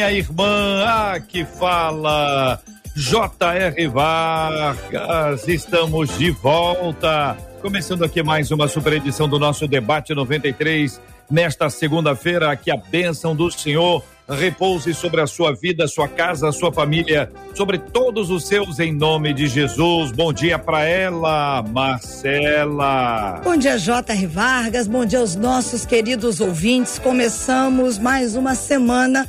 minha 0.00 0.12
irmã. 0.12 0.84
Ah, 0.86 1.20
que 1.20 1.44
fala. 1.44 2.58
J.R. 2.96 3.88
Vargas, 3.88 5.46
estamos 5.46 6.18
de 6.18 6.30
volta 6.30 7.36
Começando 7.60 8.04
aqui 8.04 8.22
mais 8.22 8.50
uma 8.50 8.66
super 8.66 8.94
edição 8.94 9.28
do 9.28 9.38
nosso 9.38 9.68
debate 9.68 10.14
93. 10.14 10.98
Nesta 11.30 11.68
segunda-feira, 11.68 12.56
que 12.56 12.70
a 12.70 12.76
bênção 12.76 13.36
do 13.36 13.50
Senhor 13.50 14.02
repouse 14.26 14.94
sobre 14.94 15.20
a 15.20 15.26
sua 15.26 15.52
vida, 15.52 15.86
sua 15.86 16.08
casa, 16.08 16.50
sua 16.52 16.72
família, 16.72 17.30
sobre 17.54 17.76
todos 17.76 18.30
os 18.30 18.46
seus, 18.48 18.78
em 18.78 18.92
nome 18.94 19.34
de 19.34 19.46
Jesus. 19.46 20.10
Bom 20.10 20.32
dia 20.32 20.58
para 20.58 20.84
ela, 20.84 21.62
Marcela. 21.62 23.42
Bom 23.44 23.56
dia, 23.56 23.76
J.R. 23.76 24.26
Vargas. 24.26 24.88
Bom 24.88 25.04
dia 25.04 25.18
aos 25.18 25.36
nossos 25.36 25.84
queridos 25.84 26.40
ouvintes. 26.40 26.98
Começamos 26.98 27.98
mais 27.98 28.36
uma 28.36 28.54
semana 28.54 29.28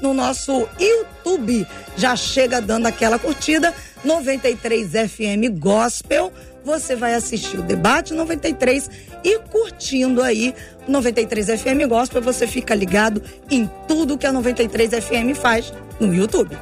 no 0.00 0.14
nosso 0.14 0.68
YouTube. 0.78 1.66
Já 1.96 2.16
chega 2.16 2.60
dando 2.60 2.86
aquela 2.86 3.18
curtida 3.18 3.74
93 4.04 4.90
FM 4.90 5.58
Gospel. 5.58 6.32
Você 6.64 6.94
vai 6.94 7.14
assistir 7.14 7.58
o 7.58 7.62
debate 7.62 8.12
93 8.12 8.90
e 9.24 9.38
curtindo 9.38 10.22
aí 10.22 10.54
93 10.86 11.60
FM 11.60 11.88
Gospel, 11.88 12.22
você 12.22 12.46
fica 12.46 12.74
ligado 12.74 13.22
em 13.50 13.70
tudo 13.86 14.18
que 14.18 14.26
a 14.26 14.32
93 14.32 14.90
FM 15.04 15.36
faz 15.36 15.72
no 15.98 16.14
YouTube. 16.14 16.56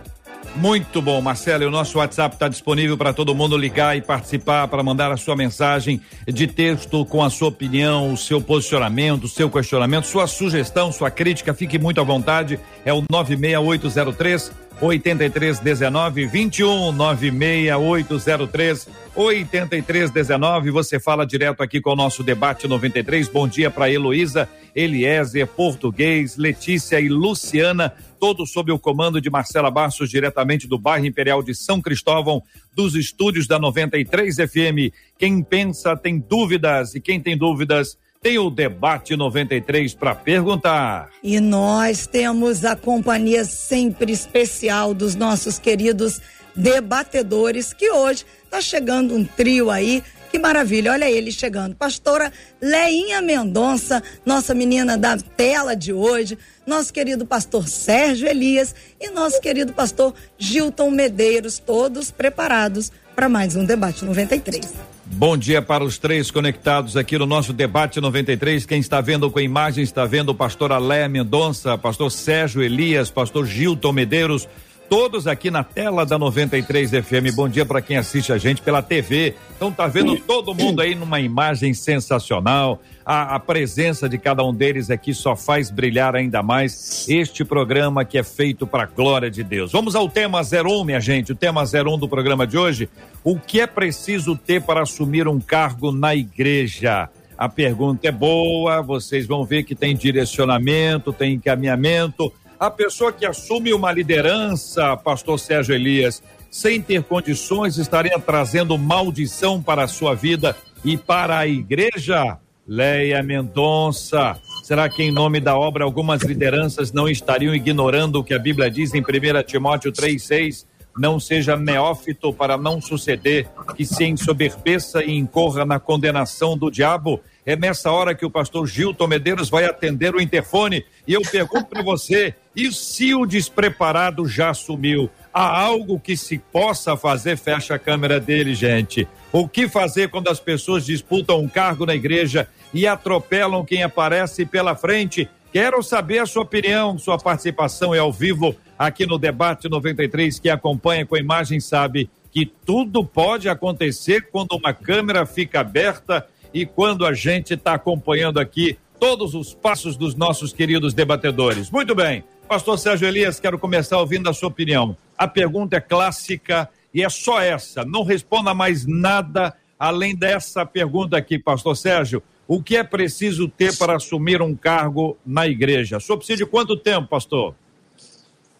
Muito 0.57 1.01
bom, 1.01 1.21
Marcelo. 1.21 1.63
E 1.63 1.67
o 1.67 1.71
nosso 1.71 1.99
WhatsApp 1.99 2.35
está 2.35 2.49
disponível 2.49 2.97
para 2.97 3.13
todo 3.13 3.35
mundo 3.35 3.57
ligar 3.57 3.97
e 3.97 4.03
participar, 4.03 4.67
para 4.67 4.83
mandar 4.83 5.13
a 5.13 5.17
sua 5.17 5.37
mensagem 5.37 6.01
de 6.27 6.47
texto 6.49 7.05
com 7.05 7.23
a 7.23 7.31
sua 7.31 7.49
opinião, 7.49 8.13
o 8.13 8.17
seu 8.17 8.41
posicionamento, 8.41 9.25
o 9.25 9.29
seu 9.29 9.49
questionamento, 9.49 10.07
sua 10.07 10.27
sugestão, 10.27 10.91
sua 10.91 11.11
crítica. 11.11 11.55
Fique 11.55 11.79
muito 11.79 12.01
à 12.01 12.05
vontade. 12.05 12.59
É 12.85 12.93
o 12.93 13.05
96803 13.09 14.51
8319 14.81 16.27
21 16.27 16.93
96803 16.93 18.89
8319. 19.15 20.71
Você 20.71 21.01
fala 21.01 21.27
direto 21.27 21.63
aqui 21.63 21.81
com 21.81 21.91
o 21.91 21.97
nosso 21.97 22.23
debate 22.23 22.69
93. 22.69 23.29
Bom 23.29 23.49
dia 23.49 23.71
para 23.71 23.91
Heloísa, 23.91 24.49
Eliezer, 24.75 25.47
Português, 25.47 26.37
Letícia 26.37 27.01
e 27.01 27.09
Luciana 27.09 27.93
todos 28.19 28.51
sob 28.51 28.73
o 28.73 28.79
comando 28.79 29.21
de 29.21 29.31
Marcela 29.31 29.71
Bastos, 29.71 30.11
diretamente 30.11 30.67
do 30.67 30.79
bairro 30.79 31.07
Imperial 31.07 31.43
de 31.43 31.55
São 31.55 31.81
Cristóvão, 31.81 32.43
dos 32.75 32.95
estúdios 32.95 33.47
da 33.47 33.59
93 33.59 34.37
FM. 34.37 34.93
Quem 35.19 35.43
pensa 35.43 35.97
tem 35.97 36.19
dúvidas 36.19 36.95
e 36.95 37.01
quem 37.01 37.21
tem 37.21 37.37
dúvidas 37.37 37.97
tem 38.21 38.39
o 38.39 38.51
debate 38.51 39.17
93 39.17 39.95
para 39.95 40.15
perguntar. 40.15 41.11
E 41.23 41.41
nós 41.41 42.07
temos 42.07 42.65
a 42.65 42.75
companhia 42.75 43.45
sempre 43.45 44.13
especial 44.13 44.93
dos 44.93 45.15
nossos 45.15 45.59
queridos 45.59 46.21
debatedores 46.55 47.73
que 47.73 47.91
hoje 47.91 48.27
está 48.45 48.61
chegando 48.61 49.15
um 49.15 49.25
trio 49.25 49.71
aí 49.71 50.03
que 50.31 50.39
maravilha, 50.39 50.93
olha 50.93 51.11
ele 51.11 51.33
chegando. 51.33 51.75
Pastora 51.75 52.33
Leinha 52.61 53.23
Mendonça, 53.23 54.03
nossa 54.27 54.55
menina 54.55 54.97
da 54.97 55.17
tela 55.17 55.75
de 55.75 55.93
hoje, 55.93 56.37
nosso 56.67 56.93
querido 56.93 57.25
pastor 57.25 57.67
Sérgio 57.67 58.29
Elias 58.29 58.75
e 59.01 59.11
nosso 59.11 59.41
querido 59.41 59.73
pastor 59.73 60.15
Gilton 60.37 60.91
Medeiros, 60.91 61.59
todos 61.59 62.11
preparados 62.11 62.93
para 63.17 63.29
mais 63.29 63.57
um 63.57 63.65
debate 63.65 64.05
93. 64.05 64.98
Bom 65.11 65.37
dia 65.37 65.63
para 65.63 65.83
os 65.83 65.99
três 65.99 66.31
conectados 66.31 66.97
aqui 66.97 67.19
no 67.19 67.27
nosso 67.27 67.53
debate 67.53 68.01
93. 68.01 68.67
Quem 68.67 68.79
está 68.79 69.01
vendo 69.01 69.31
com 69.31 69.41
imagem 69.41 69.83
está 69.83 70.05
vendo 70.05 70.29
o 70.29 70.35
pastor 70.35 70.71
Alé 70.71 71.09
Mendonça, 71.09 71.77
pastor 71.79 72.13
Sérgio 72.13 72.63
Elias, 72.63 73.11
pastor 73.11 73.47
Gilton 73.47 73.93
Medeiros, 73.93 74.47
todos 74.89 75.27
aqui 75.27 75.51
na 75.51 75.63
tela 75.63 76.07
da 76.07 76.19
93 76.19 76.91
FM. 76.91 77.35
Bom 77.35 77.49
dia 77.49 77.67
para 77.67 77.83
quem 77.83 77.97
assiste 77.97 78.33
a 78.33 78.39
gente 78.39 78.63
pela 78.63 78.83
TV. 78.83 79.35
Então 79.57 79.71
tá 79.71 79.87
vendo 79.87 80.17
todo 80.17 80.55
mundo 80.55 80.81
aí 80.81 80.95
numa 80.95 81.21
imagem 81.21 81.75
sensacional. 81.75 82.81
A, 83.05 83.37
a, 83.37 83.41
presença 83.41 84.09
de 84.09 84.19
cada 84.19 84.43
um 84.45 84.53
deles 84.53 84.91
aqui 84.91 85.13
só 85.13 85.37
faz 85.37 85.71
brilhar 85.71 86.15
ainda 86.17 86.43
mais 86.43 87.07
este 87.09 87.45
programa 87.45 88.05
que 88.05 88.17
é 88.19 88.23
feito 88.23 88.67
para 88.67 88.85
a 88.85 88.87
glória 88.87 89.31
de 89.31 89.43
Deus. 89.43 89.73
Vamos 89.73 89.95
ao 89.95 90.09
tema 90.09 90.41
01, 90.41 90.85
minha 90.85 91.01
gente. 91.01 91.33
O 91.33 91.37
tema 91.37 91.63
01 91.63 91.99
do 91.99 92.09
programa 92.09 92.47
de 92.47 92.57
hoje. 92.57 92.89
O 93.23 93.39
que 93.39 93.61
é 93.61 93.67
preciso 93.67 94.37
ter 94.37 94.63
para 94.63 94.83
assumir 94.83 95.29
um 95.29 95.39
cargo 95.39 95.93
na 95.93 96.15
igreja? 96.15 97.09
A 97.37 97.49
pergunta 97.49 98.09
é 98.09 98.13
boa, 98.13 98.83
vocês 98.83 99.27
vão 99.27 99.45
ver 99.45 99.63
que 99.63 99.75
tem 99.75 99.95
direcionamento, 99.95 101.13
tem 101.13 101.35
encaminhamento 101.35 102.33
a 102.59 102.71
pessoa 102.71 103.13
que 103.13 103.25
assume 103.25 103.73
uma 103.73 103.93
liderança, 103.93 104.97
pastor 104.97 105.39
Sérgio 105.39 105.75
Elias, 105.75 106.23
sem 106.51 106.81
ter 106.81 107.03
condições, 107.03 107.77
estaria 107.79 108.19
trazendo 108.19 108.77
maldição 108.77 109.63
para 109.63 109.85
a 109.85 109.89
sua 109.89 110.15
vida 110.15 110.57
e 110.85 110.97
para 110.97 111.39
a 111.39 111.47
igreja? 111.47 112.39
Leia 112.67 113.23
Mendonça. 113.23 114.39
Será 114.63 114.89
que 114.89 115.03
em 115.03 115.11
nome 115.11 115.41
da 115.41 115.57
obra 115.57 115.85
algumas 115.85 116.23
lideranças 116.23 116.93
não 116.93 117.09
estariam 117.09 117.55
ignorando 117.55 118.17
o 118.17 118.25
que 118.25 118.35
a 118.35 118.39
Bíblia 118.39 118.71
diz 118.71 118.93
em 118.93 119.01
1 119.01 119.43
Timóteo 119.47 119.93
3,6? 119.93 120.67
não 120.99 121.21
seja 121.21 121.57
neófito 121.57 122.33
para 122.33 122.59
não 122.59 122.81
suceder 122.81 123.49
que 123.77 123.85
se 123.85 124.05
ensoberbeça 124.05 125.03
e 125.05 125.17
incorra 125.17 125.65
na 125.65 125.79
condenação 125.79 126.59
do 126.59 126.71
diabo. 126.71 127.21
É 127.49 127.57
nessa 127.57 127.91
hora 127.91 128.15
que 128.15 128.27
o 128.27 128.31
pastor 128.31 128.67
Gilton 128.67 129.07
Medeiros 129.07 129.49
vai 129.49 129.65
atender 129.65 130.15
o 130.15 130.21
interfone 130.21 130.85
e 131.07 131.15
eu 131.15 131.23
pergunto 131.23 131.65
para 131.65 131.83
você: 131.83 132.35
e 132.55 132.71
se 132.71 133.15
o 133.15 133.25
despreparado 133.25 134.29
já 134.29 134.53
sumiu? 134.53 135.09
Há 135.33 135.59
algo 135.59 135.99
que 135.99 136.15
se 136.15 136.37
possa 136.37 136.95
fazer? 136.95 137.39
Fecha 137.39 137.77
a 137.77 137.79
câmera 137.79 138.21
dele, 138.21 138.55
gente. 138.55 139.09
O 139.33 139.49
que 139.49 139.67
fazer 139.67 140.11
quando 140.11 140.29
as 140.29 140.39
pessoas 140.39 140.85
disputam 140.85 141.41
um 141.41 141.49
cargo 141.49 141.87
na 141.87 141.95
igreja 141.95 142.47
e 142.75 142.87
atropelam 142.87 143.65
quem 143.65 143.83
aparece 143.83 144.45
pela 144.45 144.77
frente? 144.77 145.27
Quero 145.51 145.83
saber 145.83 146.19
a 146.19 146.27
sua 146.27 146.43
opinião, 146.43 146.99
sua 146.99 147.17
participação 147.17 147.95
é 147.95 147.99
ao 147.99 148.13
vivo 148.13 148.55
aqui 148.79 149.07
no 149.07 149.19
Debate 149.19 149.71
93. 149.71 150.39
Que 150.39 150.51
acompanha 150.51 151.07
com 151.07 151.17
imagem 151.17 151.61
sabe 151.61 152.11
que 152.31 152.45
tudo 152.45 153.03
pode 153.03 153.49
acontecer 153.49 154.29
quando 154.31 154.53
uma 154.53 154.75
câmera 154.75 155.25
fica 155.25 155.61
aberta 155.61 156.27
e 156.53 156.67
quando 156.67 157.07
a 157.07 157.13
gente 157.13 157.55
está 157.55 157.75
acompanhando 157.75 158.39
aqui 158.39 158.79
todos 158.99 159.35
os 159.35 159.55
passos 159.55 159.97
dos 159.97 160.15
nossos 160.15 160.53
queridos 160.53 160.93
debatedores. 160.93 161.71
Muito 161.71 161.95
bem, 161.95 162.25
Pastor 162.49 162.79
Sérgio 162.79 163.07
Elias, 163.07 163.39
quero 163.39 163.59
começar 163.59 163.99
ouvindo 163.99 164.29
a 164.29 164.33
sua 164.33 164.49
opinião. 164.49 164.97
A 165.17 165.29
pergunta 165.29 165.77
é 165.77 165.81
clássica 165.81 166.69
e 166.93 167.03
é 167.03 167.09
só 167.09 167.41
essa. 167.41 167.85
Não 167.85 168.03
responda 168.03 168.55
mais 168.55 168.87
nada 168.87 169.55
além 169.79 170.17
dessa 170.17 170.67
pergunta 170.67 171.17
aqui, 171.17 171.39
Pastor 171.39 171.77
Sérgio. 171.77 172.23
O 172.47 172.63
que 172.63 172.77
é 172.77 172.83
preciso 172.83 173.47
ter 173.47 173.77
para 173.77 173.97
assumir 173.97 174.41
um 174.41 174.57
cargo 174.57 175.17
na 175.25 175.47
igreja? 175.47 175.99
O 175.99 176.01
senhor 176.01 176.17
precisa 176.17 176.39
de 176.39 176.47
quanto 176.47 176.77
tempo, 176.77 177.07
pastor? 177.07 177.55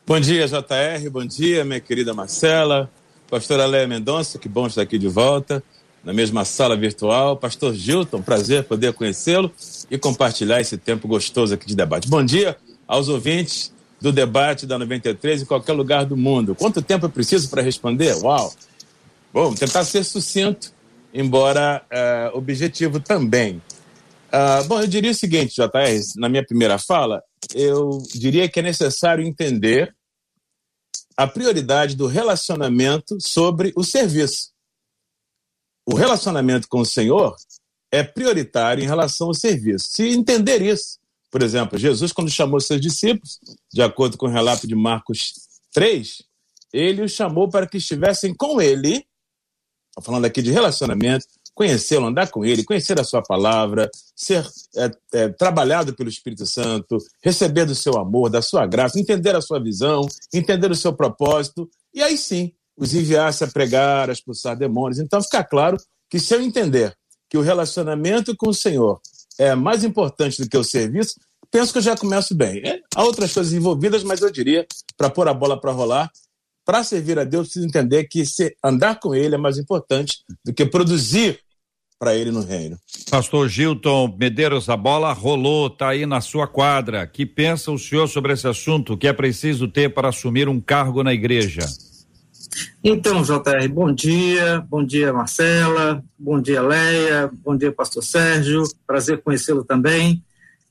Bom 0.07 0.21
dia, 0.21 0.47
JR. 0.47 1.11
Bom 1.11 1.25
dia, 1.25 1.65
minha 1.65 1.81
querida 1.81 2.13
Marcela. 2.15 2.91
Pastora 3.31 3.67
Léa 3.67 3.87
Mendonça, 3.87 4.39
que 4.39 4.49
bom 4.49 4.67
estar 4.67 4.83
aqui 4.83 4.99
de 4.99 5.09
volta, 5.09 5.63
na 6.05 6.13
mesma 6.13 6.45
sala 6.45 6.77
virtual. 6.77 7.37
Pastor 7.37 7.75
Gilton, 7.75 8.23
prazer 8.23 8.65
poder 8.65 8.93
conhecê-lo 8.93 9.53
e 9.91 9.99
compartilhar 9.99 10.61
esse 10.61 10.77
tempo 10.77 11.09
gostoso 11.09 11.55
aqui 11.55 11.67
de 11.67 11.77
debate. 11.77 12.09
Bom 12.09 12.25
dia 12.25 12.57
aos 12.87 13.09
ouvintes 13.09 13.73
do 14.01 14.13
debate 14.13 14.67
da 14.67 14.79
93 14.79 15.43
em 15.43 15.45
qualquer 15.45 15.73
lugar 15.73 16.05
do 16.05 16.17
mundo. 16.17 16.55
Quanto 16.55 16.81
tempo 16.81 17.07
é 17.07 17.09
preciso 17.09 17.49
para 17.51 17.63
responder? 17.63 18.15
Uau! 18.23 18.53
Bom, 19.33 19.55
tentar 19.55 19.85
ser 19.85 20.05
sucinto, 20.05 20.73
embora 21.13 21.83
uh, 21.93 22.37
objetivo 22.37 23.01
também. 23.01 23.61
Uh, 24.29 24.65
bom, 24.67 24.81
eu 24.81 24.87
diria 24.87 25.11
o 25.11 25.15
seguinte, 25.15 25.55
JR, 25.57 26.01
na 26.17 26.29
minha 26.29 26.45
primeira 26.45 26.79
fala, 26.79 27.23
eu 27.55 28.03
diria 28.15 28.49
que 28.49 28.61
é 28.61 28.63
necessário 28.63 29.25
entender 29.25 29.95
a 31.17 31.27
prioridade 31.27 31.97
do 31.97 32.07
relacionamento 32.07 33.19
sobre 33.21 33.73
o 33.75 33.83
serviço. 33.83 34.51
O 35.91 35.95
relacionamento 35.95 36.69
com 36.69 36.81
o 36.81 36.85
Senhor 36.85 37.35
é 37.91 38.03
prioritário 38.03 38.85
em 38.85 38.87
relação 38.87 39.29
ao 39.29 39.35
serviço. 39.35 39.89
Se 39.89 40.07
entender 40.07 40.61
isso, 40.61 40.99
por 41.31 41.43
exemplo, 41.43 41.79
Jesus, 41.79 42.13
quando 42.13 42.31
chamou 42.31 42.61
seus 42.61 42.79
discípulos, 42.79 43.41
de 43.73 43.81
acordo 43.81 44.19
com 44.19 44.27
o 44.27 44.31
relato 44.31 44.69
de 44.69 44.75
Marcos 44.75 45.33
3, 45.73 46.23
ele 46.75 47.01
os 47.01 47.13
chamou 47.13 47.49
para 47.49 47.67
que 47.67 47.79
estivessem 47.79 48.35
com 48.35 48.61
ele, 48.61 49.03
falando 50.03 50.27
aqui 50.27 50.43
de 50.43 50.51
relacionamento, 50.51 51.25
conhecê-lo, 51.55 52.09
andar 52.09 52.31
com 52.31 52.45
ele, 52.45 52.65
conhecer 52.65 53.01
a 53.01 53.05
sua 53.05 53.23
palavra, 53.23 53.91
ser 54.15 54.47
é, 54.77 54.91
é, 55.15 55.29
trabalhado 55.31 55.95
pelo 55.95 56.11
Espírito 56.11 56.45
Santo, 56.45 56.99
receber 57.23 57.65
do 57.65 57.75
seu 57.75 57.97
amor, 57.97 58.29
da 58.29 58.43
sua 58.43 58.67
graça, 58.67 59.01
entender 59.01 59.35
a 59.35 59.41
sua 59.41 59.59
visão, 59.59 60.07
entender 60.35 60.71
o 60.71 60.77
seu 60.77 60.93
propósito, 60.93 61.67
e 61.95 62.03
aí 62.03 62.19
sim 62.19 62.53
os 62.79 62.95
enviasse 62.95 63.45
a 63.45 63.49
pregar, 63.49 64.09
a 64.09 64.13
expulsar 64.13 64.57
demônios. 64.57 65.01
Então 65.01 65.21
fica 65.21 65.43
claro 65.43 65.77
que 66.09 66.21
se 66.21 66.35
eu 66.35 66.41
entender 66.41 66.95
que 67.29 67.37
o 67.37 67.43
relacionamento 67.43 68.35
com 68.37 68.49
o 68.49 68.55
Senhor 68.55 69.01
é 69.39 69.55
mais 69.55 69.85
importante 69.85 70.43
do 70.43 70.49
que 70.49 70.57
o 70.57 70.65
serviço, 70.65 71.15
penso 71.51 71.73
que 71.73 71.79
eu 71.79 71.83
já 71.83 71.97
começo 71.97 72.35
bem. 72.35 72.67
É, 72.67 72.81
há 72.95 73.03
outras 73.05 73.33
coisas 73.33 73.53
envolvidas, 73.53 74.03
mas 74.03 74.21
eu 74.23 74.31
diria, 74.31 74.67
para 74.97 75.11
pôr 75.11 75.29
a 75.29 75.35
bola 75.35 75.61
para 75.61 75.73
rolar, 75.73 76.11
para 76.65 76.85
servir 76.85 77.19
a 77.19 77.25
Deus, 77.25 77.49
precisa 77.49 77.67
entender 77.67 78.05
que 78.05 78.23
andar 78.63 79.01
com 79.01 79.15
Ele 79.15 79.35
é 79.35 79.39
mais 79.39 79.59
importante 79.59 80.19
do 80.45 80.53
que 80.53 80.67
produzir 80.67 81.41
para 81.99 82.15
Ele 82.15 82.31
no 82.31 82.43
reino. 82.43 82.79
Pastor 83.11 83.49
Gilton 83.49 84.17
Medeiros, 84.19 84.69
a 84.69 84.77
bola 84.77 85.13
rolou, 85.13 85.67
está 85.69 85.89
aí 85.89 86.07
na 86.07 86.21
sua 86.21 86.47
quadra. 86.47 87.07
Que 87.07 87.27
pensa 87.27 87.73
o 87.73 87.79
senhor 87.79 88.07
sobre 88.07 88.33
esse 88.33 88.47
assunto? 88.47 88.97
Que 88.97 89.09
é 89.09 89.13
preciso 89.13 89.67
ter 89.67 89.93
para 89.93 90.11
assumir 90.11 90.49
um 90.49 90.61
cargo 90.61 91.03
na 91.03 91.13
igreja? 91.13 91.67
Então, 92.83 93.23
JR, 93.23 93.69
bom 93.71 93.93
dia, 93.93 94.65
bom 94.69 94.85
dia 94.85 95.13
Marcela, 95.13 96.03
bom 96.19 96.41
dia 96.41 96.63
Leia, 96.63 97.31
bom 97.45 97.57
dia 97.57 97.73
Pastor 97.73 98.03
Sérgio, 98.03 98.63
prazer 98.87 99.23
conhecê-lo 99.23 99.65
também. 99.65 100.23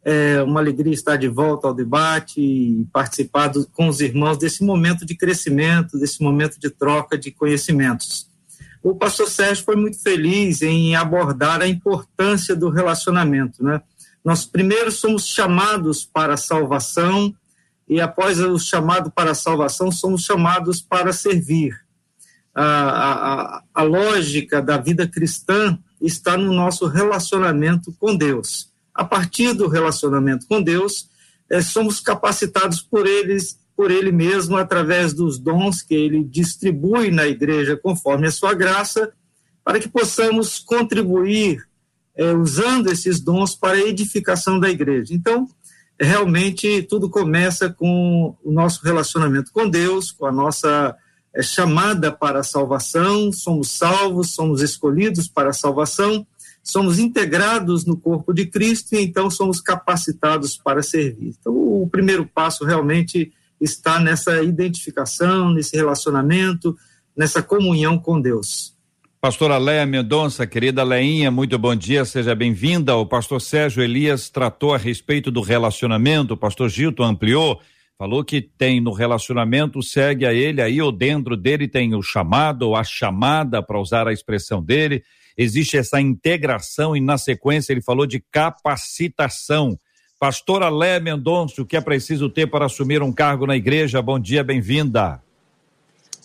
É 0.04 0.42
uma 0.42 0.60
alegria 0.60 0.94
estar 0.94 1.18
de 1.18 1.28
volta 1.28 1.68
ao 1.68 1.74
debate 1.74 2.40
e 2.40 2.88
participar 2.94 3.50
do, 3.50 3.68
com 3.68 3.90
os 3.90 4.00
irmãos 4.00 4.38
desse 4.38 4.64
momento 4.64 5.06
de 5.06 5.16
crescimento, 5.16 6.00
desse 6.00 6.24
momento 6.24 6.60
de 6.60 6.70
troca 6.70 7.18
de 7.18 7.30
conhecimentos. 7.32 8.28
O 8.82 8.96
pastor 8.96 9.28
Sérgio 9.28 9.66
foi 9.66 9.76
muito 9.76 10.02
feliz 10.02 10.62
em 10.62 10.96
abordar 10.96 11.62
a 11.62 11.68
importância 11.68 12.56
do 12.56 12.70
relacionamento, 12.70 13.64
né? 13.64 13.82
Nós 14.24 14.46
primeiro 14.46 14.92
somos 14.92 15.28
chamados 15.28 16.06
para 16.06 16.36
a 16.36 16.38
salvação 16.38 17.34
e 17.88 18.02
após 18.02 18.40
o 18.40 18.60
chamado 18.60 19.10
para 19.12 19.32
a 19.32 19.36
salvação, 19.36 19.92
somos 19.92 20.24
chamados 20.24 20.82
para 20.82 21.14
servir. 21.14 21.74
A, 22.54 22.64
a, 22.64 23.64
a 23.74 23.84
lógica 23.84 24.62
da 24.62 24.78
vida 24.78 25.08
cristã 25.08 25.78
está 26.02 26.36
no 26.36 26.54
nosso 26.54 26.88
relacionamento 26.88 27.94
com 28.00 28.16
Deus. 28.16 28.72
A 28.94 29.06
partir 29.06 29.54
do 29.54 29.68
relacionamento 29.68 30.48
com 30.48 30.62
Deus, 30.62 31.10
é, 31.50 31.62
somos 31.62 32.00
capacitados 32.00 32.82
por 32.82 33.06
eles 33.06 33.60
por 33.78 33.92
ele 33.92 34.12
mesmo 34.12 34.58
através 34.58 35.14
dos 35.14 35.38
dons 35.38 35.84
que 35.84 35.94
ele 35.94 36.24
distribui 36.24 37.12
na 37.12 37.28
igreja 37.28 37.78
conforme 37.78 38.26
a 38.26 38.32
sua 38.32 38.56
graça, 38.56 39.14
para 39.64 39.80
que 39.80 39.88
possamos 39.88 40.58
contribuir 40.58 41.64
é, 42.16 42.34
usando 42.34 42.92
esses 42.92 43.20
dons 43.20 43.54
para 43.54 43.78
a 43.78 43.88
edificação 43.88 44.60
da 44.60 44.68
igreja. 44.68 45.14
Então, 45.14 45.48
realmente 46.00 46.84
tudo 46.84 47.10
começa 47.10 47.70
com 47.70 48.36
o 48.44 48.52
nosso 48.52 48.84
relacionamento 48.84 49.52
com 49.52 49.68
Deus, 49.68 50.12
com 50.12 50.26
a 50.26 50.32
nossa 50.32 50.96
é, 51.34 51.42
chamada 51.42 52.12
para 52.12 52.40
a 52.40 52.44
salvação, 52.44 53.32
somos 53.32 53.72
salvos, 53.72 54.34
somos 54.34 54.62
escolhidos 54.62 55.28
para 55.28 55.50
a 55.50 55.54
salvação, 55.54 56.26
somos 56.64 57.00
integrados 57.00 57.86
no 57.86 57.98
corpo 57.98 58.34
de 58.34 58.46
Cristo 58.46 58.94
e 58.94 59.02
então 59.02 59.30
somos 59.30 59.60
capacitados 59.60 60.58
para 60.58 60.84
servir. 60.84 61.36
Então, 61.40 61.54
o 61.54 61.90
primeiro 61.90 62.26
passo 62.26 62.64
realmente 62.66 63.32
está 63.60 64.00
nessa 64.00 64.44
identificação, 64.44 65.52
nesse 65.52 65.76
relacionamento, 65.76 66.78
nessa 67.16 67.42
comunhão 67.42 67.98
com 67.98 68.22
Deus. 68.22 68.77
Pastora 69.20 69.58
Leia 69.58 69.84
Mendonça, 69.84 70.46
querida 70.46 70.84
Leinha, 70.84 71.32
muito 71.32 71.58
bom 71.58 71.76
dia, 71.76 72.06
seja 72.06 72.36
bem-vinda. 72.36 72.96
O 72.96 73.04
pastor 73.04 73.42
Sérgio 73.42 73.82
Elias 73.82 74.30
tratou 74.30 74.76
a 74.76 74.78
respeito 74.78 75.32
do 75.32 75.42
relacionamento, 75.42 76.36
o 76.36 76.38
pastor 76.38 76.70
Gilton 76.70 77.04
ampliou, 77.04 77.60
falou 77.98 78.24
que 78.24 78.40
tem 78.40 78.80
no 78.80 78.92
relacionamento, 78.92 79.82
segue 79.82 80.24
a 80.24 80.32
ele 80.32 80.62
aí, 80.62 80.80
ou 80.80 80.92
dentro 80.92 81.36
dele 81.36 81.68
tem 81.68 81.96
o 81.96 82.02
chamado, 82.04 82.68
ou 82.68 82.76
a 82.76 82.84
chamada, 82.84 83.62
para 83.64 83.80
usar 83.80 84.08
a 84.08 84.14
expressão 84.14 84.62
dele. 84.64 85.04
Existe 85.36 85.78
essa 85.78 86.00
integração 86.00 86.96
e, 86.96 87.02
na 87.02 87.18
sequência, 87.18 87.74
ele 87.74 87.82
falou 87.82 88.06
de 88.06 88.24
capacitação. 88.32 89.80
Pastora 90.20 90.70
Léa 90.70 91.00
Mendonça, 91.00 91.60
o 91.60 91.66
que 91.66 91.76
é 91.76 91.82
preciso 91.82 92.30
ter 92.30 92.46
para 92.46 92.68
assumir 92.68 93.02
um 93.02 93.12
cargo 93.12 93.48
na 93.48 93.56
igreja? 93.56 94.00
Bom 94.00 94.20
dia, 94.20 94.44
bem-vinda. 94.44 95.27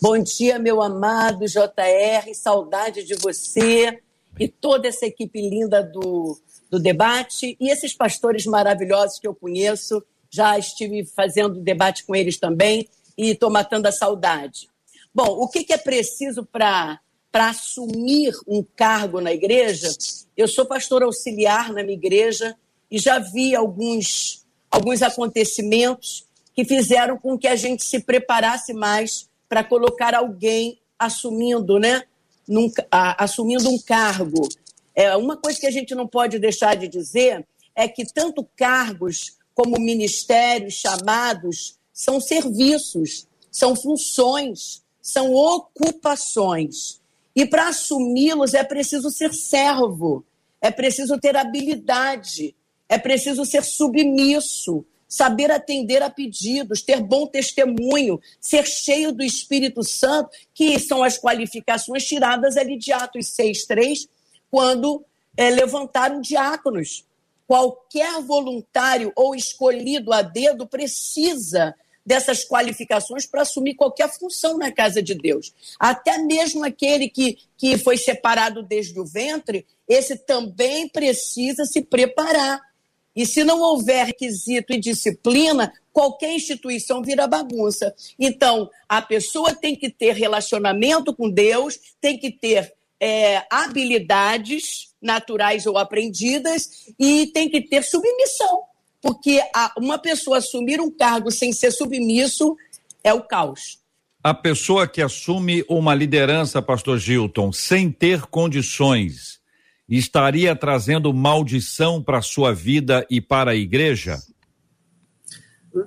Bom 0.05 0.19
dia, 0.19 0.59
meu 0.59 0.81
amado 0.81 1.45
JR, 1.45 2.35
saudade 2.35 3.05
de 3.05 3.15
você 3.15 4.01
e 4.37 4.49
toda 4.49 4.89
essa 4.89 5.05
equipe 5.05 5.39
linda 5.39 5.81
do, 5.81 6.37
do 6.69 6.77
debate 6.77 7.55
e 7.57 7.71
esses 7.71 7.93
pastores 7.93 8.45
maravilhosos 8.45 9.17
que 9.17 9.25
eu 9.25 9.33
conheço. 9.33 10.03
Já 10.29 10.59
estive 10.59 11.05
fazendo 11.05 11.61
debate 11.61 12.03
com 12.03 12.13
eles 12.13 12.37
também 12.37 12.89
e 13.17 13.29
estou 13.29 13.49
matando 13.49 13.87
a 13.87 13.93
saudade. 13.93 14.67
Bom, 15.15 15.37
o 15.39 15.47
que, 15.47 15.63
que 15.63 15.71
é 15.71 15.77
preciso 15.77 16.45
para 16.45 16.99
assumir 17.33 18.33
um 18.45 18.61
cargo 18.75 19.21
na 19.21 19.31
igreja? 19.31 19.87
Eu 20.35 20.49
sou 20.49 20.65
pastor 20.65 21.01
auxiliar 21.01 21.71
na 21.71 21.81
minha 21.81 21.95
igreja 21.95 22.57
e 22.91 22.99
já 22.99 23.19
vi 23.19 23.55
alguns, 23.55 24.45
alguns 24.69 25.01
acontecimentos 25.01 26.27
que 26.53 26.65
fizeram 26.65 27.17
com 27.17 27.37
que 27.37 27.47
a 27.47 27.55
gente 27.55 27.85
se 27.85 28.01
preparasse 28.01 28.73
mais 28.73 29.31
para 29.53 29.63
colocar 29.63 30.15
alguém 30.15 30.79
assumindo, 30.97 31.77
né? 31.77 32.05
Num, 32.47 32.71
a, 32.89 33.23
assumindo 33.23 33.69
um 33.69 33.77
cargo. 33.77 34.49
É, 34.95 35.15
uma 35.15 35.37
coisa 35.37 35.59
que 35.59 35.67
a 35.67 35.71
gente 35.71 35.93
não 35.93 36.07
pode 36.07 36.39
deixar 36.39 36.75
de 36.75 36.87
dizer 36.87 37.45
é 37.75 37.87
que 37.87 38.03
tanto 38.03 38.43
cargos 38.55 39.37
como 39.53 39.79
ministérios, 39.79 40.73
chamados, 40.73 41.77
são 41.93 42.19
serviços, 42.19 43.27
são 43.51 43.75
funções. 43.75 44.81
são 44.99 45.35
ocupações. 45.35 46.99
E 47.35 47.45
para 47.45 47.67
assumi-los 47.67 48.55
é 48.55 48.63
preciso 48.63 49.11
ser 49.11 49.33
servo, 49.35 50.25
é 50.59 50.71
preciso 50.71 51.19
ter 51.19 51.37
habilidade, 51.37 52.55
é 52.89 52.97
preciso 52.97 53.45
ser 53.45 53.63
submisso, 53.63 54.83
saber 55.13 55.51
atender 55.51 56.01
a 56.01 56.09
pedidos, 56.09 56.81
ter 56.81 56.99
bom 56.99 57.27
testemunho, 57.27 58.19
ser 58.41 58.65
cheio 58.65 59.11
do 59.11 59.23
Espírito 59.23 59.83
Santo, 59.83 60.31
que 60.55 60.79
são 60.79 61.03
as 61.03 61.19
qualificações 61.19 62.03
tiradas 62.03 62.57
ali 62.57 62.79
de 62.79 62.91
Atos 62.91 63.27
6,3, 63.27 64.09
quando 64.49 65.05
é, 65.37 65.51
levantaram 65.51 66.19
diáconos. 66.19 67.05
Qualquer 67.45 68.23
voluntário 68.23 69.13
ou 69.15 69.35
escolhido 69.35 70.11
a 70.11 70.23
dedo 70.23 70.65
precisa 70.65 71.75
dessas 72.03 72.43
qualificações 72.43 73.27
para 73.27 73.43
assumir 73.43 73.75
qualquer 73.75 74.09
função 74.09 74.57
na 74.57 74.71
casa 74.71 74.99
de 74.99 75.13
Deus. 75.13 75.53
Até 75.79 76.17
mesmo 76.17 76.65
aquele 76.65 77.07
que, 77.07 77.37
que 77.55 77.77
foi 77.77 77.97
separado 77.97 78.63
desde 78.63 78.99
o 78.99 79.05
ventre, 79.05 79.63
esse 79.87 80.17
também 80.17 80.89
precisa 80.89 81.65
se 81.65 81.83
preparar. 81.83 82.72
E 83.15 83.25
se 83.25 83.43
não 83.43 83.61
houver 83.61 84.07
requisito 84.07 84.73
e 84.73 84.79
disciplina, 84.79 85.71
qualquer 85.91 86.33
instituição 86.33 87.01
vira 87.03 87.27
bagunça. 87.27 87.93
Então, 88.19 88.69
a 88.89 89.01
pessoa 89.01 89.53
tem 89.53 89.75
que 89.75 89.89
ter 89.89 90.15
relacionamento 90.15 91.13
com 91.13 91.29
Deus, 91.29 91.79
tem 92.01 92.17
que 92.17 92.31
ter 92.31 92.73
é, 92.99 93.43
habilidades 93.51 94.93
naturais 95.01 95.65
ou 95.65 95.77
aprendidas 95.77 96.87
e 96.97 97.27
tem 97.27 97.49
que 97.49 97.61
ter 97.61 97.83
submissão 97.83 98.63
porque 99.03 99.41
a, 99.53 99.73
uma 99.77 99.99
pessoa 99.99 100.37
assumir 100.37 100.79
um 100.79 100.89
cargo 100.89 101.29
sem 101.29 101.51
ser 101.51 101.71
submisso 101.71 102.55
é 103.03 103.13
o 103.13 103.21
caos. 103.21 103.77
A 104.23 104.33
pessoa 104.33 104.87
que 104.87 105.01
assume 105.01 105.65
uma 105.67 105.93
liderança, 105.93 106.61
pastor 106.61 106.97
Gilton, 106.97 107.51
sem 107.51 107.91
ter 107.91 108.21
condições, 108.21 109.41
estaria 109.87 110.55
trazendo 110.55 111.13
maldição 111.13 112.01
para 112.01 112.19
a 112.19 112.21
sua 112.21 112.53
vida 112.53 113.05
e 113.09 113.19
para 113.19 113.51
a 113.51 113.55
igreja? 113.55 114.19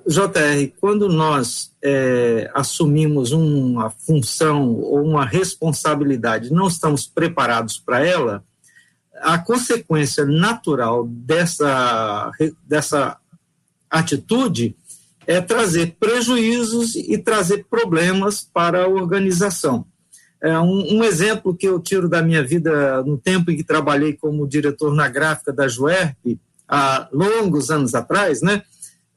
JR, 0.05 0.73
quando 0.81 1.07
nós 1.07 1.71
é, 1.81 2.51
assumimos 2.53 3.31
uma 3.31 3.89
função 3.89 4.73
ou 4.75 5.01
uma 5.01 5.25
responsabilidade, 5.25 6.51
não 6.51 6.67
estamos 6.67 7.07
preparados 7.07 7.77
para 7.77 8.05
ela, 8.05 8.43
a 9.21 9.39
consequência 9.39 10.25
natural 10.25 11.07
dessa, 11.07 12.31
dessa 12.65 13.17
atitude 13.89 14.75
é 15.25 15.41
trazer 15.41 15.95
prejuízos 15.99 16.95
e 16.95 17.17
trazer 17.17 17.65
problemas 17.69 18.41
para 18.41 18.83
a 18.83 18.87
organização. 18.87 19.85
É 20.41 20.57
um, 20.59 20.97
um, 20.97 21.03
exemplo 21.03 21.55
que 21.55 21.67
eu 21.67 21.79
tiro 21.79 22.07
da 22.07 22.21
minha 22.21 22.43
vida 22.43 23.01
no 23.03 23.17
tempo 23.17 23.49
em 23.49 23.57
que 23.57 23.63
trabalhei 23.63 24.13
como 24.13 24.47
diretor 24.47 24.93
na 24.93 25.07
gráfica 25.07 25.51
da 25.51 25.67
Juerp, 25.67 26.39
há 26.67 27.07
longos 27.11 27.71
anos 27.71 27.95
atrás, 27.95 28.41
né? 28.41 28.61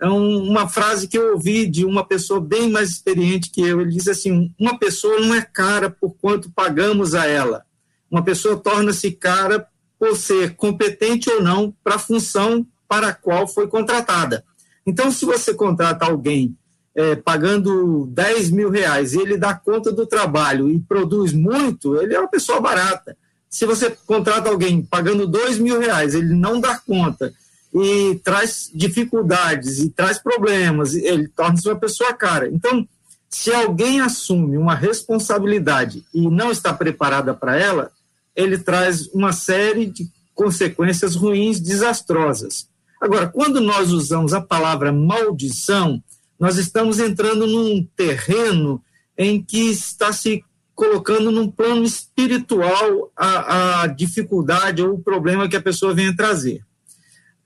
É 0.00 0.08
um, 0.08 0.48
uma 0.48 0.66
frase 0.66 1.06
que 1.06 1.18
eu 1.18 1.34
ouvi 1.34 1.66
de 1.66 1.84
uma 1.84 2.02
pessoa 2.02 2.40
bem 2.40 2.70
mais 2.70 2.88
experiente 2.88 3.50
que 3.50 3.60
eu. 3.60 3.82
Ele 3.82 3.90
diz 3.90 4.08
assim: 4.08 4.54
uma 4.58 4.78
pessoa 4.78 5.20
não 5.20 5.34
é 5.34 5.42
cara 5.42 5.90
por 5.90 6.14
quanto 6.14 6.50
pagamos 6.50 7.14
a 7.14 7.26
ela. 7.26 7.64
Uma 8.10 8.24
pessoa 8.24 8.56
torna-se 8.56 9.12
cara 9.12 9.66
por 9.98 10.16
ser 10.16 10.56
competente 10.56 11.28
ou 11.28 11.42
não 11.42 11.74
para 11.84 11.96
a 11.96 11.98
função 11.98 12.66
para 12.88 13.08
a 13.08 13.14
qual 13.14 13.46
foi 13.46 13.68
contratada. 13.68 14.42
Então, 14.86 15.12
se 15.12 15.26
você 15.26 15.52
contrata 15.52 16.06
alguém 16.06 16.56
é, 16.94 17.14
pagando 17.16 18.06
10 18.06 18.50
mil 18.50 18.70
reais 18.70 19.12
e 19.12 19.20
ele 19.20 19.36
dá 19.36 19.54
conta 19.54 19.92
do 19.92 20.06
trabalho 20.06 20.70
e 20.70 20.78
produz 20.78 21.32
muito, 21.32 21.96
ele 22.00 22.14
é 22.14 22.18
uma 22.20 22.28
pessoa 22.28 22.60
barata. 22.60 23.16
Se 23.48 23.66
você 23.66 23.90
contrata 24.06 24.48
alguém 24.48 24.82
pagando 24.82 25.26
2 25.26 25.58
mil 25.58 25.78
reais, 25.78 26.14
ele 26.14 26.34
não 26.34 26.60
dá 26.60 26.78
conta 26.78 27.32
e 27.72 28.20
traz 28.24 28.70
dificuldades 28.74 29.78
e 29.78 29.90
traz 29.90 30.18
problemas, 30.18 30.94
ele 30.94 31.28
torna-se 31.28 31.68
uma 31.68 31.78
pessoa 31.78 32.12
cara. 32.12 32.48
Então, 32.48 32.86
se 33.28 33.52
alguém 33.52 34.00
assume 34.00 34.56
uma 34.56 34.74
responsabilidade 34.74 36.04
e 36.12 36.28
não 36.28 36.50
está 36.50 36.72
preparada 36.72 37.32
para 37.32 37.56
ela, 37.56 37.90
ele 38.34 38.58
traz 38.58 39.06
uma 39.08 39.32
série 39.32 39.86
de 39.86 40.08
consequências 40.34 41.14
ruins, 41.14 41.60
desastrosas. 41.60 42.66
Agora, 43.00 43.28
quando 43.28 43.60
nós 43.60 43.92
usamos 43.92 44.34
a 44.34 44.40
palavra 44.40 44.92
maldição, 44.92 46.02
nós 46.40 46.56
estamos 46.56 46.98
entrando 46.98 47.46
num 47.46 47.86
terreno 47.94 48.82
em 49.16 49.42
que 49.42 49.70
está 49.70 50.10
se 50.10 50.42
colocando 50.74 51.30
num 51.30 51.50
plano 51.50 51.84
espiritual 51.84 53.12
a, 53.14 53.82
a 53.82 53.86
dificuldade 53.86 54.82
ou 54.82 54.94
o 54.94 55.02
problema 55.02 55.46
que 55.46 55.56
a 55.56 55.60
pessoa 55.60 55.92
venha 55.92 56.16
trazer. 56.16 56.62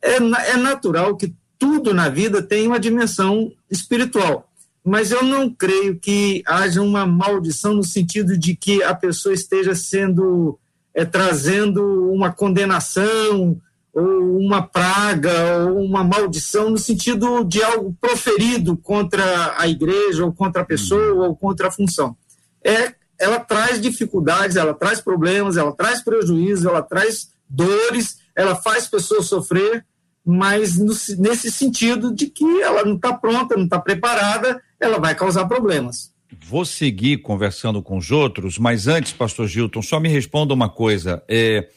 É, 0.01 0.19
é 0.53 0.57
natural 0.57 1.17
que 1.17 1.35
tudo 1.59 1.93
na 1.93 2.09
vida 2.09 2.41
tem 2.41 2.69
uma 2.69 2.79
dimensão 2.79 3.51
espiritual, 3.69 4.49
mas 4.85 5.11
eu 5.11 5.25
não 5.25 5.51
creio 5.51 5.99
que 5.99 6.45
haja 6.47 6.81
uma 6.81 7.05
maldição 7.05 7.75
no 7.75 7.83
sentido 7.83 8.39
de 8.39 8.55
que 8.55 8.81
a 8.85 8.95
pessoa 8.95 9.35
esteja 9.35 9.75
sendo 9.75 10.57
é, 10.95 11.05
trazendo 11.05 12.13
uma 12.13 12.33
condenação 12.33 13.61
ou 13.95 14.39
uma 14.39 14.61
praga 14.61 15.67
ou 15.71 15.85
uma 15.85 16.03
maldição 16.03 16.69
no 16.69 16.79
sentido 16.79 17.45
de 17.45 17.63
algo 17.63 17.97
proferido 18.01 18.77
contra 18.77 19.55
a 19.57 19.69
igreja 19.69 20.25
ou 20.25 20.33
contra 20.33 20.63
a 20.63 20.65
pessoa 20.65 21.29
ou 21.29 21.37
contra 21.37 21.69
a 21.69 21.71
função. 21.71 22.17
É, 22.63 22.93
ela 23.19 23.39
traz 23.39 23.81
dificuldades, 23.81 24.57
ela 24.57 24.75
traz 24.75 25.01
problemas, 25.01 25.57
ela 25.57 25.73
traz 25.73 26.03
prejuízos, 26.03 26.65
ela 26.65 26.83
traz 26.83 27.29
dores, 27.49 28.19
ela 28.35 28.57
faz 28.57 28.89
pessoas 28.89 29.27
sofrer, 29.27 29.87
mas 30.25 30.77
no, 30.77 30.93
nesse 31.19 31.53
sentido 31.53 32.13
de 32.13 32.27
que 32.27 32.63
ela 32.63 32.85
não 32.85 32.97
está 32.97 33.13
pronta, 33.13 33.57
não 33.57 33.65
está 33.65 33.79
preparada, 33.79 34.61
ela 34.81 34.99
vai 34.99 35.15
causar 35.15 35.47
problemas. 35.47 36.13
Vou 36.45 36.65
seguir 36.65 37.19
conversando 37.19 37.81
com 37.81 37.97
os 37.97 38.11
outros, 38.11 38.59
mas 38.59 38.89
antes, 38.89 39.13
pastor 39.13 39.47
Gilton, 39.47 39.83
só 39.83 40.01
me 40.01 40.09
responda 40.09 40.53
uma 40.53 40.69
coisa. 40.69 41.23
É, 41.29 41.69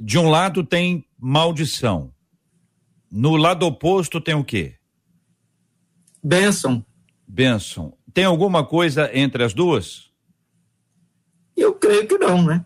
de 0.00 0.16
um 0.16 0.30
lado 0.30 0.64
tem 0.64 1.04
maldição. 1.18 2.12
No 3.10 3.36
lado 3.36 3.66
oposto 3.66 4.20
tem 4.20 4.34
o 4.34 4.44
quê? 4.44 4.74
Bênção. 6.22 6.84
Bênção. 7.26 7.96
Tem 8.12 8.24
alguma 8.24 8.64
coisa 8.64 9.10
entre 9.12 9.42
as 9.42 9.54
duas? 9.54 10.10
Eu 11.56 11.74
creio 11.74 12.06
que 12.06 12.18
não, 12.18 12.42
né? 12.42 12.64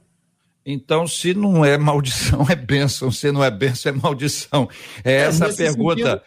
Então, 0.64 1.06
se 1.06 1.34
não 1.34 1.64
é 1.64 1.76
maldição, 1.78 2.46
é 2.50 2.54
bênção. 2.54 3.10
Se 3.10 3.32
não 3.32 3.42
é 3.42 3.50
bênção, 3.50 3.92
é 3.92 3.94
maldição. 3.94 4.68
É, 5.04 5.12
é 5.12 5.16
essa 5.22 5.46
a 5.46 5.54
pergunta. 5.54 5.96
Sentido, 5.96 6.22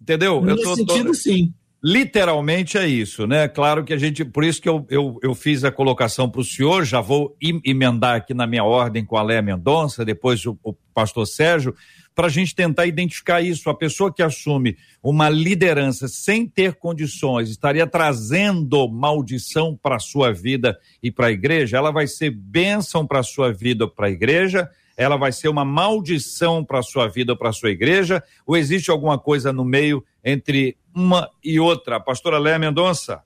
entendeu? 0.00 0.40
Nesse 0.40 0.62
eu 0.62 0.68
tô, 0.68 0.76
sentido, 0.76 1.06
tô... 1.08 1.14
sim 1.14 1.54
literalmente 1.84 2.78
é 2.78 2.88
isso, 2.88 3.26
né? 3.26 3.46
Claro 3.46 3.84
que 3.84 3.92
a 3.92 3.98
gente, 3.98 4.24
por 4.24 4.42
isso 4.42 4.62
que 4.62 4.68
eu, 4.68 4.86
eu, 4.88 5.18
eu 5.22 5.34
fiz 5.34 5.64
a 5.64 5.70
colocação 5.70 6.30
para 6.30 6.40
o 6.40 6.44
senhor, 6.44 6.82
já 6.86 6.98
vou 7.02 7.36
emendar 7.62 8.16
aqui 8.16 8.32
na 8.32 8.46
minha 8.46 8.64
ordem 8.64 9.04
com 9.04 9.18
a 9.18 9.22
Léa 9.22 9.42
Mendonça, 9.42 10.02
depois 10.02 10.46
o, 10.46 10.58
o 10.62 10.72
pastor 10.94 11.26
Sérgio, 11.26 11.74
para 12.14 12.28
a 12.28 12.30
gente 12.30 12.54
tentar 12.54 12.86
identificar 12.86 13.42
isso. 13.42 13.68
A 13.68 13.74
pessoa 13.74 14.10
que 14.10 14.22
assume 14.22 14.78
uma 15.02 15.28
liderança 15.28 16.08
sem 16.08 16.46
ter 16.46 16.76
condições 16.76 17.50
estaria 17.50 17.86
trazendo 17.86 18.88
maldição 18.88 19.78
para 19.80 19.96
a 19.96 20.00
sua 20.00 20.32
vida 20.32 20.78
e 21.02 21.10
para 21.10 21.26
a 21.26 21.32
igreja, 21.32 21.76
ela 21.76 21.90
vai 21.90 22.06
ser 22.06 22.30
bênção 22.30 23.06
para 23.06 23.20
a 23.20 23.24
sua 23.24 23.52
vida 23.52 23.86
para 23.86 24.06
a 24.06 24.10
igreja 24.10 24.70
ela 24.96 25.16
vai 25.16 25.32
ser 25.32 25.48
uma 25.48 25.64
maldição 25.64 26.64
para 26.64 26.78
a 26.78 26.82
sua 26.82 27.08
vida 27.08 27.36
para 27.36 27.48
a 27.48 27.52
sua 27.52 27.70
igreja? 27.70 28.22
Ou 28.46 28.56
existe 28.56 28.90
alguma 28.90 29.18
coisa 29.18 29.52
no 29.52 29.64
meio 29.64 30.04
entre 30.24 30.76
uma 30.94 31.30
e 31.42 31.58
outra? 31.58 32.00
Pastora 32.00 32.38
Léa 32.38 32.58
Mendonça. 32.58 33.22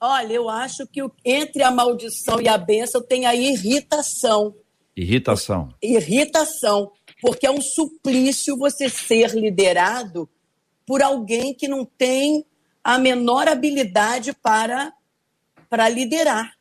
Olha, 0.00 0.32
eu 0.32 0.48
acho 0.48 0.86
que 0.86 1.00
entre 1.24 1.62
a 1.62 1.70
maldição 1.70 2.40
e 2.40 2.48
a 2.48 2.58
bênção 2.58 3.00
tem 3.00 3.24
a 3.24 3.34
irritação. 3.34 4.54
Irritação. 4.96 5.72
Irritação, 5.80 6.90
porque 7.20 7.46
é 7.46 7.50
um 7.50 7.60
suplício 7.60 8.58
você 8.58 8.88
ser 8.88 9.30
liderado 9.30 10.28
por 10.84 11.02
alguém 11.02 11.54
que 11.54 11.68
não 11.68 11.84
tem 11.84 12.44
a 12.82 12.98
menor 12.98 13.46
habilidade 13.46 14.32
para, 14.32 14.92
para 15.70 15.88
liderar. 15.88 16.52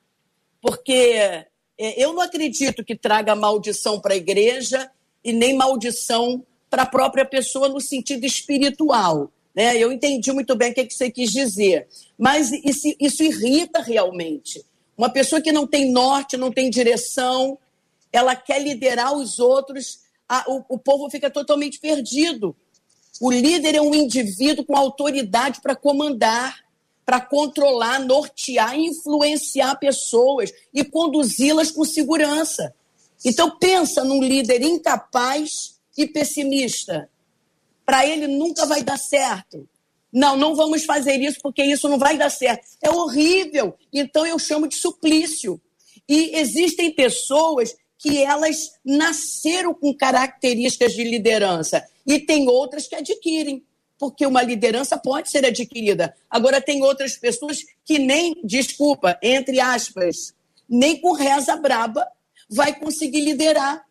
Porque 0.61 0.93
é, 1.03 1.45
eu 1.77 2.13
não 2.13 2.21
acredito 2.21 2.85
que 2.85 2.95
traga 2.95 3.35
maldição 3.35 3.99
para 3.99 4.13
a 4.13 4.17
igreja 4.17 4.89
e 5.23 5.33
nem 5.33 5.55
maldição 5.55 6.45
para 6.69 6.83
a 6.83 6.85
própria 6.85 7.25
pessoa 7.25 7.67
no 7.67 7.81
sentido 7.81 8.23
espiritual. 8.23 9.31
Né? 9.55 9.77
Eu 9.77 9.91
entendi 9.91 10.31
muito 10.31 10.55
bem 10.55 10.71
o 10.71 10.73
que, 10.73 10.89
você 10.89 11.11
quis 11.11 11.31
dizer, 11.31 11.87
mas 12.17 12.51
isso, 12.51 12.87
isso 12.99 13.23
irrita 13.23 13.81
realmente. 13.81 14.63
Uma 14.97 15.09
pessoa 15.09 15.41
que 15.41 15.51
não 15.51 15.67
tem 15.67 15.91
norte, 15.91 16.37
não 16.37 16.51
tem 16.51 16.69
direção, 16.69 17.57
ela 18.11 18.35
quer 18.35 18.61
liderar 18.61 19.13
os 19.13 19.39
outros, 19.39 19.99
a, 20.27 20.45
o, 20.47 20.63
o 20.69 20.77
povo 20.77 21.09
fica 21.09 21.29
totalmente 21.29 21.79
perdido. 21.79 22.55
O 23.19 23.31
líder 23.31 23.75
é 23.75 23.81
um 23.81 23.93
indivíduo 23.93 24.65
com 24.65 24.75
autoridade 24.75 25.61
para 25.61 25.75
comandar, 25.75 26.59
para 27.05 27.19
controlar, 27.19 27.99
nortear, 27.99 28.77
influenciar 28.79 29.75
pessoas 29.75 30.51
e 30.73 30.83
conduzi-las 30.83 31.69
com 31.69 31.83
segurança. 31.83 32.73
Então 33.23 33.57
pensa 33.57 34.03
num 34.03 34.23
líder 34.23 34.61
incapaz 34.61 35.75
e 35.97 36.07
pessimista. 36.07 37.09
Para 37.85 38.05
ele 38.05 38.27
nunca 38.27 38.65
vai 38.65 38.83
dar 38.83 38.97
certo. 38.97 39.67
Não, 40.11 40.35
não 40.35 40.55
vamos 40.55 40.83
fazer 40.83 41.21
isso 41.21 41.39
porque 41.41 41.63
isso 41.63 41.87
não 41.87 41.97
vai 41.97 42.17
dar 42.17 42.29
certo. 42.29 42.67
É 42.81 42.89
horrível. 42.89 43.75
Então 43.93 44.25
eu 44.25 44.37
chamo 44.37 44.67
de 44.67 44.75
suplício. 44.75 45.59
E 46.07 46.37
existem 46.37 46.91
pessoas 46.91 47.75
que 47.97 48.21
elas 48.21 48.73
nasceram 48.83 49.73
com 49.73 49.93
características 49.93 50.93
de 50.93 51.03
liderança 51.03 51.87
e 52.05 52.19
tem 52.19 52.47
outras 52.49 52.87
que 52.87 52.95
adquirem, 52.95 53.63
porque 53.97 54.25
uma 54.25 54.41
liderança 54.41 54.97
pode 54.97 55.29
ser 55.29 55.45
adquirida. 55.45 56.15
Agora 56.27 56.59
tem 56.59 56.81
outras 56.81 57.15
pessoas 57.15 57.59
que 57.85 57.99
nem, 57.99 58.35
desculpa, 58.43 59.17
entre 59.21 59.59
aspas, 59.59 60.33
nem 60.67 60.99
com 60.99 61.11
reza 61.11 61.55
braba 61.55 62.07
vai 62.49 62.77
conseguir 62.77 63.21
liderar. 63.21 63.85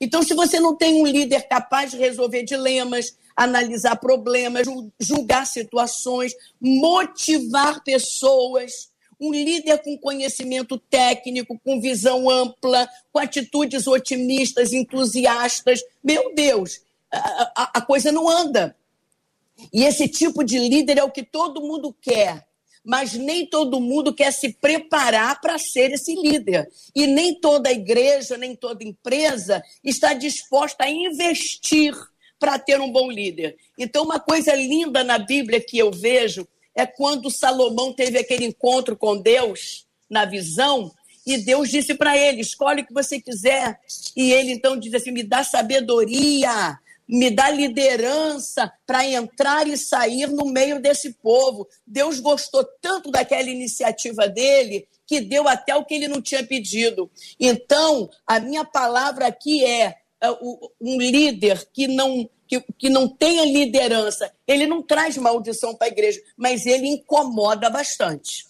Então, 0.00 0.22
se 0.22 0.34
você 0.34 0.58
não 0.58 0.76
tem 0.76 1.00
um 1.00 1.06
líder 1.06 1.46
capaz 1.48 1.92
de 1.92 1.96
resolver 1.96 2.42
dilemas, 2.42 3.16
analisar 3.36 3.96
problemas, 3.96 4.66
julgar 4.98 5.46
situações, 5.46 6.34
motivar 6.60 7.82
pessoas, 7.82 8.90
um 9.20 9.32
líder 9.32 9.78
com 9.82 9.98
conhecimento 9.98 10.78
técnico, 10.78 11.58
com 11.64 11.80
visão 11.80 12.28
ampla, 12.28 12.88
com 13.12 13.18
atitudes 13.18 13.86
otimistas, 13.86 14.72
entusiastas, 14.72 15.80
meu 16.02 16.34
Deus, 16.34 16.80
a, 17.10 17.78
a, 17.78 17.80
coisa 17.80 18.10
não 18.10 18.28
anda. 18.28 18.76
E 19.72 19.84
esse 19.84 20.08
tipo 20.08 20.42
de 20.44 20.58
líder 20.58 20.98
é 20.98 21.04
o 21.04 21.10
que 21.10 21.22
todo 21.22 21.60
mundo 21.60 21.94
quer 22.00 22.46
mas 22.86 23.14
nem 23.14 23.46
todo 23.46 23.80
mundo 23.80 24.12
quer 24.12 24.30
se 24.30 24.52
preparar 24.52 25.40
para 25.40 25.58
ser 25.58 25.92
esse 25.92 26.14
líder. 26.14 26.68
E 26.94 27.06
nem 27.06 27.34
toda 27.40 27.72
igreja, 27.72 28.36
nem 28.36 28.54
toda 28.54 28.84
empresa 28.84 29.64
está 29.82 30.12
disposta 30.12 30.84
a 30.84 30.90
investir 30.90 31.94
para 32.44 32.58
ter 32.58 32.78
um 32.78 32.92
bom 32.92 33.10
líder. 33.10 33.56
Então, 33.78 34.04
uma 34.04 34.20
coisa 34.20 34.54
linda 34.54 35.02
na 35.02 35.16
Bíblia 35.16 35.62
que 35.62 35.78
eu 35.78 35.90
vejo 35.90 36.46
é 36.74 36.84
quando 36.84 37.30
Salomão 37.30 37.90
teve 37.90 38.18
aquele 38.18 38.44
encontro 38.44 38.94
com 38.94 39.16
Deus 39.16 39.86
na 40.10 40.26
visão. 40.26 40.92
E 41.26 41.38
Deus 41.38 41.70
disse 41.70 41.94
para 41.94 42.18
ele: 42.18 42.42
escolhe 42.42 42.82
o 42.82 42.86
que 42.86 42.92
você 42.92 43.18
quiser. 43.18 43.80
E 44.14 44.30
ele 44.30 44.52
então 44.52 44.76
diz 44.78 44.92
assim: 44.92 45.10
me 45.10 45.22
dá 45.22 45.42
sabedoria 45.42 46.78
me 47.06 47.30
dá 47.30 47.50
liderança 47.50 48.72
para 48.86 49.06
entrar 49.06 49.68
e 49.68 49.76
sair 49.76 50.26
no 50.26 50.46
meio 50.46 50.80
desse 50.80 51.12
povo. 51.12 51.68
Deus 51.86 52.18
gostou 52.18 52.64
tanto 52.80 53.10
daquela 53.10 53.48
iniciativa 53.48 54.26
dele 54.26 54.88
que 55.06 55.20
deu 55.20 55.46
até 55.46 55.76
o 55.76 55.84
que 55.84 55.94
ele 55.94 56.08
não 56.08 56.22
tinha 56.22 56.42
pedido. 56.42 57.10
Então, 57.38 58.08
a 58.26 58.40
minha 58.40 58.64
palavra 58.64 59.26
aqui 59.26 59.62
é, 59.66 59.96
é 60.18 60.30
um 60.80 60.98
líder 60.98 61.68
que 61.74 61.86
não 61.86 62.26
que, 62.46 62.60
que 62.78 62.88
não 62.88 63.08
tenha 63.08 63.44
liderança, 63.44 64.30
ele 64.46 64.66
não 64.66 64.82
traz 64.82 65.16
maldição 65.16 65.74
para 65.74 65.88
a 65.88 65.90
igreja, 65.90 66.20
mas 66.36 66.66
ele 66.66 66.86
incomoda 66.86 67.70
bastante. 67.70 68.44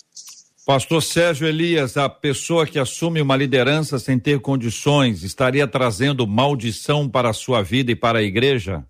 Pastor 0.67 1.03
Sérgio 1.03 1.47
Elias, 1.47 1.97
a 1.99 2.09
pessoa 2.09 2.67
que 2.67 2.79
assume 2.79 3.21
uma 3.21 3.37
liderança 3.37 3.99
sem 3.99 4.19
ter 4.19 4.41
condições 4.41 5.23
estaria 5.23 5.67
trazendo 5.69 6.27
maldição 6.27 7.07
para 7.09 7.29
a 7.29 7.35
sua 7.35 7.63
vida 7.63 7.93
e 7.93 7.97
para 7.97 8.21
a 8.21 8.23
igreja? 8.23 8.83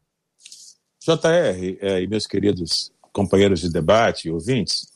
JR 1.01 1.77
é, 1.81 2.03
e 2.03 2.07
meus 2.07 2.27
queridos 2.27 2.93
companheiros 3.13 3.61
de 3.61 3.71
debate, 3.71 4.31
ouvintes, 4.31 4.89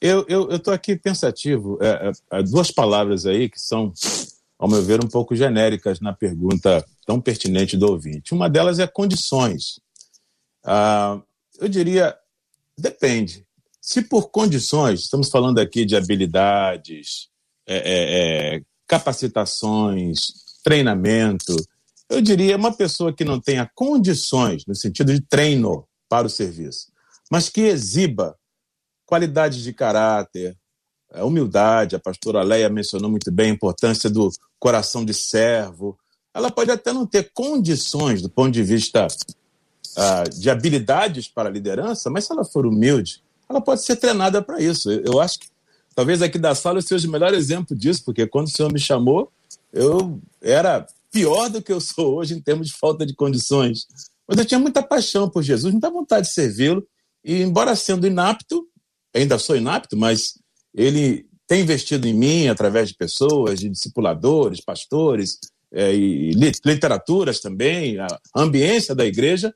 eu 0.00 0.24
estou 0.50 0.72
aqui 0.72 0.96
pensativo. 0.96 1.78
É, 1.80 2.12
é, 2.32 2.42
duas 2.42 2.70
palavras 2.70 3.26
aí 3.26 3.50
que 3.50 3.60
são, 3.60 3.92
ao 4.60 4.68
meu 4.68 4.82
ver, 4.82 5.02
um 5.02 5.08
pouco 5.08 5.34
genéricas 5.34 6.00
na 6.00 6.12
pergunta 6.12 6.84
tão 7.06 7.18
pertinente 7.18 7.78
do 7.78 7.90
ouvinte. 7.90 8.34
Uma 8.34 8.48
delas 8.48 8.78
é 8.78 8.86
condições. 8.86 9.80
Ah, 10.62 11.18
eu 11.58 11.66
diria, 11.66 12.14
depende. 12.76 13.46
Se 13.80 14.02
por 14.02 14.30
condições, 14.30 15.00
estamos 15.00 15.30
falando 15.30 15.58
aqui 15.58 15.86
de 15.86 15.96
habilidades, 15.96 17.30
é, 17.66 17.76
é, 17.76 18.56
é, 18.56 18.62
capacitações, 18.86 20.26
treinamento, 20.62 21.56
eu 22.10 22.20
diria 22.20 22.54
uma 22.58 22.76
pessoa 22.76 23.14
que 23.14 23.24
não 23.24 23.40
tenha 23.40 23.70
condições, 23.74 24.66
no 24.66 24.74
sentido 24.74 25.14
de 25.14 25.22
treino 25.22 25.88
para 26.06 26.26
o 26.26 26.30
serviço, 26.30 26.92
mas 27.30 27.48
que 27.48 27.62
exiba 27.62 28.36
qualidades 29.06 29.62
de 29.62 29.72
caráter, 29.72 30.54
é, 31.12 31.24
humildade, 31.24 31.96
a 31.96 32.00
pastora 32.00 32.42
Leia 32.42 32.68
mencionou 32.68 33.10
muito 33.10 33.32
bem 33.32 33.50
a 33.50 33.54
importância 33.54 34.10
do 34.10 34.30
coração 34.60 35.04
de 35.04 35.14
servo. 35.14 35.98
Ela 36.32 36.50
pode 36.50 36.70
até 36.70 36.92
não 36.92 37.06
ter 37.06 37.32
condições 37.32 38.22
do 38.22 38.28
ponto 38.28 38.52
de 38.52 38.62
vista 38.62 39.08
uh, 39.08 40.30
de 40.38 40.48
habilidades 40.48 41.26
para 41.26 41.48
a 41.48 41.52
liderança, 41.52 42.08
mas 42.10 42.26
se 42.26 42.32
ela 42.32 42.44
for 42.44 42.66
humilde, 42.66 43.22
ela 43.48 43.60
pode 43.60 43.82
ser 43.82 43.96
treinada 43.96 44.40
para 44.40 44.60
isso. 44.60 44.90
Eu 44.90 45.20
acho 45.20 45.40
que 45.40 45.48
talvez 45.96 46.22
aqui 46.22 46.38
da 46.38 46.54
sala 46.54 46.78
eu 46.78 46.82
seja 46.82 47.08
o 47.08 47.10
melhor 47.10 47.34
exemplo 47.34 47.76
disso, 47.76 48.04
porque 48.04 48.26
quando 48.26 48.46
o 48.46 48.50
senhor 48.50 48.72
me 48.72 48.78
chamou, 48.78 49.32
eu 49.72 50.20
era 50.40 50.86
pior 51.10 51.48
do 51.48 51.60
que 51.60 51.72
eu 51.72 51.80
sou 51.80 52.16
hoje 52.16 52.34
em 52.34 52.40
termos 52.40 52.68
de 52.68 52.74
falta 52.74 53.04
de 53.04 53.14
condições. 53.14 53.88
Mas 54.28 54.38
eu 54.38 54.44
tinha 54.44 54.60
muita 54.60 54.82
paixão 54.82 55.28
por 55.28 55.42
Jesus, 55.42 55.72
muita 55.72 55.90
vontade 55.90 56.28
de 56.28 56.32
servi-lo, 56.32 56.86
e 57.24 57.42
embora 57.42 57.74
sendo 57.74 58.06
inapto, 58.06 58.66
ainda 59.12 59.38
sou 59.38 59.56
inapto, 59.56 59.96
mas 59.96 60.38
ele 60.72 61.26
tem 61.50 61.62
investido 61.62 62.06
em 62.06 62.14
mim 62.14 62.46
através 62.46 62.90
de 62.90 62.94
pessoas, 62.94 63.58
de 63.58 63.68
discipuladores, 63.68 64.60
pastores, 64.60 65.36
é, 65.72 65.92
e 65.92 66.30
literaturas 66.64 67.40
também, 67.40 67.98
a 67.98 68.06
ambiência 68.36 68.94
da 68.94 69.04
igreja, 69.04 69.52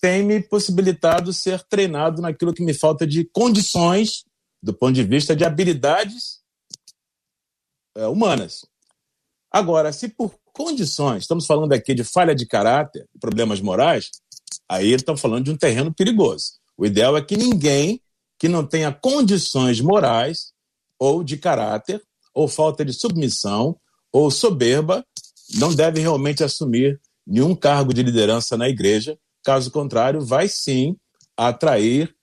tem 0.00 0.22
me 0.22 0.40
possibilitado 0.40 1.32
ser 1.32 1.60
treinado 1.64 2.22
naquilo 2.22 2.54
que 2.54 2.62
me 2.62 2.72
falta 2.72 3.04
de 3.04 3.24
condições, 3.24 4.24
do 4.62 4.72
ponto 4.72 4.92
de 4.92 5.02
vista 5.02 5.34
de 5.34 5.44
habilidades 5.44 6.38
é, 7.96 8.06
humanas. 8.06 8.64
Agora, 9.50 9.92
se 9.92 10.08
por 10.10 10.38
condições, 10.52 11.24
estamos 11.24 11.44
falando 11.44 11.72
aqui 11.72 11.92
de 11.92 12.04
falha 12.04 12.36
de 12.36 12.46
caráter, 12.46 13.04
problemas 13.20 13.60
morais, 13.60 14.12
aí 14.68 14.92
estamos 14.92 15.20
falando 15.20 15.46
de 15.46 15.50
um 15.50 15.56
terreno 15.56 15.92
perigoso. 15.92 16.52
O 16.76 16.86
ideal 16.86 17.16
é 17.16 17.20
que 17.20 17.36
ninguém 17.36 18.00
que 18.38 18.48
não 18.48 18.64
tenha 18.64 18.92
condições 18.92 19.80
morais 19.80 20.51
ou 21.02 21.24
de 21.24 21.36
caráter, 21.36 22.00
ou 22.34 22.46
falta 22.46 22.84
de 22.84 22.92
submissão, 22.92 23.76
ou 24.12 24.30
soberba, 24.30 25.04
não 25.54 25.74
deve 25.74 26.00
realmente 26.00 26.44
assumir 26.44 27.00
nenhum 27.26 27.54
cargo 27.54 27.92
de 27.92 28.02
liderança 28.02 28.56
na 28.56 28.68
igreja, 28.68 29.18
Caso 29.44 29.72
contrário, 29.72 30.20
vai 30.20 30.48
sim 30.48 30.96
atrair 31.36 32.14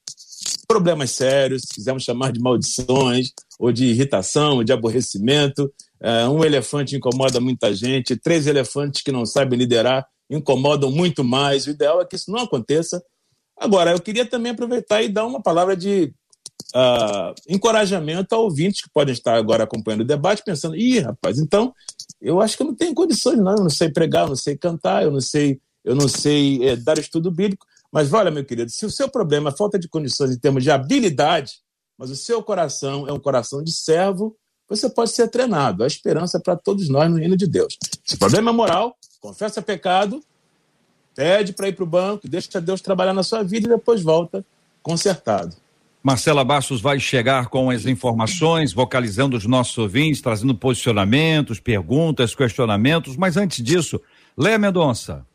problemas 0.68 1.12
sérios, 1.12 1.64
se 1.64 1.76
quisermos 1.76 2.04
chamar 2.04 2.32
de 2.32 2.40
maldições, 2.40 3.34
ou 3.60 3.72
de 3.72 3.86
irritação, 3.88 4.58
ou 4.58 4.64
de 4.64 4.72
aborrecimento. 4.72 5.72
É, 6.02 6.28
um 6.30 6.46
elefante 6.46 6.96
incomoda 6.96 7.42
muita 7.42 7.74
gente, 7.74 8.16
três 8.16 8.48
elefantes 8.48 9.02
que 9.02 9.12
não 9.12 9.26
sabem 9.26 9.60
liderar 9.60 10.08
incomodam 10.30 10.92
muito 10.92 11.24
mais. 11.24 11.66
O 11.66 11.72
ideal 11.72 12.02
é 12.02 12.06
que 12.06 12.16
isso 12.16 12.32
não 12.32 12.40
aconteça. 12.40 13.04
Agora, 13.58 13.92
eu 13.92 14.00
queria 14.00 14.26
também 14.26 14.54
aproveitar 14.54 15.02
e 15.02 15.10
dar 15.10 15.26
uma 15.26 15.42
palavra 15.42 15.76
de 15.76 16.14
uh, 16.76 17.34
encorajamento 17.48 18.34
a 18.34 18.38
ouvintes 18.38 18.82
que 18.82 18.90
podem 18.90 19.14
estar 19.14 19.36
agora 19.36 19.64
acompanhando 19.64 20.02
o 20.02 20.06
debate, 20.06 20.44
pensando: 20.44 20.76
ih, 20.76 21.00
rapaz, 21.00 21.40
então 21.40 21.74
eu 22.22 22.42
acho 22.42 22.58
que 22.58 22.64
eu 22.64 22.68
não 22.68 22.76
tenho 22.76 22.94
condições, 22.94 23.38
não. 23.38 23.56
Eu 23.56 23.64
não 23.64 23.70
sei 23.70 23.90
pregar, 23.90 24.24
eu 24.24 24.30
não 24.30 24.36
sei 24.36 24.58
cantar, 24.58 25.04
eu 25.04 25.12
não 25.12 25.22
sei 25.22 25.60
eu 25.84 25.96
não 25.96 26.08
sei 26.08 26.68
é, 26.68 26.76
dar 26.76 26.98
estudo 26.98 27.32
bíblico, 27.32 27.66
mas 27.92 28.14
olha, 28.14 28.30
meu 28.30 28.46
querido, 28.46 28.70
se 28.70 28.86
o 28.86 28.92
seu 28.92 29.10
problema 29.10 29.50
é 29.50 29.56
falta 29.56 29.80
de 29.80 29.88
condições 29.88 30.32
em 30.32 30.38
termos 30.38 30.64
de 30.64 30.70
habilidade, 30.70 31.54
mas 31.98 32.10
o 32.10 32.16
seu 32.16 32.44
coração 32.44 33.08
é 33.08 33.14
um 33.14 33.20
coração 33.20 33.64
de 33.64 33.72
servo, 33.72 34.36
você 34.68 34.88
pode 34.88 35.12
ser 35.12 35.28
treinado. 35.30 35.84
A 35.84 35.88
esperança 35.88 36.38
é 36.38 36.40
para 36.40 36.56
todos 36.56 36.88
nós 36.90 37.10
no 37.10 37.18
reino 37.18 37.36
de 37.36 37.48
Deus. 37.48 37.76
Se 38.06 38.16
o 38.16 38.20
problema 38.20 38.52
é 38.52 38.54
moral, 38.54 38.96
confessa 39.20 39.62
pecado, 39.62 40.22
pede 41.16 41.54
para 41.54 41.68
ir 41.68 41.74
para 41.74 41.84
o 41.84 41.88
banco, 41.88 42.28
deixa 42.28 42.62
Deus 42.62 42.80
trabalhar 42.80 43.14
na 43.14 43.24
sua 43.24 43.42
vida 43.42 43.68
e 43.68 43.70
depois 43.70 44.02
volta 44.04 44.46
consertado. 44.84 45.56
Marcela 46.02 46.46
Bastos 46.46 46.80
vai 46.80 46.98
chegar 46.98 47.50
com 47.50 47.70
as 47.70 47.86
informações, 47.86 48.72
vocalizando 48.72 49.36
os 49.36 49.46
nossos 49.46 49.78
ouvintes, 49.78 50.22
trazendo 50.22 50.56
posicionamentos, 50.56 51.60
perguntas, 51.60 52.34
questionamentos, 52.34 53.18
mas 53.18 53.36
antes 53.36 53.62
disso, 53.62 54.02
Léa 54.38 54.58
Mendonça. 54.58 55.26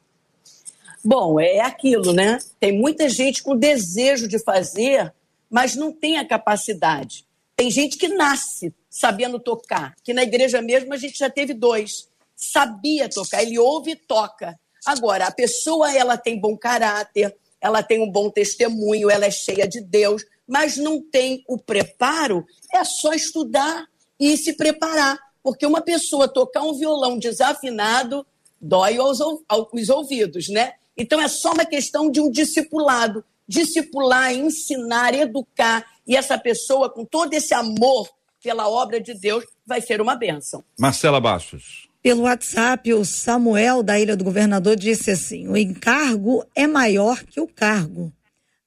Bom, 1.05 1.39
é 1.39 1.61
aquilo, 1.61 2.15
né? 2.15 2.39
Tem 2.59 2.73
muita 2.73 3.11
gente 3.11 3.43
com 3.43 3.55
desejo 3.55 4.27
de 4.27 4.43
fazer, 4.43 5.13
mas 5.51 5.77
não 5.77 5.93
tem 5.93 6.17
a 6.17 6.27
capacidade. 6.27 7.27
Tem 7.55 7.71
gente 7.71 7.99
que 7.99 8.09
nasce 8.09 8.73
sabendo 8.89 9.39
tocar, 9.39 9.95
que 10.03 10.15
na 10.15 10.23
igreja 10.23 10.63
mesmo 10.63 10.95
a 10.95 10.97
gente 10.97 11.19
já 11.19 11.29
teve 11.29 11.53
dois. 11.53 12.09
Sabia 12.35 13.07
tocar, 13.07 13.43
ele 13.43 13.59
ouve 13.59 13.91
e 13.91 13.97
toca. 13.97 14.59
Agora, 14.87 15.27
a 15.27 15.31
pessoa 15.31 15.95
ela 15.95 16.17
tem 16.17 16.41
bom 16.41 16.57
caráter, 16.57 17.37
ela 17.61 17.83
tem 17.83 18.01
um 18.01 18.11
bom 18.11 18.31
testemunho, 18.31 19.11
ela 19.11 19.27
é 19.27 19.31
cheia 19.31 19.69
de 19.69 19.83
Deus, 19.83 20.25
mas 20.47 20.77
não 20.77 21.01
tem 21.01 21.45
o 21.49 21.59
preparo, 21.59 22.45
é 22.73 22.85
só 22.85 23.13
estudar 23.13 23.87
e 24.19 24.37
se 24.37 24.55
preparar. 24.55 25.19
Porque 25.43 25.67
uma 25.67 25.81
pessoa 25.81 26.27
tocar 26.27 26.63
um 26.63 26.75
violão 26.75 27.19
desafinado 27.19 28.27
dói 28.61 28.97
aos, 28.97 29.19
aos 29.21 29.89
ouvidos, 29.91 30.49
né? 30.49 30.73
Então 30.97 31.21
é 31.21 31.29
só 31.29 31.53
uma 31.53 31.67
questão 31.67 32.11
de 32.11 32.21
um 32.21 32.31
discipulado. 32.31 33.25
Discipular, 33.47 34.33
ensinar, 34.33 35.15
educar. 35.15 35.85
E 36.07 36.17
essa 36.17 36.39
pessoa, 36.39 36.89
com 36.89 37.05
todo 37.05 37.35
esse 37.35 37.53
amor 37.53 38.09
pela 38.43 38.69
obra 38.69 39.01
de 39.01 39.13
Deus, 39.15 39.45
vai 39.67 39.81
ser 39.81 40.01
uma 40.01 40.15
bênção. 40.15 40.65
Marcela 40.79 41.21
Bastos. 41.21 41.89
Pelo 42.03 42.23
WhatsApp, 42.23 42.93
o 42.93 43.05
Samuel 43.05 43.83
da 43.83 43.99
Ilha 43.99 44.17
do 44.17 44.25
Governador 44.25 44.77
disse 44.77 45.11
assim: 45.11 45.49
o 45.49 45.57
encargo 45.57 46.45
é 46.55 46.67
maior 46.67 47.23
que 47.23 47.41
o 47.41 47.49
cargo. 47.49 48.13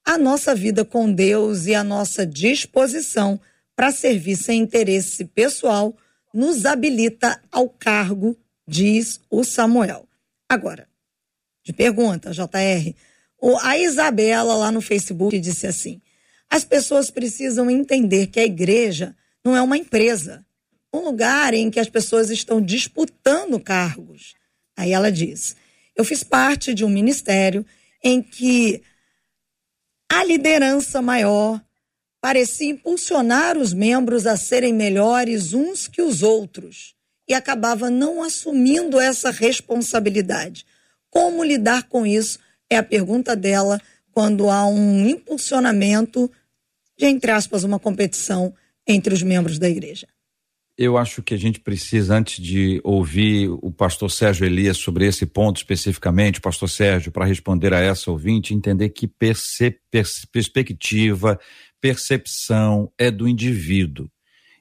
A 0.08 0.16
nossa 0.16 0.54
vida 0.54 0.86
com 0.86 1.12
Deus 1.12 1.66
e 1.66 1.74
a 1.74 1.84
nossa 1.84 2.24
disposição 2.24 3.38
para 3.76 3.92
servir 3.92 4.36
sem 4.36 4.62
interesse 4.62 5.22
pessoal 5.22 5.94
nos 6.32 6.64
habilita 6.64 7.38
ao 7.52 7.68
cargo, 7.68 8.34
diz 8.66 9.20
o 9.30 9.44
Samuel. 9.44 10.08
Agora, 10.48 10.88
de 11.62 11.74
pergunta, 11.74 12.30
JR, 12.30 12.94
a 13.60 13.76
Isabela 13.76 14.54
lá 14.54 14.72
no 14.72 14.80
Facebook 14.80 15.38
disse 15.38 15.66
assim: 15.66 16.00
as 16.48 16.64
pessoas 16.64 17.10
precisam 17.10 17.70
entender 17.70 18.28
que 18.28 18.40
a 18.40 18.46
igreja 18.46 19.14
não 19.44 19.54
é 19.54 19.60
uma 19.60 19.76
empresa, 19.76 20.42
um 20.90 21.00
lugar 21.00 21.52
em 21.52 21.70
que 21.70 21.78
as 21.78 21.90
pessoas 21.90 22.30
estão 22.30 22.62
disputando 22.62 23.60
cargos. 23.60 24.34
Aí 24.74 24.90
ela 24.90 25.12
diz: 25.12 25.54
eu 25.94 26.02
fiz 26.02 26.24
parte 26.24 26.72
de 26.72 26.82
um 26.82 26.88
ministério 26.88 27.62
em 28.02 28.22
que 28.22 28.82
a 30.10 30.24
liderança 30.24 31.02
maior 31.02 31.62
parecia 32.20 32.70
impulsionar 32.70 33.56
os 33.56 33.72
membros 33.72 34.26
a 34.26 34.36
serem 34.36 34.72
melhores 34.72 35.52
uns 35.52 35.86
que 35.86 36.02
os 36.02 36.22
outros 36.22 36.94
e 37.28 37.34
acabava 37.34 37.90
não 37.90 38.22
assumindo 38.22 38.98
essa 38.98 39.30
responsabilidade. 39.30 40.64
Como 41.10 41.44
lidar 41.44 41.84
com 41.84 42.06
isso 42.06 42.38
é 42.70 42.76
a 42.76 42.82
pergunta 42.82 43.36
dela 43.36 43.80
quando 44.12 44.50
há 44.50 44.66
um 44.66 45.06
impulsionamento 45.06 46.30
de, 46.96 47.06
entre 47.06 47.30
aspas, 47.30 47.62
uma 47.62 47.78
competição 47.78 48.52
entre 48.86 49.14
os 49.14 49.22
membros 49.22 49.58
da 49.58 49.68
igreja. 49.68 50.08
Eu 50.78 50.96
acho 50.96 51.24
que 51.24 51.34
a 51.34 51.36
gente 51.36 51.58
precisa, 51.58 52.16
antes 52.16 52.40
de 52.40 52.80
ouvir 52.84 53.50
o 53.50 53.72
pastor 53.72 54.08
Sérgio 54.08 54.46
Elias 54.46 54.76
sobre 54.76 55.08
esse 55.08 55.26
ponto 55.26 55.56
especificamente, 55.56 56.40
pastor 56.40 56.70
Sérgio, 56.70 57.10
para 57.10 57.24
responder 57.24 57.74
a 57.74 57.80
essa 57.80 58.12
ouvinte, 58.12 58.54
entender 58.54 58.90
que 58.90 59.10
perspectiva, 60.30 61.36
percepção 61.80 62.92
é 62.96 63.10
do 63.10 63.26
indivíduo. 63.26 64.08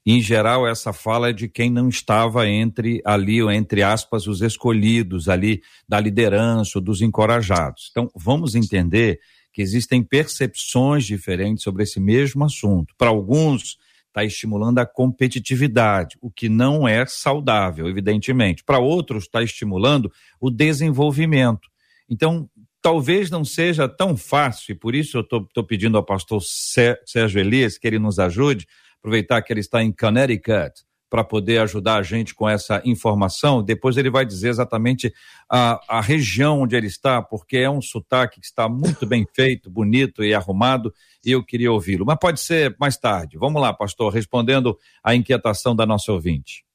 Em 0.03 0.19
geral, 0.19 0.67
essa 0.67 0.91
fala 0.91 1.30
é 1.30 1.34
de 1.34 1.47
quem 1.47 1.69
não 1.69 1.88
estava 1.88 2.47
entre 2.47 2.99
ali, 3.06 3.43
ou 3.43 3.51
entre 3.51 3.84
aspas, 3.84 4.25
os 4.25 4.41
escolhidos 4.41 5.30
ali 5.30 5.62
da 5.88 5.99
liderança, 5.99 6.82
dos 6.82 6.99
encorajados. 6.99 7.89
Então, 7.91 8.10
vamos 8.15 8.56
entender 8.56 9.19
que 9.53 9.62
existem 9.62 10.01
percepções 10.01 11.06
diferentes 11.06 11.63
sobre 11.63 11.84
esse 11.84 11.99
mesmo 11.99 12.43
assunto. 12.43 12.95
Para 12.97 13.10
alguns, 13.10 13.77
está 14.17 14.25
estimulando 14.25 14.80
a 14.80 14.86
competitividade, 14.86 16.17
o 16.19 16.32
que 16.32 16.49
não 16.49 16.88
é 16.88 17.06
saudável, 17.06 17.88
evidentemente. 17.88 18.63
Para 18.63 18.80
outros, 18.80 19.25
está 19.25 19.43
estimulando 19.43 20.12
o 20.39 20.49
desenvolvimento. 20.49 21.69
Então, 22.10 22.49
talvez 22.82 23.30
não 23.30 23.45
seja 23.45 23.88
tão 23.88 24.17
fácil, 24.17 24.71
e 24.71 24.75
por 24.75 24.95
isso 24.95 25.17
eu 25.17 25.21
estou 25.21 25.63
pedindo 25.63 25.97
ao 25.97 26.03
pastor 26.03 26.41
Sérgio 26.41 27.39
Elias 27.39 27.77
que 27.77 27.86
ele 27.86 27.99
nos 27.99 28.17
ajude, 28.17 28.65
aproveitar 28.97 29.41
que 29.43 29.53
ele 29.53 29.60
está 29.60 29.84
em 29.84 29.91
Connecticut, 29.91 30.82
para 31.10 31.24
poder 31.24 31.60
ajudar 31.60 31.98
a 31.98 32.04
gente 32.04 32.36
com 32.36 32.48
essa 32.48 32.82
informação. 32.86 33.63
Depois 33.63 33.98
ele 33.98 34.10
vai 34.10 34.26
dizer 34.26 34.50
exatamente 34.50 35.13
a, 35.50 35.80
a 35.88 36.02
região 36.02 36.62
onde 36.62 36.76
ele 36.76 36.88
está, 36.88 37.22
porque 37.22 37.58
é 37.58 37.70
um 37.70 37.82
sotaque 37.82 38.39
que 38.39 38.46
está 38.46 38.67
muito 38.67 39.06
bem 39.06 39.26
feito, 39.34 39.70
bonito 39.70 40.24
e 40.24 40.34
arrumado, 40.34 40.93
e 41.26 41.32
eu 41.32 41.43
queria 41.43 41.72
ouvi-lo. 41.72 42.06
Mas 42.06 42.17
pode 42.20 42.39
ser 42.41 42.76
mais 42.80 42.98
tarde. 42.98 43.38
Vamos 43.38 43.62
lá, 43.62 43.74
pastor, 43.74 44.13
respondendo 44.13 44.78
à 45.04 45.15
inquietação 45.15 45.76
da 45.76 45.86
nossa 45.86 46.12
ouvinte. 46.12 46.65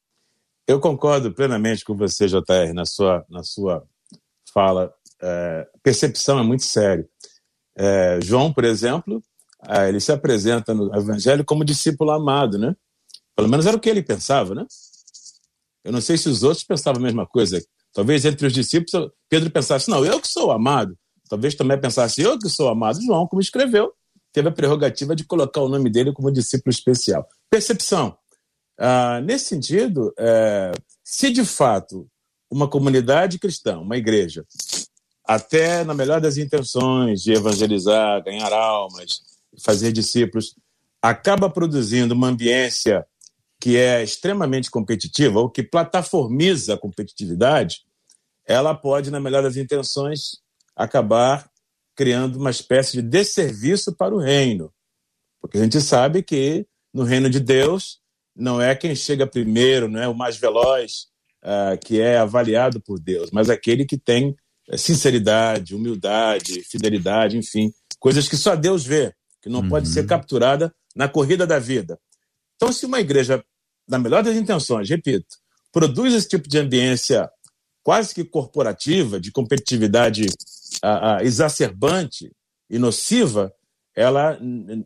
Eu 0.66 0.80
concordo 0.80 1.32
plenamente 1.32 1.84
com 1.84 1.96
você, 1.96 2.26
JR, 2.26 2.72
na 2.72 2.86
sua, 2.86 3.24
na 3.28 3.42
sua 3.42 3.84
fala. 4.52 4.92
É, 5.20 5.68
percepção 5.82 6.38
é 6.38 6.42
muito 6.42 6.64
sério. 6.64 7.06
É, 7.76 8.18
João, 8.22 8.52
por 8.52 8.64
exemplo, 8.64 9.22
é, 9.68 9.88
ele 9.88 10.00
se 10.00 10.12
apresenta 10.12 10.74
no 10.74 10.94
Evangelho 10.94 11.44
como 11.44 11.64
discípulo 11.64 12.10
amado, 12.10 12.58
né? 12.58 12.74
Pelo 13.36 13.48
menos 13.48 13.66
era 13.66 13.76
o 13.76 13.80
que 13.80 13.88
ele 13.88 14.02
pensava, 14.02 14.54
né? 14.54 14.66
Eu 15.84 15.92
não 15.92 16.00
sei 16.00 16.16
se 16.16 16.28
os 16.28 16.42
outros 16.42 16.64
pensavam 16.64 17.00
a 17.00 17.04
mesma 17.04 17.26
coisa. 17.26 17.62
Talvez 17.92 18.24
entre 18.24 18.46
os 18.46 18.52
discípulos, 18.52 19.10
Pedro 19.28 19.50
pensasse, 19.50 19.90
não, 19.90 20.04
eu 20.04 20.20
que 20.20 20.28
sou 20.28 20.50
amado. 20.50 20.96
Talvez 21.28 21.54
também 21.54 21.80
pensasse, 21.80 22.22
eu 22.22 22.38
que 22.38 22.48
sou 22.48 22.68
amado. 22.68 23.02
João, 23.02 23.26
como 23.26 23.40
escreveu, 23.40 23.92
teve 24.32 24.48
a 24.48 24.52
prerrogativa 24.52 25.16
de 25.16 25.24
colocar 25.24 25.60
o 25.60 25.68
nome 25.68 25.90
dele 25.90 26.12
como 26.12 26.30
discípulo 26.30 26.70
especial. 26.70 27.26
Percepção. 27.50 28.16
Ah, 28.78 29.20
nesse 29.20 29.46
sentido, 29.46 30.12
é, 30.18 30.72
se 31.04 31.30
de 31.30 31.44
fato 31.44 32.08
uma 32.50 32.68
comunidade 32.68 33.38
cristã, 33.38 33.78
uma 33.78 33.96
igreja, 33.96 34.44
até 35.24 35.84
na 35.84 35.94
melhor 35.94 36.20
das 36.20 36.36
intenções 36.36 37.22
de 37.22 37.32
evangelizar, 37.32 38.22
ganhar 38.22 38.52
almas, 38.52 39.20
fazer 39.62 39.92
discípulos, 39.92 40.54
acaba 41.00 41.48
produzindo 41.48 42.14
uma 42.14 42.28
ambiência 42.28 43.06
que 43.62 43.76
é 43.76 44.02
extremamente 44.02 44.68
competitiva 44.68 45.38
ou 45.38 45.48
que 45.48 45.62
plataformiza 45.62 46.74
a 46.74 46.76
competitividade, 46.76 47.84
ela 48.44 48.74
pode, 48.74 49.08
na 49.08 49.20
melhor 49.20 49.40
das 49.44 49.56
intenções, 49.56 50.40
acabar 50.74 51.48
criando 51.94 52.40
uma 52.40 52.50
espécie 52.50 53.00
de 53.00 53.02
desserviço 53.02 53.94
para 53.94 54.12
o 54.12 54.18
reino. 54.18 54.72
Porque 55.40 55.58
a 55.58 55.62
gente 55.62 55.80
sabe 55.80 56.24
que 56.24 56.66
no 56.92 57.04
reino 57.04 57.30
de 57.30 57.38
Deus 57.38 58.00
não 58.34 58.60
é 58.60 58.74
quem 58.74 58.96
chega 58.96 59.28
primeiro, 59.28 59.88
não 59.88 60.02
é 60.02 60.08
o 60.08 60.14
mais 60.14 60.36
veloz 60.36 61.06
uh, 61.44 61.78
que 61.78 62.00
é 62.00 62.18
avaliado 62.18 62.80
por 62.80 62.98
Deus, 62.98 63.30
mas 63.30 63.48
aquele 63.48 63.84
que 63.84 63.96
tem 63.96 64.34
eh, 64.70 64.76
sinceridade, 64.76 65.72
humildade, 65.72 66.64
fidelidade, 66.64 67.38
enfim, 67.38 67.72
coisas 68.00 68.28
que 68.28 68.36
só 68.36 68.56
Deus 68.56 68.84
vê, 68.84 69.14
que 69.40 69.48
não 69.48 69.60
uhum. 69.60 69.68
pode 69.68 69.86
ser 69.86 70.04
capturada 70.04 70.74
na 70.96 71.08
corrida 71.08 71.46
da 71.46 71.60
vida. 71.60 71.96
Então, 72.56 72.72
se 72.72 72.86
uma 72.86 72.98
igreja 73.00 73.44
na 73.88 73.98
melhor 73.98 74.22
das 74.22 74.36
intenções, 74.36 74.88
repito, 74.88 75.36
produz 75.72 76.14
esse 76.14 76.28
tipo 76.28 76.48
de 76.48 76.58
ambiência 76.58 77.28
quase 77.82 78.14
que 78.14 78.24
corporativa, 78.24 79.20
de 79.20 79.32
competitividade 79.32 80.26
a, 80.82 81.16
a, 81.16 81.24
exacerbante 81.24 82.30
e 82.70 82.78
nociva, 82.78 83.52
ela 83.94 84.38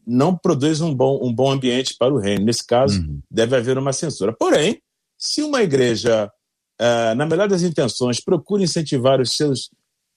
não 0.07 0.37
produz 0.37 0.81
um 0.81 0.93
bom, 0.95 1.21
um 1.23 1.33
bom 1.33 1.53
ambiente 1.53 1.95
para 1.97 2.13
o 2.13 2.19
reino. 2.19 2.45
Nesse 2.45 2.67
caso, 2.67 3.01
uhum. 3.01 3.21
deve 3.31 3.55
haver 3.55 3.79
uma 3.79 3.93
censura. 3.93 4.33
Porém, 4.33 4.81
se 5.17 5.43
uma 5.43 5.63
igreja, 5.63 6.31
uh, 6.81 7.15
na 7.15 7.25
melhor 7.27 7.49
das 7.49 7.63
intenções, 7.63 8.21
procura 8.21 8.65
incentivar 8.65 9.21
os 9.21 9.37
seus 9.37 9.71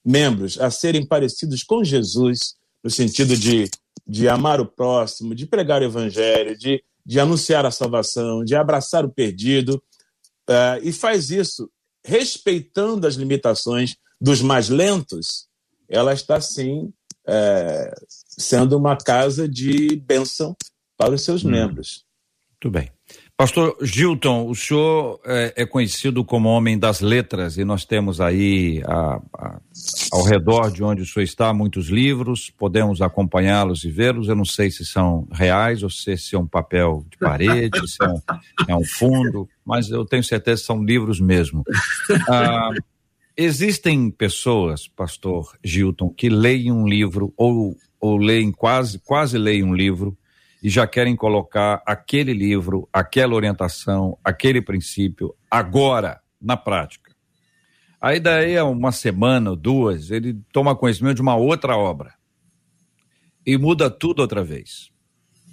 membros 0.03 0.59
a 0.59 0.71
serem 0.71 1.05
parecidos 1.05 1.63
com 1.63 1.83
Jesus, 1.83 2.55
no 2.83 2.89
sentido 2.89 3.37
de, 3.37 3.69
de 4.07 4.27
amar 4.27 4.59
o 4.59 4.65
próximo, 4.65 5.35
de 5.35 5.45
pregar 5.45 5.81
o 5.81 5.85
evangelho, 5.85 6.57
de 6.57 6.83
de 7.09 7.19
anunciar 7.19 7.65
a 7.65 7.71
salvação, 7.71 8.43
de 8.43 8.55
abraçar 8.55 9.03
o 9.03 9.09
perdido, 9.09 9.81
uh, 10.47 10.77
e 10.83 10.93
faz 10.93 11.31
isso 11.31 11.67
respeitando 12.05 13.07
as 13.07 13.15
limitações 13.15 13.95
dos 14.21 14.43
mais 14.43 14.69
lentos, 14.69 15.47
ela 15.87 16.13
está 16.13 16.39
sim 16.39 16.93
é, 17.27 17.91
sendo 18.27 18.77
uma 18.77 18.95
casa 18.95 19.49
de 19.49 19.95
bênção 19.95 20.55
para 20.95 21.15
os 21.15 21.23
seus 21.23 21.43
hum. 21.43 21.49
membros. 21.49 22.05
Muito 22.51 22.71
bem. 22.71 22.91
Pastor 23.39 23.77
Gilton, 23.81 24.49
o 24.49 24.53
senhor 24.53 25.21
é, 25.25 25.53
é, 25.55 25.65
conhecido 25.65 26.25
como 26.25 26.49
homem 26.49 26.77
das 26.77 26.99
letras 26.99 27.57
e 27.57 27.63
nós 27.63 27.85
temos 27.85 28.19
aí 28.19 28.83
a, 28.85 29.21
a, 29.33 29.61
ao 30.11 30.23
redor 30.23 30.69
de 30.69 30.83
onde 30.83 31.03
o 31.03 31.05
senhor 31.05 31.23
está 31.23 31.53
muitos 31.53 31.87
livros, 31.87 32.49
podemos 32.49 33.01
acompanhá-los 33.01 33.85
e 33.85 33.89
vê-los. 33.89 34.27
Eu 34.27 34.35
não 34.35 34.43
sei 34.43 34.69
se 34.69 34.85
são 34.85 35.25
reais 35.31 35.83
ou 35.83 35.89
se, 35.89 36.17
se 36.17 36.35
é 36.35 36.37
um 36.37 36.45
papel 36.45 37.05
de 37.09 37.17
parede, 37.17 37.79
se 37.87 38.03
é 38.03 38.09
um, 38.09 38.21
é 38.67 38.75
um, 38.75 38.83
fundo, 38.83 39.47
mas 39.63 39.89
eu 39.89 40.03
tenho 40.03 40.21
certeza 40.21 40.59
que 40.59 40.67
são 40.67 40.83
livros 40.83 41.21
mesmo. 41.21 41.63
Ah, 42.27 42.71
existem 43.37 44.11
pessoas, 44.11 44.85
Pastor 44.85 45.57
Gilton, 45.63 46.09
que 46.09 46.27
leem 46.27 46.73
um 46.73 46.85
livro 46.85 47.33
ou, 47.37 47.73
ou 48.01 48.17
leem 48.17 48.51
quase, 48.51 48.99
quase 48.99 49.37
leem 49.37 49.63
um 49.63 49.73
livro 49.73 50.17
e 50.61 50.69
já 50.69 50.85
querem 50.85 51.15
colocar 51.15 51.81
aquele 51.85 52.33
livro, 52.33 52.87
aquela 52.91 53.35
orientação, 53.35 54.17
aquele 54.23 54.61
princípio 54.61 55.33
agora 55.49 56.21
na 56.41 56.57
prática. 56.57 57.15
Aí 58.01 58.19
daí 58.19 58.57
a 58.57 58.63
uma 58.63 58.91
semana 58.91 59.49
ou 59.51 59.55
duas, 59.55 60.11
ele 60.11 60.39
toma 60.53 60.75
conhecimento 60.75 61.15
de 61.15 61.21
uma 61.21 61.35
outra 61.35 61.77
obra 61.77 62.13
e 63.45 63.57
muda 63.57 63.89
tudo 63.89 64.21
outra 64.21 64.43
vez. 64.43 64.89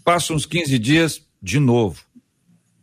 passa 0.05 0.33
uns 0.33 0.47
15 0.47 0.79
dias 0.79 1.27
de 1.43 1.59
novo. 1.59 2.05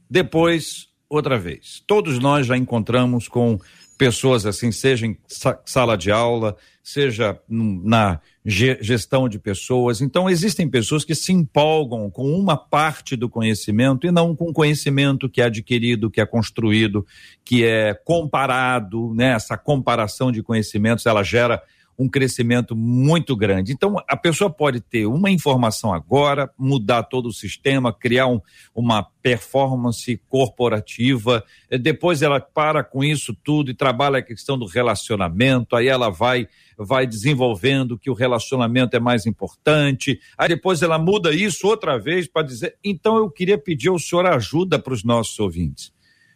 Depois, 0.09 0.89
outra 1.09 1.38
vez. 1.38 1.81
Todos 1.88 2.19
nós 2.19 2.47
já 2.47 2.57
encontramos 2.57 3.27
com 3.27 3.59
pessoas 3.97 4.45
assim, 4.45 4.71
seja 4.71 5.05
em 5.05 5.17
sala 5.65 5.97
de 5.97 6.12
aula, 6.12 6.57
seja 6.83 7.39
na 7.47 8.19
gestão 8.45 9.29
de 9.29 9.39
pessoas. 9.39 10.01
Então, 10.01 10.29
existem 10.29 10.69
pessoas 10.69 11.05
que 11.05 11.15
se 11.15 11.31
empolgam 11.31 12.09
com 12.11 12.29
uma 12.33 12.57
parte 12.57 13.15
do 13.15 13.29
conhecimento 13.29 14.05
e 14.05 14.11
não 14.11 14.35
com 14.35 14.49
o 14.49 14.53
conhecimento 14.53 15.29
que 15.29 15.41
é 15.41 15.45
adquirido, 15.45 16.11
que 16.11 16.19
é 16.19 16.25
construído, 16.25 17.07
que 17.45 17.63
é 17.63 17.93
comparado, 17.93 19.13
né? 19.15 19.31
Essa 19.31 19.57
comparação 19.57 20.29
de 20.29 20.43
conhecimentos, 20.43 21.05
ela 21.05 21.23
gera 21.23 21.63
um 21.97 22.09
crescimento 22.09 22.75
muito 22.75 23.35
grande. 23.35 23.71
Então, 23.71 23.95
a 24.07 24.17
pessoa 24.17 24.49
pode 24.49 24.81
ter 24.81 25.05
uma 25.05 25.29
informação 25.29 25.93
agora, 25.93 26.49
mudar 26.57 27.03
todo 27.03 27.27
o 27.27 27.33
sistema, 27.33 27.93
criar 27.93 28.27
um, 28.27 28.41
uma 28.73 29.03
performance 29.21 30.19
corporativa, 30.27 31.43
depois 31.81 32.21
ela 32.21 32.39
para 32.39 32.83
com 32.83 33.03
isso 33.03 33.33
tudo 33.43 33.71
e 33.71 33.75
trabalha 33.75 34.19
a 34.19 34.23
questão 34.23 34.57
do 34.57 34.65
relacionamento, 34.65 35.75
aí 35.75 35.87
ela 35.87 36.09
vai 36.09 36.47
vai 36.77 37.05
desenvolvendo 37.07 37.97
que 37.97 38.09
o 38.09 38.13
relacionamento 38.13 38.95
é 38.95 38.99
mais 38.99 39.25
importante, 39.25 40.19
aí 40.38 40.47
depois 40.47 40.81
ela 40.81 40.97
muda 40.97 41.33
isso 41.33 41.67
outra 41.67 41.97
vez 41.97 42.27
para 42.27 42.45
dizer, 42.45 42.75
então 42.83 43.17
eu 43.17 43.29
queria 43.29 43.57
pedir 43.57 43.89
ao 43.89 43.99
senhor 43.99 44.25
ajuda 44.25 44.79
para 44.79 44.93
os 44.93 45.03
nossos 45.03 45.39
ouvintes 45.39 45.93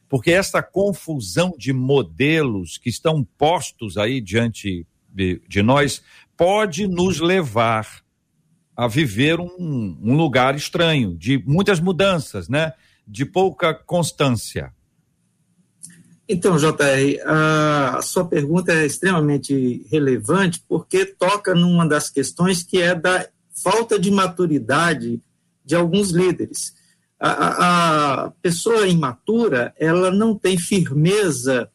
porque 0.09 0.31
essa 0.31 0.63
confusão 0.63 1.53
de 1.57 1.73
modelos 1.73 2.77
que 2.77 2.89
estão 2.89 3.23
postos 3.37 3.97
aí 3.97 4.21
diante 4.21 4.85
de, 5.09 5.41
de 5.47 5.61
nós 5.61 6.01
pode 6.35 6.87
nos 6.87 7.19
levar 7.19 8.01
a 8.75 8.87
viver 8.87 9.39
um, 9.39 9.97
um 10.01 10.15
lugar 10.15 10.55
estranho, 10.55 11.17
de 11.17 11.43
muitas 11.45 11.79
mudanças, 11.79 12.47
né? 12.47 12.73
De 13.07 13.25
pouca 13.25 13.73
constância. 13.73 14.71
Então, 16.29 16.57
JR, 16.57 17.21
a 17.25 18.01
sua 18.01 18.25
pergunta 18.25 18.73
é 18.73 18.85
extremamente 18.85 19.85
relevante 19.89 20.61
porque 20.67 21.05
toca 21.05 21.55
numa 21.55 21.87
das 21.87 22.09
questões 22.09 22.63
que 22.63 22.81
é 22.81 22.93
da 22.93 23.27
falta 23.63 23.97
de 23.97 24.11
maturidade 24.11 25.21
de 25.63 25.75
alguns 25.75 26.11
líderes. 26.11 26.73
A, 27.19 28.25
a, 28.25 28.31
pessoa 28.41 28.87
imatura, 28.87 29.73
ela 29.79 30.11
não 30.11 30.35
tem 30.35 30.57
firmeza 30.57 31.69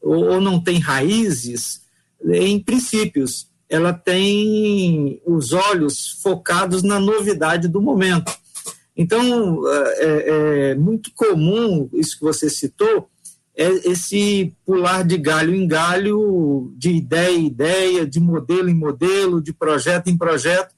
ou, 0.00 0.24
ou 0.24 0.40
não 0.40 0.58
tem 0.58 0.78
raízes 0.78 1.82
em 2.24 2.58
princípios, 2.58 3.48
ela 3.68 3.92
tem 3.92 5.20
os 5.24 5.52
olhos 5.52 6.18
focados 6.22 6.82
na 6.82 6.98
novidade 6.98 7.68
do 7.68 7.80
momento. 7.80 8.32
Então, 8.96 9.62
é, 9.98 10.70
é 10.70 10.74
muito 10.74 11.12
comum, 11.14 11.88
isso 11.92 12.18
que 12.18 12.24
você 12.24 12.50
citou, 12.50 12.98
é 12.98 13.02
esse 13.58 14.54
pular 14.64 15.02
de 15.02 15.18
galho 15.18 15.52
em 15.52 15.66
galho, 15.66 16.72
de 16.76 16.92
ideia 16.92 17.36
em 17.36 17.46
ideia, 17.46 18.06
de 18.06 18.20
modelo 18.20 18.68
em 18.68 18.74
modelo, 18.74 19.42
de 19.42 19.52
projeto 19.52 20.08
em 20.08 20.16
projeto. 20.16 20.72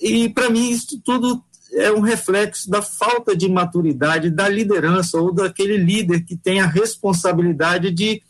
E, 0.00 0.28
para 0.28 0.48
mim, 0.48 0.70
isso 0.70 1.00
tudo 1.04 1.42
é 1.72 1.90
um 1.90 2.00
reflexo 2.00 2.70
da 2.70 2.82
falta 2.82 3.36
de 3.36 3.48
maturidade 3.48 4.30
da 4.30 4.48
liderança 4.48 5.18
ou 5.18 5.34
daquele 5.34 5.76
líder 5.76 6.24
que 6.24 6.36
tem 6.36 6.60
a 6.60 6.66
responsabilidade 6.66 7.90
de 7.90 8.22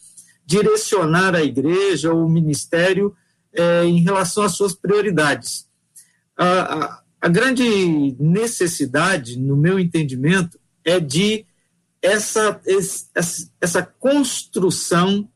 direcionar 0.47 1.35
a 1.35 1.43
igreja 1.43 2.13
ou 2.13 2.25
o 2.25 2.31
ministério 2.31 3.15
é, 3.53 3.85
em 3.85 4.01
relação 4.01 4.43
às 4.43 4.53
suas 4.53 4.75
prioridades. 4.75 5.69
A, 6.37 6.47
a, 6.47 7.03
a 7.21 7.29
grande 7.29 8.17
necessidade, 8.19 9.39
no 9.39 9.57
meu 9.57 9.79
entendimento, 9.79 10.59
é 10.85 10.99
de 10.99 11.45
essa, 12.03 12.61
essa, 13.61 13.83
construção 13.83 15.29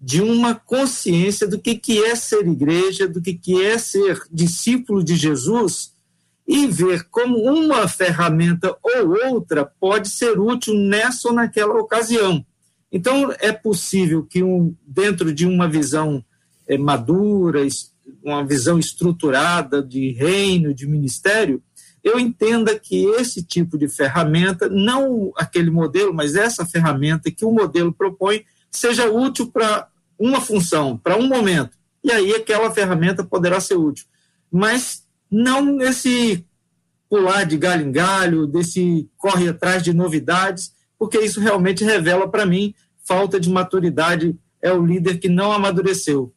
de 0.00 0.20
uma 0.20 0.54
consciência 0.54 1.46
do 1.46 1.58
que, 1.58 1.76
que 1.76 2.02
é 2.04 2.14
ser 2.14 2.46
igreja, 2.46 3.08
do 3.08 3.20
que, 3.20 3.34
que 3.34 3.62
é 3.64 3.78
ser 3.78 4.20
discípulo 4.30 5.02
de 5.02 5.16
Jesus 5.16 5.92
e 6.46 6.66
ver 6.66 7.04
como 7.10 7.38
uma 7.38 7.86
ferramenta 7.86 8.76
ou 8.82 9.32
outra 9.32 9.64
pode 9.64 10.08
ser 10.08 10.38
útil 10.38 10.74
nessa 10.74 11.28
ou 11.28 11.34
naquela 11.34 11.74
ocasião. 11.74 12.44
Então, 12.90 13.32
é 13.38 13.52
possível 13.52 14.24
que, 14.24 14.42
um, 14.42 14.74
dentro 14.86 15.32
de 15.32 15.46
uma 15.46 15.68
visão 15.68 16.24
é, 16.66 16.78
madura, 16.78 17.66
uma 18.22 18.44
visão 18.44 18.78
estruturada 18.78 19.82
de 19.82 20.12
reino, 20.12 20.72
de 20.72 20.86
ministério, 20.86 21.62
eu 22.08 22.18
entenda 22.18 22.78
que 22.78 23.04
esse 23.20 23.42
tipo 23.42 23.78
de 23.78 23.88
ferramenta, 23.88 24.68
não 24.68 25.32
aquele 25.36 25.70
modelo, 25.70 26.12
mas 26.12 26.34
essa 26.34 26.66
ferramenta 26.66 27.30
que 27.30 27.44
o 27.44 27.52
modelo 27.52 27.92
propõe, 27.92 28.44
seja 28.70 29.10
útil 29.10 29.50
para 29.50 29.88
uma 30.18 30.40
função, 30.40 30.96
para 30.96 31.16
um 31.16 31.26
momento. 31.26 31.76
E 32.02 32.10
aí 32.10 32.34
aquela 32.34 32.70
ferramenta 32.70 33.24
poderá 33.24 33.60
ser 33.60 33.76
útil. 33.76 34.06
Mas 34.50 35.04
não 35.30 35.62
nesse 35.62 36.44
pular 37.08 37.44
de 37.44 37.56
galho 37.56 37.86
em 37.86 37.92
galho, 37.92 38.46
desse 38.46 39.08
corre 39.16 39.48
atrás 39.48 39.82
de 39.82 39.92
novidades, 39.92 40.72
porque 40.98 41.18
isso 41.18 41.40
realmente 41.40 41.84
revela 41.84 42.28
para 42.28 42.44
mim 42.44 42.74
falta 43.04 43.40
de 43.40 43.48
maturidade, 43.48 44.38
é 44.60 44.70
o 44.72 44.84
líder 44.84 45.18
que 45.18 45.28
não 45.28 45.50
amadureceu. 45.50 46.34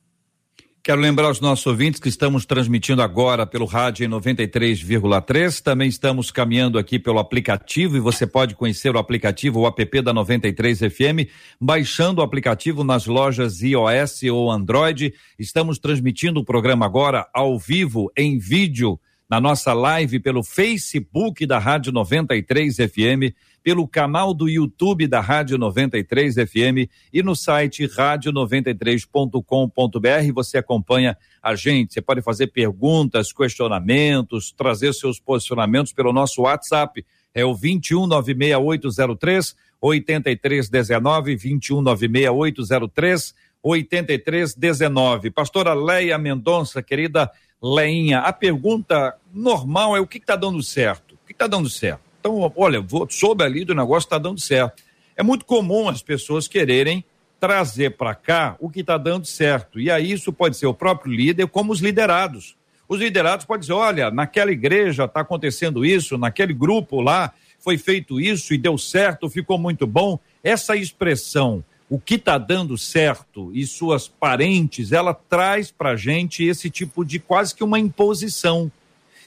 Quero 0.84 1.00
lembrar 1.00 1.28
aos 1.28 1.40
nossos 1.40 1.68
ouvintes 1.68 2.00
que 2.00 2.10
estamos 2.10 2.44
transmitindo 2.44 3.04
agora 3.04 3.46
pelo 3.46 3.66
rádio 3.66 4.04
em 4.04 4.10
93,3. 4.10 5.62
Também 5.62 5.88
estamos 5.88 6.32
caminhando 6.32 6.80
aqui 6.80 6.98
pelo 6.98 7.20
aplicativo 7.20 7.98
e 7.98 8.00
você 8.00 8.26
pode 8.26 8.56
conhecer 8.56 8.96
o 8.96 8.98
aplicativo, 8.98 9.60
o 9.60 9.68
app 9.68 10.02
da 10.02 10.12
93 10.12 10.80
FM, 10.80 11.30
baixando 11.60 12.20
o 12.20 12.24
aplicativo 12.24 12.84
nas 12.84 13.06
lojas 13.06 13.62
iOS 13.62 14.24
ou 14.24 14.50
Android. 14.50 15.14
Estamos 15.38 15.78
transmitindo 15.78 16.40
o 16.40 16.44
programa 16.44 16.84
agora 16.84 17.28
ao 17.32 17.60
vivo, 17.60 18.12
em 18.18 18.40
vídeo, 18.40 19.00
na 19.30 19.40
nossa 19.40 19.74
live 19.74 20.20
pelo 20.20 20.44
Facebook 20.44 21.46
da 21.46 21.60
Rádio 21.60 21.92
93 21.92 22.76
FM 22.78 23.36
pelo 23.64 23.88
canal 23.88 24.34
do 24.34 24.50
YouTube 24.50 25.06
da 25.08 25.20
Rádio 25.20 25.56
93 25.58 26.36
FM 26.36 26.90
e 27.14 27.24
no 27.24 27.36
site 27.36 27.88
rádio93.com.br. 27.88 30.34
Você 30.34 30.58
acompanha 30.58 31.18
a 31.42 31.56
gente. 31.56 31.94
Você 31.94 32.02
pode 32.02 32.22
fazer 32.22 32.48
perguntas, 32.48 33.32
questionamentos, 33.32 34.52
trazer 34.52 34.94
seus 34.94 35.18
posicionamentos 35.20 35.94
pelo 35.94 36.12
nosso 36.12 36.42
WhatsApp. 36.42 37.06
É 37.34 37.46
o 37.46 37.54
2196803 37.54 39.56
8319 39.80 41.38
2196803 41.38 43.34
8319. 43.64 45.32
Pastora 45.32 45.74
Leia 45.74 46.18
Mendonça, 46.18 46.82
querida 46.82 47.32
Leinha, 47.62 48.22
a 48.22 48.34
pergunta 48.34 49.16
normal 49.32 49.96
é 49.96 50.00
o 50.00 50.08
que 50.08 50.18
está 50.18 50.36
dando 50.36 50.64
certo? 50.64 51.14
O 51.14 51.28
que 51.28 51.32
está 51.32 51.46
dando 51.46 51.70
certo? 51.70 52.11
Então, 52.22 52.54
olha, 52.56 52.80
vou, 52.80 53.08
soube 53.10 53.44
ali 53.44 53.66
do 53.66 53.74
negócio 53.74 54.06
está 54.06 54.20
dando 54.20 54.40
certo. 54.40 54.84
É 55.18 55.24
muito 55.24 55.44
comum 55.44 55.90
as 55.90 56.04
pessoas 56.04 56.48
quererem 56.48 57.04
trazer 57.40 57.98
para 57.98 58.14
cá 58.14 58.56
o 58.60 58.70
que 58.70 58.82
está 58.82 58.96
dando 58.96 59.26
certo. 59.26 59.80
E 59.80 59.90
aí 59.90 60.12
isso 60.12 60.32
pode 60.32 60.56
ser 60.56 60.68
o 60.68 60.74
próprio 60.74 61.12
líder, 61.12 61.48
como 61.48 61.74
os 61.74 61.80
liderados. 61.80 62.56
Os 62.88 63.00
liderados 63.00 63.46
podem 63.46 63.62
dizer: 63.62 63.74
olha, 63.74 64.12
naquela 64.12 64.52
igreja 64.52 65.06
está 65.06 65.22
acontecendo 65.22 65.84
isso, 65.84 66.18
naquele 66.18 66.54
grupo 66.54 67.02
lá 67.02 67.34
foi 67.60 67.78
feito 67.78 68.22
isso 68.22 68.54
e 68.54 68.58
deu 68.58 68.78
certo, 68.78 69.30
ficou 69.30 69.58
muito 69.58 69.88
bom. 69.88 70.20
Essa 70.44 70.76
expressão, 70.76 71.64
o 71.90 72.00
que 72.00 72.16
está 72.16 72.38
dando 72.38 72.78
certo 72.78 73.52
e 73.54 73.66
suas 73.66 74.08
parentes, 74.08 74.92
ela 74.92 75.14
traz 75.14 75.72
para 75.72 75.96
gente 75.96 76.44
esse 76.44 76.70
tipo 76.70 77.04
de 77.04 77.18
quase 77.20 77.56
que 77.56 77.64
uma 77.64 77.80
imposição. 77.80 78.72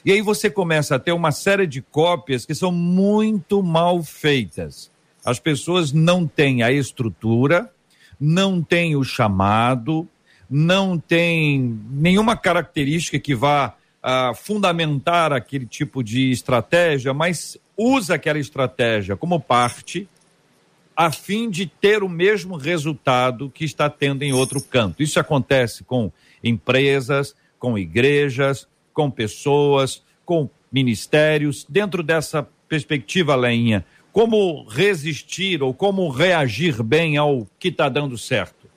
E 0.05 0.11
aí 0.11 0.21
você 0.21 0.51
começa 0.51 0.95
a 0.95 0.99
ter 0.99 1.13
uma 1.13 1.31
série 1.31 1.65
de 1.65 1.81
cópias 1.81 2.45
que 2.45 2.53
são 2.53 2.71
muito 2.71 3.63
mal 3.63 4.03
feitas. 4.03 4.91
As 5.25 5.39
pessoas 5.39 5.91
não 5.91 6.27
têm 6.27 6.61
a 6.61 6.71
estrutura, 6.71 7.73
não 8.19 8.61
têm 8.61 8.95
o 8.95 9.03
chamado, 9.03 10.07
não 10.47 10.99
têm 10.99 11.81
nenhuma 11.89 12.37
característica 12.37 13.17
que 13.17 13.33
vá 13.33 13.73
uh, 14.03 14.35
fundamentar 14.35 15.33
aquele 15.33 15.65
tipo 15.65 16.03
de 16.03 16.29
estratégia, 16.29 17.11
mas 17.11 17.57
usa 17.75 18.13
aquela 18.13 18.37
estratégia 18.37 19.17
como 19.17 19.39
parte 19.39 20.07
a 20.95 21.11
fim 21.11 21.49
de 21.49 21.65
ter 21.65 22.03
o 22.03 22.07
mesmo 22.07 22.55
resultado 22.55 23.49
que 23.49 23.65
está 23.65 23.89
tendo 23.89 24.21
em 24.21 24.33
outro 24.33 24.61
canto. 24.61 25.01
Isso 25.01 25.19
acontece 25.19 25.83
com 25.83 26.11
empresas, 26.43 27.35
com 27.57 27.75
igrejas, 27.75 28.67
com 28.95 29.11
pessoas, 29.11 30.01
com 30.25 30.49
ministérios, 30.71 31.65
dentro 31.69 32.01
dessa 32.01 32.47
perspectiva, 32.67 33.35
Leinha, 33.35 33.85
como 34.11 34.63
resistir 34.63 35.61
ou 35.61 35.73
como 35.73 36.09
reagir 36.09 36.81
bem 36.81 37.17
ao 37.17 37.45
que 37.59 37.67
está 37.67 37.89
dando 37.89 38.17
certo? 38.17 38.67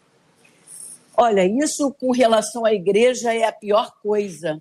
Olha, 1.17 1.47
isso 1.47 1.95
com 1.99 2.11
relação 2.11 2.65
à 2.67 2.75
igreja 2.75 3.33
é 3.33 3.45
a 3.45 3.53
pior 3.53 3.93
coisa. 4.03 4.61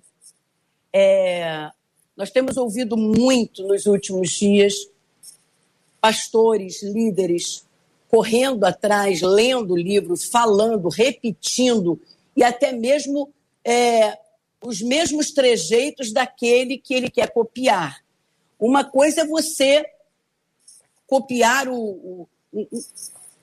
É, 0.92 1.68
Nós 2.16 2.30
temos 2.30 2.56
ouvido 2.56 2.96
muito 2.96 3.66
nos 3.66 3.86
últimos 3.86 4.30
dias 4.30 4.74
pastores, 6.00 6.82
líderes 6.82 7.66
correndo 8.08 8.64
atrás, 8.64 9.20
lendo 9.20 9.76
livros, 9.76 10.24
falando, 10.24 10.88
repetindo 10.88 12.00
e 12.36 12.42
até 12.42 12.72
mesmo 12.72 13.30
é, 13.64 14.16
os 14.62 14.80
mesmos 14.82 15.30
trejeitos 15.30 16.12
daquele 16.12 16.78
que 16.78 16.94
ele 16.94 17.10
quer 17.10 17.32
copiar. 17.32 18.02
Uma 18.58 18.84
coisa 18.84 19.22
é 19.22 19.26
você 19.26 19.84
copiar 21.06 21.68
o, 21.68 21.76
o, 21.76 22.28
o 22.52 22.66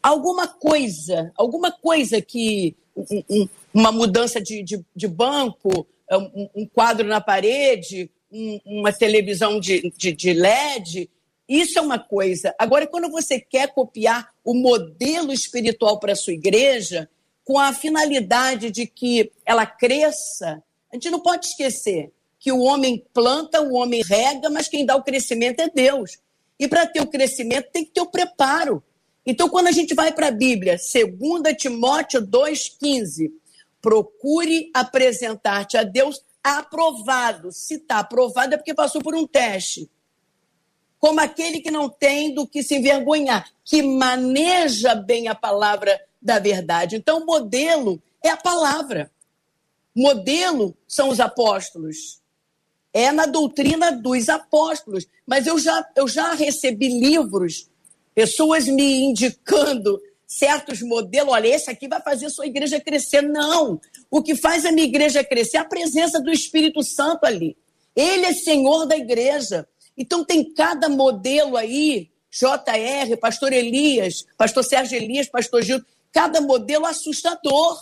alguma 0.03 0.47
coisa, 0.47 1.31
alguma 1.35 1.71
coisa 1.71 2.21
que 2.21 2.75
um, 2.95 3.47
uma 3.73 3.91
mudança 3.91 4.39
de, 4.39 4.61
de, 4.61 4.85
de 4.95 5.07
banco, 5.07 5.87
é, 6.09 6.17
um, 6.17 6.49
um, 6.55 6.67
quadro 6.67 7.07
na 7.07 7.19
parede, 7.19 8.09
um, 8.31 8.59
uma 8.65 8.93
televisão 8.93 9.59
de, 9.59 9.91
de, 9.97 10.11
de 10.11 10.33
LED, 10.33 11.09
isso 11.47 11.77
é 11.77 11.81
uma 11.81 11.99
coisa. 11.99 12.53
Agora, 12.57 12.87
quando 12.87 13.09
você 13.09 13.39
quer 13.39 13.73
copiar 13.73 14.29
o 14.43 14.53
modelo 14.53 15.31
espiritual 15.31 15.99
para 15.99 16.13
a 16.13 16.15
sua 16.15 16.33
igreja, 16.33 17.09
com 17.43 17.59
a 17.59 17.73
finalidade 17.73 18.71
de 18.71 18.87
que 18.87 19.31
ela 19.45 19.65
cresça, 19.65 20.63
a 20.95 20.97
gente 20.97 21.11
não 21.11 21.19
pode 21.19 21.47
esquecer 21.47 22.11
que 22.39 22.51
o 22.51 22.61
homem 22.61 23.05
planta, 23.13 23.61
o 23.61 23.73
homem 23.73 24.01
rega, 24.01 24.49
mas 24.49 24.67
quem 24.67 24.85
dá 24.85 24.95
o 24.95 25.03
crescimento 25.03 25.59
é 25.59 25.69
Deus. 25.69 26.17
E 26.57 26.67
para 26.67 26.87
ter 26.87 27.01
o 27.01 27.07
crescimento 27.07 27.69
tem 27.71 27.83
que 27.83 27.91
ter 27.91 28.01
o 28.01 28.05
preparo. 28.05 28.81
Então, 29.25 29.49
quando 29.49 29.67
a 29.67 29.71
gente 29.71 29.93
vai 29.93 30.13
para 30.13 30.27
a 30.27 30.31
Bíblia, 30.31 30.77
2 30.77 31.57
Timóteo 31.57 32.21
2,15, 32.21 33.31
procure 33.81 34.69
apresentar-te 34.73 35.77
a 35.77 35.83
Deus 35.83 36.23
aprovado. 36.43 37.51
Se 37.51 37.75
está 37.75 37.99
aprovado 37.99 38.53
é 38.53 38.57
porque 38.57 38.73
passou 38.73 39.01
por 39.01 39.15
um 39.15 39.27
teste. 39.27 39.89
Como 40.97 41.19
aquele 41.19 41.59
que 41.59 41.71
não 41.71 41.89
tem 41.89 42.33
do 42.33 42.47
que 42.47 42.63
se 42.63 42.75
envergonhar, 42.75 43.51
que 43.65 43.81
maneja 43.81 44.95
bem 44.95 45.27
a 45.27 45.35
palavra 45.35 45.99
da 46.21 46.39
verdade. 46.39 46.95
Então, 46.95 47.19
o 47.19 47.25
modelo 47.25 48.01
é 48.23 48.29
a 48.29 48.37
palavra. 48.37 49.11
Modelo 49.95 50.75
são 50.87 51.09
os 51.09 51.19
apóstolos. 51.19 52.21
É 52.93 53.11
na 53.11 53.25
doutrina 53.25 53.91
dos 53.91 54.29
apóstolos. 54.29 55.05
Mas 55.25 55.47
eu 55.47 55.57
já, 55.57 55.85
eu 55.95 56.07
já 56.07 56.33
recebi 56.33 56.87
livros 56.87 57.69
pessoas 58.13 58.65
me 58.65 59.01
indicando 59.03 60.01
certos 60.25 60.81
modelos, 60.81 61.33
olha, 61.33 61.47
esse 61.47 61.69
aqui 61.69 61.87
vai 61.87 62.01
fazer 62.01 62.29
sua 62.29 62.47
igreja 62.47 62.79
crescer. 62.79 63.21
Não! 63.21 63.79
O 64.09 64.23
que 64.23 64.35
faz 64.35 64.65
a 64.65 64.71
minha 64.71 64.87
igreja 64.87 65.23
crescer 65.23 65.57
é 65.57 65.59
a 65.59 65.65
presença 65.65 66.19
do 66.19 66.31
Espírito 66.31 66.81
Santo 66.81 67.25
ali. 67.25 67.57
Ele 67.95 68.25
é 68.25 68.33
Senhor 68.33 68.85
da 68.85 68.97
igreja. 68.97 69.67
Então 69.97 70.25
tem 70.25 70.53
cada 70.53 70.89
modelo 70.89 71.55
aí, 71.55 72.09
JR, 72.31 73.17
pastor 73.19 73.53
Elias, 73.53 74.25
pastor 74.37 74.63
Sérgio 74.63 74.97
Elias, 74.97 75.27
pastor 75.27 75.61
Gil, 75.61 75.81
cada 76.11 76.41
modelo 76.41 76.85
assustador. 76.85 77.77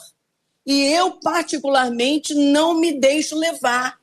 E 0.66 0.84
eu, 0.94 1.20
particularmente, 1.20 2.34
não 2.34 2.80
me 2.80 2.94
deixo 2.94 3.38
levar. 3.38 4.00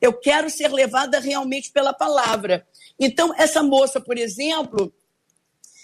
Eu 0.00 0.12
quero 0.12 0.50
ser 0.50 0.68
levada 0.72 1.20
realmente 1.20 1.70
pela 1.70 1.92
palavra. 1.92 2.66
Então, 2.98 3.32
essa 3.36 3.62
moça, 3.62 4.00
por 4.00 4.18
exemplo, 4.18 4.92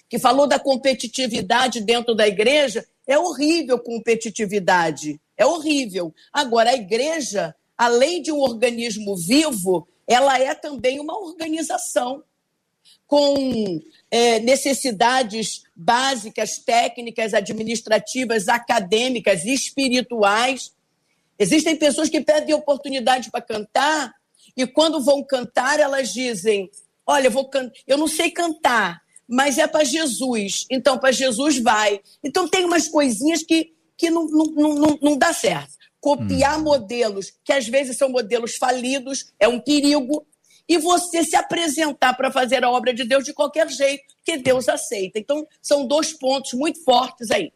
que 0.09 0.19
falou 0.19 0.47
da 0.47 0.59
competitividade 0.59 1.81
dentro 1.81 2.15
da 2.15 2.27
igreja, 2.27 2.87
é 3.07 3.19
horrível 3.19 3.79
competitividade. 3.79 5.21
É 5.37 5.47
horrível. 5.47 6.15
Agora, 6.33 6.71
a 6.71 6.75
igreja, 6.75 7.55
além 7.77 8.23
de 8.23 8.33
um 8.33 8.41
organismo 8.41 9.17
vivo, 9.17 9.87
ela 10.07 10.39
é 10.39 10.55
também 10.55 10.99
uma 10.99 11.19
organização 11.19 12.23
com 13.07 13.81
é, 14.11 14.41
necessidades 14.41 15.63
básicas, 15.75 16.59
técnicas, 16.59 17.35
administrativas, 17.35 18.49
acadêmicas, 18.49 19.45
espirituais. 19.45 20.73
Existem 21.39 21.77
pessoas 21.77 22.09
que 22.09 22.21
pedem 22.21 22.55
oportunidade 22.55 23.31
para 23.31 23.43
cantar 23.43 24.13
e 24.57 24.67
quando 24.67 25.03
vão 25.03 25.23
cantar 25.23 25.79
elas 25.79 26.13
dizem: 26.13 26.71
Olha, 27.07 27.27
eu, 27.27 27.31
vou 27.31 27.49
can... 27.49 27.71
eu 27.87 27.99
não 27.99 28.09
sei 28.09 28.31
cantar, 28.31 29.01
mas 29.29 29.59
é 29.59 29.67
para 29.67 29.85
Jesus. 29.85 30.67
Então, 30.71 30.99
para 30.99 31.13
Jesus 31.13 31.59
vai. 31.59 32.01
Então, 32.25 32.49
tem 32.49 32.65
umas 32.65 32.89
coisinhas 32.89 33.43
que, 33.43 33.73
que 33.97 34.11
não, 34.11 34.27
não, 34.27 34.75
não, 34.75 34.99
não 35.01 35.17
dá 35.17 35.33
certo. 35.33 35.77
Copiar 36.01 36.59
hum. 36.59 36.65
modelos, 36.65 37.33
que 37.45 37.53
às 37.53 37.69
vezes 37.69 37.99
são 37.99 38.09
modelos 38.09 38.57
falidos, 38.57 39.33
é 39.39 39.47
um 39.47 39.61
perigo. 39.61 40.27
E 40.69 40.79
você 40.79 41.23
se 41.23 41.37
apresentar 41.37 42.15
para 42.15 42.31
fazer 42.31 42.65
a 42.65 42.71
obra 42.71 42.93
de 42.93 43.05
Deus 43.05 43.25
de 43.25 43.33
qualquer 43.33 43.69
jeito, 43.69 44.03
que 44.25 44.37
Deus 44.39 44.69
aceita. 44.69 45.19
Então, 45.19 45.47
são 45.63 45.87
dois 45.87 46.13
pontos 46.13 46.53
muito 46.55 46.83
fortes 46.83 47.31
aí. 47.31 47.53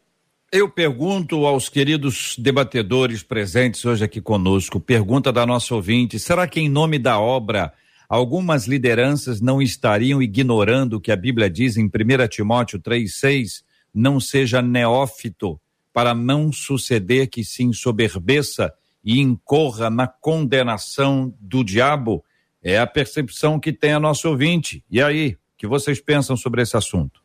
Eu 0.51 0.69
pergunto 0.69 1.45
aos 1.45 1.69
queridos 1.69 2.35
debatedores 2.37 3.23
presentes 3.23 3.85
hoje 3.85 4.03
aqui 4.03 4.19
conosco, 4.19 4.81
pergunta 4.81 5.31
da 5.31 5.45
nossa 5.45 5.73
ouvinte: 5.73 6.19
será 6.19 6.45
que 6.45 6.59
em 6.59 6.67
nome 6.67 6.99
da 6.99 7.17
obra 7.17 7.73
algumas 8.09 8.67
lideranças 8.67 9.39
não 9.39 9.61
estariam 9.61 10.21
ignorando 10.21 10.95
o 10.97 10.99
que 10.99 11.09
a 11.09 11.15
Bíblia 11.15 11.49
diz 11.49 11.77
em 11.77 11.85
1 11.85 12.27
Timóteo 12.27 12.79
3,6: 12.79 13.63
não 13.93 14.19
seja 14.19 14.61
neófito, 14.61 15.57
para 15.93 16.13
não 16.13 16.51
suceder 16.51 17.29
que 17.29 17.45
se 17.45 17.63
ensoberbeça 17.63 18.73
e 19.03 19.21
incorra 19.21 19.89
na 19.89 20.05
condenação 20.05 21.33
do 21.39 21.63
diabo? 21.63 22.25
É 22.63 22.79
a 22.79 22.85
percepção 22.85 23.59
que 23.59 23.73
tem 23.73 23.93
a 23.93 23.99
nosso 23.99 24.29
ouvinte. 24.29 24.83
E 24.89 25.01
aí, 25.01 25.33
o 25.33 25.37
que 25.57 25.67
vocês 25.67 25.99
pensam 25.99 26.37
sobre 26.37 26.61
esse 26.61 26.77
assunto? 26.77 27.21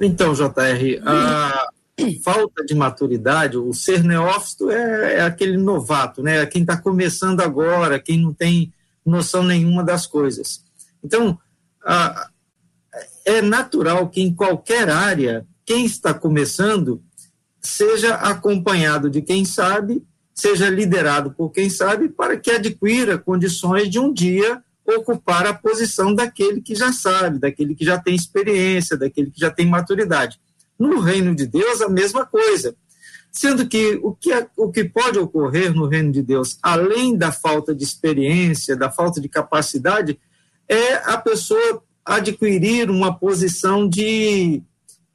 Então, 0.00 0.32
JR, 0.32 1.02
a 1.04 1.68
falta 2.22 2.64
de 2.64 2.74
maturidade, 2.74 3.56
o 3.56 3.72
ser 3.72 4.04
neófito 4.04 4.70
é, 4.70 5.14
é 5.14 5.20
aquele 5.22 5.56
novato, 5.56 6.22
né? 6.22 6.38
É 6.38 6.46
quem 6.46 6.62
está 6.62 6.76
começando 6.76 7.40
agora, 7.40 7.98
quem 7.98 8.20
não 8.20 8.32
tem 8.32 8.72
noção 9.04 9.42
nenhuma 9.42 9.82
das 9.82 10.06
coisas. 10.06 10.62
Então, 11.02 11.38
a, 11.84 12.28
é 13.24 13.42
natural 13.42 14.08
que 14.08 14.20
em 14.20 14.32
qualquer 14.32 14.88
área, 14.88 15.46
quem 15.64 15.84
está 15.84 16.14
começando 16.14 17.02
seja 17.60 18.14
acompanhado 18.14 19.10
de 19.10 19.20
quem 19.20 19.44
sabe, 19.44 20.02
seja 20.38 20.70
liderado 20.70 21.32
por 21.32 21.50
quem 21.50 21.68
sabe, 21.68 22.08
para 22.08 22.36
que 22.36 22.52
adquira 22.52 23.18
condições 23.18 23.90
de 23.90 23.98
um 23.98 24.12
dia 24.12 24.62
ocupar 24.86 25.44
a 25.48 25.52
posição 25.52 26.14
daquele 26.14 26.62
que 26.62 26.76
já 26.76 26.92
sabe, 26.92 27.40
daquele 27.40 27.74
que 27.74 27.84
já 27.84 27.98
tem 27.98 28.14
experiência, 28.14 28.96
daquele 28.96 29.32
que 29.32 29.40
já 29.40 29.50
tem 29.50 29.66
maturidade. 29.66 30.38
No 30.78 31.00
reino 31.00 31.34
de 31.34 31.44
Deus, 31.44 31.80
a 31.80 31.88
mesma 31.88 32.24
coisa. 32.24 32.76
Sendo 33.32 33.66
que 33.66 33.98
o 34.00 34.14
que, 34.14 34.30
o 34.56 34.70
que 34.70 34.84
pode 34.84 35.18
ocorrer 35.18 35.74
no 35.74 35.88
reino 35.88 36.12
de 36.12 36.22
Deus, 36.22 36.56
além 36.62 37.16
da 37.16 37.32
falta 37.32 37.74
de 37.74 37.82
experiência, 37.82 38.76
da 38.76 38.92
falta 38.92 39.20
de 39.20 39.28
capacidade, 39.28 40.20
é 40.68 40.94
a 41.04 41.18
pessoa 41.18 41.82
adquirir 42.04 42.88
uma 42.90 43.12
posição 43.12 43.88
de 43.88 44.62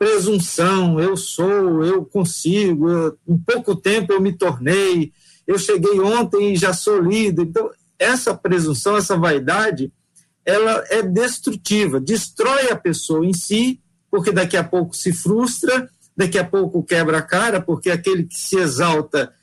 presunção, 0.04 1.00
eu 1.00 1.16
sou, 1.16 1.84
eu 1.86 2.04
consigo, 2.04 2.90
eu, 2.90 3.18
em 3.26 3.38
pouco 3.38 3.76
tempo 3.76 4.12
eu 4.12 4.22
me 4.22 4.34
tornei, 4.34 5.14
eu 5.48 5.58
cheguei 5.58 6.00
ontem 6.00 6.54
e 6.54 6.56
já 6.58 6.74
sou 6.74 7.00
líder. 7.00 7.44
Então, 7.44 7.70
essa 7.98 8.36
presunção, 8.36 8.98
essa 8.98 9.16
vaidade, 9.16 9.92
ela 10.46 10.84
é 10.90 11.02
destrutiva, 11.02 12.02
destrói 12.02 12.70
a 12.70 12.76
pessoa 12.76 13.26
em 13.26 13.34
si, 13.34 13.80
porque 14.12 14.32
daqui 14.32 14.58
a 14.58 14.64
pouco 14.64 14.96
se 14.96 15.14
frustra 15.14 15.90
daqui 16.16 16.38
a 16.38 16.46
pouco 16.46 16.84
quebra 16.84 17.18
a 17.18 17.22
cara, 17.22 17.60
porque 17.60 17.90
aquele 17.90 18.24
que 18.26 18.38
se 18.38 18.58
exalta 18.58 19.34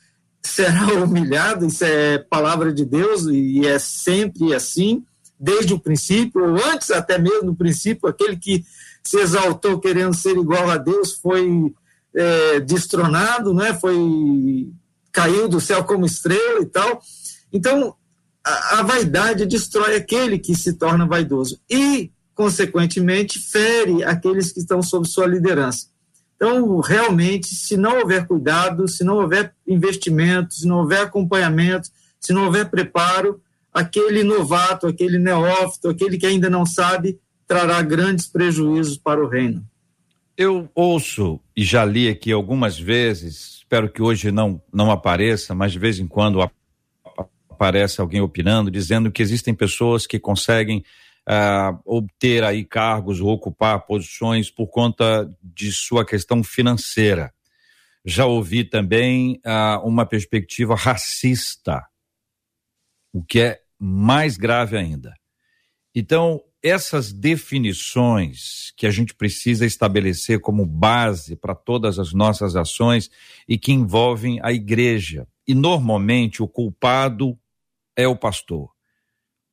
será 0.41 0.87
humilhado, 1.03 1.65
isso 1.65 1.83
é 1.83 2.17
palavra 2.17 2.73
de 2.73 2.85
Deus 2.85 3.25
e 3.27 3.65
é 3.65 3.77
sempre 3.77 4.53
assim, 4.53 5.03
desde 5.39 5.73
o 5.73 5.79
princípio, 5.79 6.41
ou 6.41 6.55
antes 6.71 6.91
até 6.91 7.17
mesmo 7.17 7.47
no 7.47 7.55
princípio, 7.55 8.07
aquele 8.07 8.37
que 8.37 8.63
se 9.03 9.17
exaltou 9.17 9.79
querendo 9.79 10.15
ser 10.15 10.37
igual 10.37 10.69
a 10.69 10.77
Deus 10.77 11.13
foi 11.13 11.73
é, 12.15 12.59
destronado, 12.59 13.53
né? 13.53 13.73
foi 13.73 14.71
caiu 15.11 15.47
do 15.47 15.59
céu 15.59 15.83
como 15.83 16.05
estrela 16.05 16.61
e 16.61 16.65
tal. 16.65 17.01
Então, 17.51 17.95
a, 18.43 18.79
a 18.79 18.83
vaidade 18.83 19.45
destrói 19.45 19.95
aquele 19.95 20.39
que 20.39 20.55
se 20.55 20.73
torna 20.73 21.05
vaidoso 21.05 21.59
e, 21.69 22.11
consequentemente, 22.33 23.39
fere 23.39 24.03
aqueles 24.03 24.51
que 24.51 24.59
estão 24.59 24.81
sob 24.81 25.07
sua 25.07 25.27
liderança. 25.27 25.87
Então, 26.35 26.79
realmente, 26.79 27.53
se 27.53 27.77
não 27.77 27.99
houver 27.99 28.25
cuidado, 28.25 28.87
se 28.87 29.03
não 29.03 29.17
houver 29.17 29.53
investimento, 29.67 30.55
se 30.55 30.67
não 30.67 30.77
houver 30.77 31.01
acompanhamento, 31.01 31.89
se 32.19 32.33
não 32.33 32.45
houver 32.45 32.69
preparo, 32.69 33.39
aquele 33.71 34.23
novato, 34.23 34.87
aquele 34.87 35.19
neófito, 35.19 35.89
aquele 35.89 36.17
que 36.17 36.25
ainda 36.25 36.49
não 36.49 36.65
sabe, 36.65 37.19
trará 37.51 37.81
grandes 37.81 38.27
prejuízos 38.27 38.97
para 38.97 39.21
o 39.21 39.27
reino. 39.27 39.67
Eu 40.37 40.71
ouço 40.73 41.37
e 41.53 41.65
já 41.65 41.83
li 41.83 42.07
aqui 42.07 42.31
algumas 42.31 42.79
vezes, 42.79 43.57
espero 43.57 43.91
que 43.91 44.01
hoje 44.01 44.31
não, 44.31 44.63
não 44.71 44.89
apareça, 44.89 45.53
mas 45.53 45.73
de 45.73 45.77
vez 45.77 45.99
em 45.99 46.07
quando 46.07 46.49
aparece 47.49 47.99
alguém 47.99 48.21
opinando, 48.21 48.71
dizendo 48.71 49.11
que 49.11 49.21
existem 49.21 49.53
pessoas 49.53 50.07
que 50.07 50.17
conseguem 50.17 50.81
uh, 51.27 51.77
obter 51.83 52.41
aí 52.45 52.63
cargos 52.63 53.19
ou 53.19 53.27
ocupar 53.27 53.85
posições 53.85 54.49
por 54.49 54.67
conta 54.67 55.29
de 55.43 55.73
sua 55.73 56.05
questão 56.05 56.41
financeira. 56.41 57.33
Já 58.05 58.25
ouvi 58.25 58.63
também 58.63 59.41
uh, 59.45 59.85
uma 59.85 60.05
perspectiva 60.05 60.73
racista, 60.73 61.85
o 63.11 63.21
que 63.21 63.41
é 63.41 63.61
mais 63.77 64.37
grave 64.37 64.77
ainda. 64.77 65.13
Então, 65.93 66.41
essas 66.63 67.11
definições 67.11 68.71
que 68.77 68.85
a 68.85 68.91
gente 68.91 69.15
precisa 69.15 69.65
estabelecer 69.65 70.39
como 70.39 70.65
base 70.65 71.35
para 71.35 71.55
todas 71.55 71.97
as 71.97 72.13
nossas 72.13 72.55
ações 72.55 73.09
e 73.47 73.57
que 73.57 73.71
envolvem 73.71 74.39
a 74.43 74.51
igreja. 74.51 75.27
E 75.47 75.55
normalmente 75.55 76.43
o 76.43 76.47
culpado 76.47 77.37
é 77.95 78.07
o 78.07 78.15
pastor. 78.15 78.69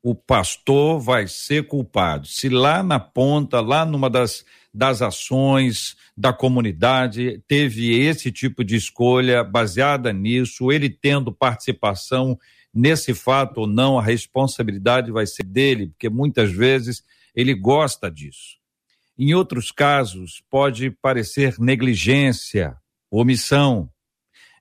O 0.03 0.15
pastor 0.15 1.01
vai 1.01 1.27
ser 1.27 1.67
culpado. 1.67 2.27
Se 2.27 2.49
lá 2.49 2.83
na 2.83 3.01
ponta, 3.01 3.61
lá 3.61 3.85
numa 3.85 4.09
das, 4.09 4.45
das 4.73 5.03
ações 5.03 5.97
da 6.17 6.33
comunidade, 6.33 7.43
teve 7.49 7.99
esse 7.99 8.31
tipo 8.31 8.63
de 8.63 8.77
escolha 8.77 9.43
baseada 9.43 10.13
nisso, 10.13 10.71
ele 10.71 10.89
tendo 10.89 11.33
participação 11.33 12.39
nesse 12.73 13.14
fato 13.14 13.62
ou 13.62 13.66
não, 13.66 13.99
a 13.99 14.03
responsabilidade 14.03 15.11
vai 15.11 15.27
ser 15.27 15.45
dele, 15.45 15.89
porque 15.89 16.09
muitas 16.09 16.51
vezes 16.51 17.03
ele 17.35 17.55
gosta 17.55 18.11
disso. 18.11 18.59
Em 19.19 19.35
outros 19.35 19.73
casos, 19.73 20.43
pode 20.49 20.91
parecer 20.91 21.57
negligência, 21.59 22.77
omissão. 23.11 23.91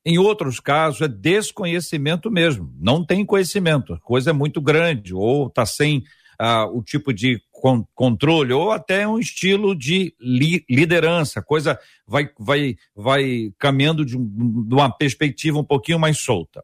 Em 0.04 0.18
outros 0.18 0.60
casos, 0.60 1.02
é 1.02 1.08
desconhecimento 1.08 2.32
mesmo. 2.32 2.74
Não 2.80 3.06
tem 3.06 3.26
conhecimento, 3.26 3.94
a 3.94 4.00
coisa 4.00 4.32
é 4.32 4.34
muito 4.34 4.60
grande, 4.62 5.14
ou 5.14 5.48
está 5.48 5.66
sem 5.66 6.04
ah, 6.40 6.66
o 6.66 6.82
tipo 6.82 7.14
de 7.14 7.42
con 7.52 7.84
controle, 7.94 8.54
ou 8.54 8.72
até 8.72 9.08
um 9.08 9.20
estilo 9.20 9.76
de 9.76 10.14
li 10.20 10.64
liderança. 10.70 11.40
A 11.40 11.44
coisa 11.44 11.80
vai, 12.06 12.30
vai, 12.40 12.78
vai 12.96 13.52
caminhando 13.58 14.06
de, 14.06 14.18
um, 14.18 14.64
de 14.68 14.74
uma 14.74 14.90
perspectiva 14.90 15.60
um 15.60 15.64
pouquinho 15.64 16.00
mais 16.00 16.20
solta. 16.20 16.64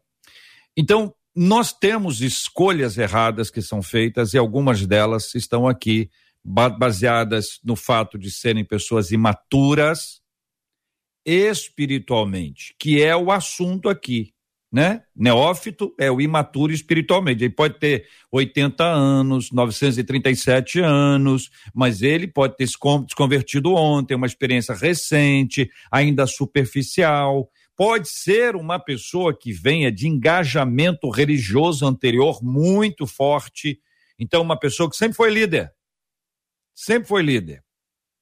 Então, 0.78 1.14
nós 1.36 1.74
temos 1.74 2.22
escolhas 2.22 2.98
erradas 2.98 3.50
que 3.50 3.62
são 3.62 3.82
feitas 3.82 4.34
e 4.34 4.38
algumas 4.38 4.86
delas 4.86 5.34
estão 5.34 5.68
aqui 5.68 6.10
baseadas 6.44 7.60
no 7.64 7.76
fato 7.76 8.18
de 8.18 8.30
serem 8.30 8.66
pessoas 8.66 9.12
imaturas 9.12 10.22
espiritualmente, 11.26 12.76
que 12.78 13.02
é 13.02 13.16
o 13.16 13.32
assunto 13.32 13.88
aqui, 13.88 14.34
né? 14.70 15.04
Neófito 15.16 15.96
é 15.98 16.12
o 16.12 16.20
imaturo 16.20 16.74
espiritualmente. 16.74 17.46
Ele 17.46 17.54
pode 17.54 17.80
ter 17.80 18.08
80 18.30 18.84
anos, 18.84 19.50
937 19.52 20.82
anos, 20.82 21.50
mas 21.74 22.02
ele 22.02 22.28
pode 22.28 22.58
ter 22.58 22.68
se 22.68 22.78
convertido 23.16 23.74
ontem, 23.74 24.16
uma 24.16 24.28
experiência 24.28 24.76
recente, 24.76 25.70
ainda 25.90 26.28
superficial 26.28 27.50
pode 27.76 28.10
ser 28.10 28.56
uma 28.56 28.80
pessoa 28.80 29.38
que 29.38 29.52
venha 29.52 29.92
de 29.92 30.08
engajamento 30.08 31.10
religioso 31.10 31.86
anterior 31.86 32.40
muito 32.44 33.08
forte. 33.08 33.80
Então, 34.18 34.42
uma 34.42 34.58
pessoa 34.58 34.90
que 34.90 34.96
sempre 34.96 35.16
foi 35.16 35.32
líder. 35.32 35.72
Sempre 36.76 37.08
foi 37.08 37.24
líder. 37.24 37.64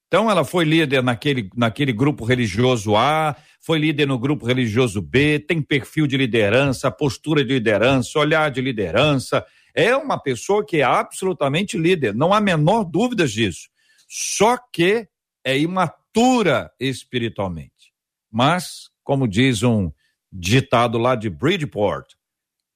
Então, 0.08 0.30
ela 0.30 0.44
foi 0.44 0.66
líder 0.66 1.02
naquele, 1.02 1.50
naquele 1.56 1.94
grupo 1.94 2.26
religioso 2.26 2.98
A, 2.98 3.36
foi 3.62 3.80
líder 3.80 4.06
no 4.06 4.20
grupo 4.20 4.46
religioso 4.46 5.02
B, 5.02 5.40
tem 5.40 5.62
perfil 5.62 6.06
de 6.06 6.18
liderança, 6.18 6.92
postura 6.92 7.46
de 7.46 7.54
liderança, 7.54 8.20
olhar 8.20 8.52
de 8.52 8.60
liderança. 8.60 9.46
É 9.74 9.96
uma 9.96 10.22
pessoa 10.22 10.66
que 10.66 10.78
é 10.78 10.84
absolutamente 10.84 11.78
líder, 11.78 12.14
não 12.14 12.34
há 12.34 12.42
menor 12.42 12.84
dúvida 12.84 13.26
disso. 13.26 13.70
Só 14.10 14.58
que 14.74 15.08
é 15.46 15.58
imatura 15.58 16.70
espiritualmente. 16.78 17.94
Mas 18.30 18.91
como 19.12 19.28
diz 19.28 19.62
um 19.62 19.92
ditado 20.32 20.98
lá 20.98 21.16
de 21.16 21.30
Bridgeport, 21.30 22.14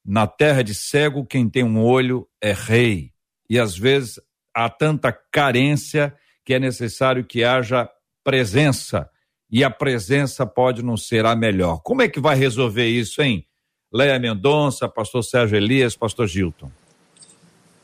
na 0.05 0.27
terra 0.27 0.63
de 0.63 0.75
cego, 0.75 1.25
quem 1.25 1.49
tem 1.49 1.63
um 1.63 1.81
olho 1.81 2.27
é 2.41 2.51
rei. 2.51 3.13
E 3.49 3.57
às 3.57 3.77
vezes 3.77 4.19
há 4.53 4.69
tanta 4.69 5.13
carência 5.13 6.13
que 6.43 6.53
é 6.53 6.59
necessário 6.59 7.23
que 7.23 7.45
haja 7.45 7.89
presença. 8.21 9.09
E 9.49 9.63
a 9.63 9.69
presença 9.69 10.45
pode 10.45 10.83
não 10.83 10.97
ser 10.97 11.25
a 11.25 11.37
melhor. 11.37 11.79
Como 11.81 12.01
é 12.01 12.09
que 12.09 12.19
vai 12.19 12.35
resolver 12.35 12.89
isso, 12.89 13.21
hein? 13.21 13.47
Leia 13.89 14.19
Mendonça, 14.19 14.89
pastor 14.89 15.23
Sérgio 15.23 15.55
Elias, 15.55 15.95
pastor 15.95 16.27
Gilton. 16.27 16.69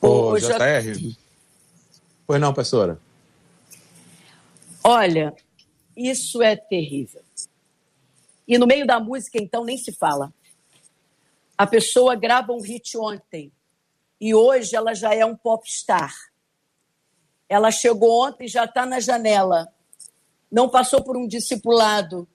Ô, 0.01 0.37
JR. 0.37 1.15
Pois 2.27 2.41
não, 2.41 2.53
pastora. 2.53 2.99
Olha, 4.83 5.33
isso 5.95 6.41
é 6.41 6.57
terrível. 6.57 7.21
E 8.47 8.57
no 8.57 8.67
meio 8.67 8.85
da 8.85 8.99
música, 8.99 9.37
então, 9.37 9.63
nem 9.63 9.77
se 9.77 9.91
fala. 9.91 10.33
A 11.57 11.67
pessoa 11.67 12.15
grava 12.15 12.51
um 12.51 12.61
hit 12.61 12.97
ontem 12.97 13.51
e 14.19 14.33
hoje 14.33 14.75
ela 14.75 14.93
já 14.93 15.13
é 15.13 15.25
um 15.25 15.35
popstar. 15.35 16.13
Ela 17.47 17.71
chegou 17.71 18.25
ontem 18.25 18.45
e 18.45 18.47
já 18.47 18.65
está 18.65 18.85
na 18.85 18.99
janela. 18.99 19.71
Não 20.51 20.69
passou 20.69 21.03
por 21.03 21.17
um 21.17 21.27
discipulado 21.27 22.27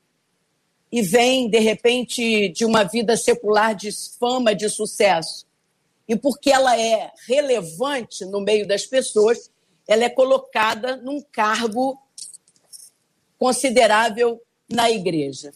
e 0.90 1.02
vem, 1.02 1.48
de 1.48 1.58
repente, 1.58 2.48
de 2.50 2.64
uma 2.64 2.84
vida 2.84 3.16
secular 3.16 3.74
de 3.74 3.90
fama, 4.18 4.54
de 4.54 4.68
sucesso. 4.68 5.46
E 6.08 6.16
porque 6.16 6.50
ela 6.50 6.80
é 6.80 7.12
relevante 7.26 8.24
no 8.24 8.40
meio 8.40 8.66
das 8.66 8.86
pessoas, 8.86 9.50
ela 9.88 10.04
é 10.04 10.08
colocada 10.08 10.96
num 10.96 11.20
cargo 11.20 12.00
considerável 13.38 14.40
na 14.68 14.90
igreja. 14.90 15.52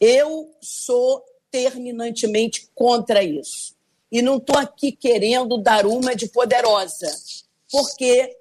Eu 0.00 0.50
sou 0.60 1.24
terminantemente 1.50 2.68
contra 2.74 3.22
isso. 3.22 3.74
E 4.10 4.22
não 4.22 4.36
estou 4.36 4.56
aqui 4.58 4.92
querendo 4.92 5.58
dar 5.58 5.86
uma 5.86 6.14
de 6.14 6.28
poderosa, 6.28 7.12
porque 7.70 8.36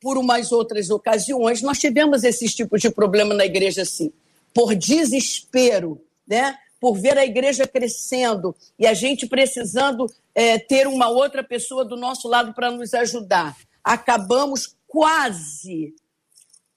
por 0.00 0.16
umas 0.16 0.50
outras 0.50 0.88
ocasiões 0.88 1.60
nós 1.62 1.78
tivemos 1.78 2.24
esses 2.24 2.54
tipos 2.54 2.80
de 2.80 2.90
problema 2.90 3.34
na 3.34 3.44
igreja 3.44 3.82
assim, 3.82 4.12
por 4.54 4.74
desespero, 4.74 6.00
né? 6.26 6.56
por 6.80 6.96
ver 6.96 7.18
a 7.18 7.24
igreja 7.26 7.68
crescendo 7.68 8.56
e 8.78 8.86
a 8.86 8.94
gente 8.94 9.26
precisando 9.26 10.06
é, 10.34 10.58
ter 10.58 10.86
uma 10.86 11.08
outra 11.08 11.44
pessoa 11.44 11.84
do 11.84 11.96
nosso 11.96 12.26
lado 12.26 12.54
para 12.54 12.70
nos 12.70 12.94
ajudar. 12.94 13.54
Acabamos 13.84 14.74
quase 14.88 15.94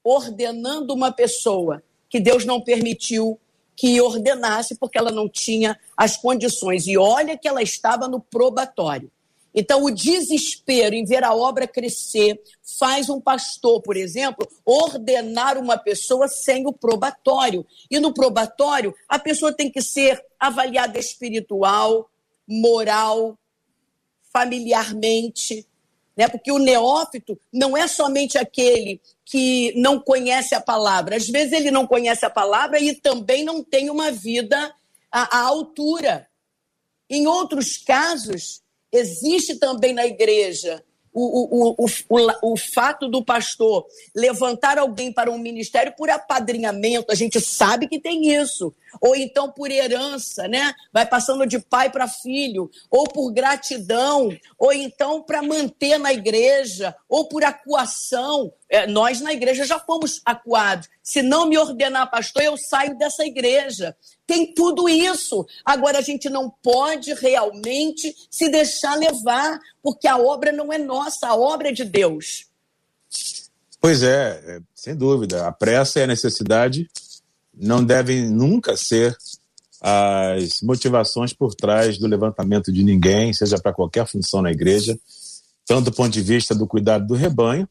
ordenando 0.03 0.93
uma 0.93 1.11
pessoa 1.11 1.81
que 2.09 2.19
Deus 2.19 2.43
não 2.43 2.59
permitiu 2.59 3.39
que 3.75 3.99
ordenasse, 4.01 4.75
porque 4.75 4.97
ela 4.97 5.11
não 5.11 5.27
tinha 5.27 5.79
as 5.97 6.17
condições. 6.17 6.87
E 6.87 6.97
olha 6.97 7.37
que 7.37 7.47
ela 7.47 7.61
estava 7.61 8.07
no 8.07 8.19
probatório. 8.19 9.11
Então, 9.55 9.83
o 9.83 9.91
desespero 9.91 10.95
em 10.95 11.05
ver 11.05 11.23
a 11.23 11.33
obra 11.33 11.67
crescer 11.67 12.41
faz 12.79 13.07
um 13.07 13.21
pastor, 13.21 13.81
por 13.81 13.95
exemplo, 13.95 14.47
ordenar 14.65 15.59
uma 15.59 15.77
pessoa 15.77 16.27
sem 16.27 16.65
o 16.65 16.73
probatório. 16.73 17.65
E 17.89 17.99
no 17.99 18.13
probatório, 18.13 18.95
a 19.07 19.19
pessoa 19.19 19.53
tem 19.53 19.69
que 19.69 19.81
ser 19.81 20.19
avaliada 20.39 20.97
espiritual, 20.97 22.09
moral, 22.47 23.37
familiarmente, 24.33 25.67
né? 26.15 26.27
Porque 26.27 26.51
o 26.51 26.59
neófito 26.59 27.39
não 27.51 27.75
é 27.75 27.87
somente 27.87 28.37
aquele 28.37 29.01
que 29.25 29.73
não 29.75 29.99
conhece 29.99 30.53
a 30.53 30.61
palavra. 30.61 31.15
Às 31.15 31.27
vezes 31.27 31.53
ele 31.53 31.71
não 31.71 31.87
conhece 31.87 32.25
a 32.25 32.29
palavra 32.29 32.79
e 32.79 32.93
também 32.93 33.43
não 33.43 33.63
tem 33.63 33.89
uma 33.89 34.11
vida 34.11 34.73
à, 35.11 35.39
à 35.39 35.41
altura. 35.41 36.27
Em 37.09 37.27
outros 37.27 37.77
casos, 37.77 38.61
existe 38.91 39.55
também 39.55 39.93
na 39.93 40.05
igreja 40.05 40.83
o, 41.13 41.73
o, 41.73 41.75
o, 41.77 42.53
o, 42.53 42.57
fato 42.57 43.07
do 43.07 43.23
pastor 43.23 43.85
levantar 44.15 44.77
alguém 44.77 45.13
para 45.13 45.29
um 45.29 45.37
ministério 45.37 45.93
por 45.95 46.09
apadrinhamento, 46.09 47.11
a 47.11 47.15
gente 47.15 47.39
sabe 47.39 47.87
que 47.87 47.99
tem 47.99 48.33
isso. 48.35 48.73
Ou 49.01 49.15
então 49.15 49.51
por 49.51 49.71
herança, 49.71 50.47
né? 50.47 50.73
Vai 50.91 51.05
passando 51.05 51.45
de 51.45 51.59
pai 51.59 51.89
para 51.89 52.07
filho, 52.07 52.69
ou 52.89 53.05
por 53.05 53.31
gratidão, 53.31 54.29
ou 54.57 54.71
então 54.71 55.21
para 55.21 55.41
manter 55.41 55.97
na 55.97 56.13
igreja, 56.13 56.95
ou 57.09 57.27
por 57.27 57.43
acuação. 57.43 58.51
É, 58.69 58.87
nós 58.87 59.21
na 59.21 59.33
igreja 59.33 59.65
já 59.65 59.79
fomos 59.79 60.21
acuados. 60.25 60.89
Se 61.01 61.21
não 61.21 61.47
me 61.47 61.57
ordenar 61.57 62.09
pastor, 62.09 62.43
eu 62.43 62.57
saio 62.57 62.97
dessa 62.97 63.25
igreja. 63.25 63.95
Tem 64.33 64.51
tudo 64.51 64.89
isso. 64.89 65.45
Agora 65.63 65.99
a 65.99 66.01
gente 66.01 66.27
não 66.27 66.49
pode 66.49 67.13
realmente 67.13 68.15
se 68.31 68.49
deixar 68.49 68.97
levar, 68.97 69.59
porque 69.79 70.07
a 70.07 70.17
obra 70.17 70.51
não 70.51 70.73
é 70.73 70.79
nossa, 70.79 71.27
a 71.27 71.35
obra 71.35 71.69
é 71.69 71.71
de 71.71 71.85
Deus. 71.85 72.47
Pois 73.79 74.01
é, 74.01 74.41
é 74.47 74.59
sem 74.73 74.95
dúvida. 74.95 75.45
A 75.45 75.51
pressa 75.51 75.99
e 75.99 76.03
a 76.03 76.07
necessidade 76.07 76.89
não 77.53 77.85
devem 77.85 78.27
nunca 78.27 78.75
ser 78.75 79.15
as 79.79 80.61
motivações 80.63 81.31
por 81.31 81.53
trás 81.53 81.99
do 81.99 82.07
levantamento 82.07 82.73
de 82.73 82.83
ninguém, 82.83 83.33
seja 83.33 83.59
para 83.59 83.71
qualquer 83.71 84.07
função 84.07 84.41
na 84.41 84.49
igreja, 84.49 84.97
tanto 85.63 85.91
do 85.91 85.95
ponto 85.95 86.09
de 86.11 86.23
vista 86.23 86.55
do 86.55 86.65
cuidado 86.65 87.05
do 87.05 87.13
rebanho, 87.13 87.69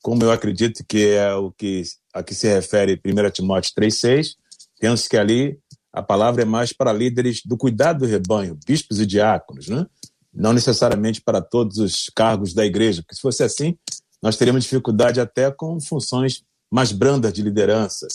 como 0.00 0.22
eu 0.22 0.32
acredito 0.32 0.82
que 0.88 1.08
é 1.08 1.34
o 1.34 1.50
que 1.52 1.82
a 2.14 2.22
que 2.22 2.34
se 2.34 2.48
refere 2.48 2.98
1 3.04 3.30
Timóteo 3.30 3.74
3,6, 3.74 4.36
penso 4.80 5.06
que 5.06 5.18
ali 5.18 5.58
a 5.92 6.02
palavra 6.02 6.42
é 6.42 6.44
mais 6.44 6.72
para 6.72 6.92
líderes 6.92 7.42
do 7.44 7.56
cuidado 7.56 8.00
do 8.00 8.06
rebanho, 8.06 8.58
bispos 8.66 9.00
e 9.00 9.06
diáconos, 9.06 9.68
né? 9.68 9.86
não 10.32 10.52
necessariamente 10.52 11.20
para 11.20 11.40
todos 11.40 11.78
os 11.78 12.10
cargos 12.14 12.52
da 12.52 12.64
igreja, 12.64 13.02
porque 13.02 13.14
se 13.14 13.20
fosse 13.20 13.42
assim, 13.42 13.76
nós 14.22 14.36
teríamos 14.36 14.64
dificuldade 14.64 15.20
até 15.20 15.50
com 15.50 15.80
funções 15.80 16.42
mais 16.70 16.92
brandas 16.92 17.32
de 17.32 17.42
liderança. 17.42 18.06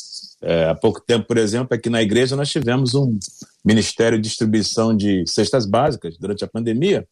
É, 0.42 0.70
há 0.70 0.76
pouco 0.76 1.02
tempo, 1.02 1.26
por 1.26 1.38
exemplo, 1.38 1.76
aqui 1.76 1.90
na 1.90 2.02
igreja 2.02 2.36
nós 2.36 2.50
tivemos 2.50 2.94
um 2.94 3.18
ministério 3.66 4.18
de 4.18 4.28
distribuição 4.28 4.96
de 4.96 5.24
cestas 5.28 5.66
básicas 5.66 6.18
durante 6.18 6.44
a 6.44 6.48
pandemia, 6.48 7.08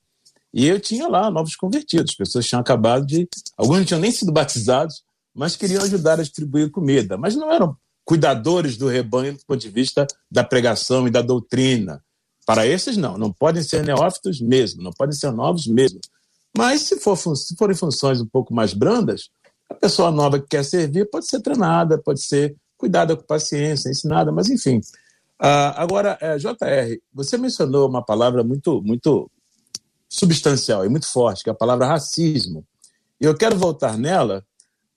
e 0.54 0.68
eu 0.68 0.80
tinha 0.80 1.08
lá 1.08 1.32
novos 1.32 1.56
convertidos, 1.56 2.16
pessoas 2.16 2.46
tinham 2.46 2.60
acabado 2.60 3.06
de. 3.06 3.28
Alguns 3.56 3.78
não 3.78 3.86
tinham 3.86 4.02
nem 4.02 4.12
sido 4.12 4.32
batizados, 4.32 5.02
mas 5.34 5.56
queriam 5.56 5.82
ajudar 5.84 6.20
a 6.20 6.24
distribuir 6.24 6.70
comida. 6.70 7.18
Mas 7.18 7.36
não 7.36 7.52
eram 7.52 7.76
cuidadores 8.12 8.76
do 8.76 8.90
rebanho 8.90 9.38
do 9.38 9.46
ponto 9.46 9.62
de 9.62 9.70
vista 9.70 10.06
da 10.30 10.44
pregação 10.44 11.08
e 11.08 11.10
da 11.10 11.22
doutrina. 11.22 12.04
Para 12.46 12.68
esses, 12.68 12.98
não, 12.98 13.18
não 13.18 13.32
podem 13.32 13.64
ser 13.64 13.86
neófitos 13.86 14.42
mesmo, 14.42 14.84
não 14.84 14.92
podem 14.92 15.16
ser 15.16 15.32
novos 15.32 15.66
mesmo. 15.66 16.02
Mas 16.58 16.82
se, 16.82 17.00
for, 17.00 17.16
se 17.16 17.56
forem 17.56 17.74
funções 17.74 18.20
um 18.20 18.26
pouco 18.26 18.54
mais 18.54 18.74
brandas, 18.74 19.30
a 19.70 19.74
pessoa 19.74 20.12
nova 20.12 20.42
que 20.42 20.48
quer 20.50 20.66
servir 20.66 21.10
pode 21.10 21.26
ser 21.26 21.40
treinada, 21.40 21.98
pode 22.00 22.22
ser 22.22 22.54
cuidada 22.78 23.16
com 23.16 23.24
paciência, 23.24 23.90
ensinada, 23.90 24.30
mas 24.30 24.50
enfim. 24.50 24.80
Uh, 25.42 25.72
agora, 25.78 26.18
é, 26.20 26.36
JR, 26.38 27.00
você 27.14 27.38
mencionou 27.38 27.88
uma 27.88 28.04
palavra 28.04 28.44
muito, 28.44 28.82
muito 28.82 29.32
substancial 30.10 30.86
e 30.86 30.90
muito 30.90 31.08
forte, 31.08 31.46
que 31.46 31.50
é 31.50 31.54
a 31.54 31.56
palavra 31.56 31.88
racismo. 31.88 32.66
E 33.22 33.24
eu 33.24 33.34
quero 33.38 33.56
voltar 33.56 33.98
nela 33.98 34.44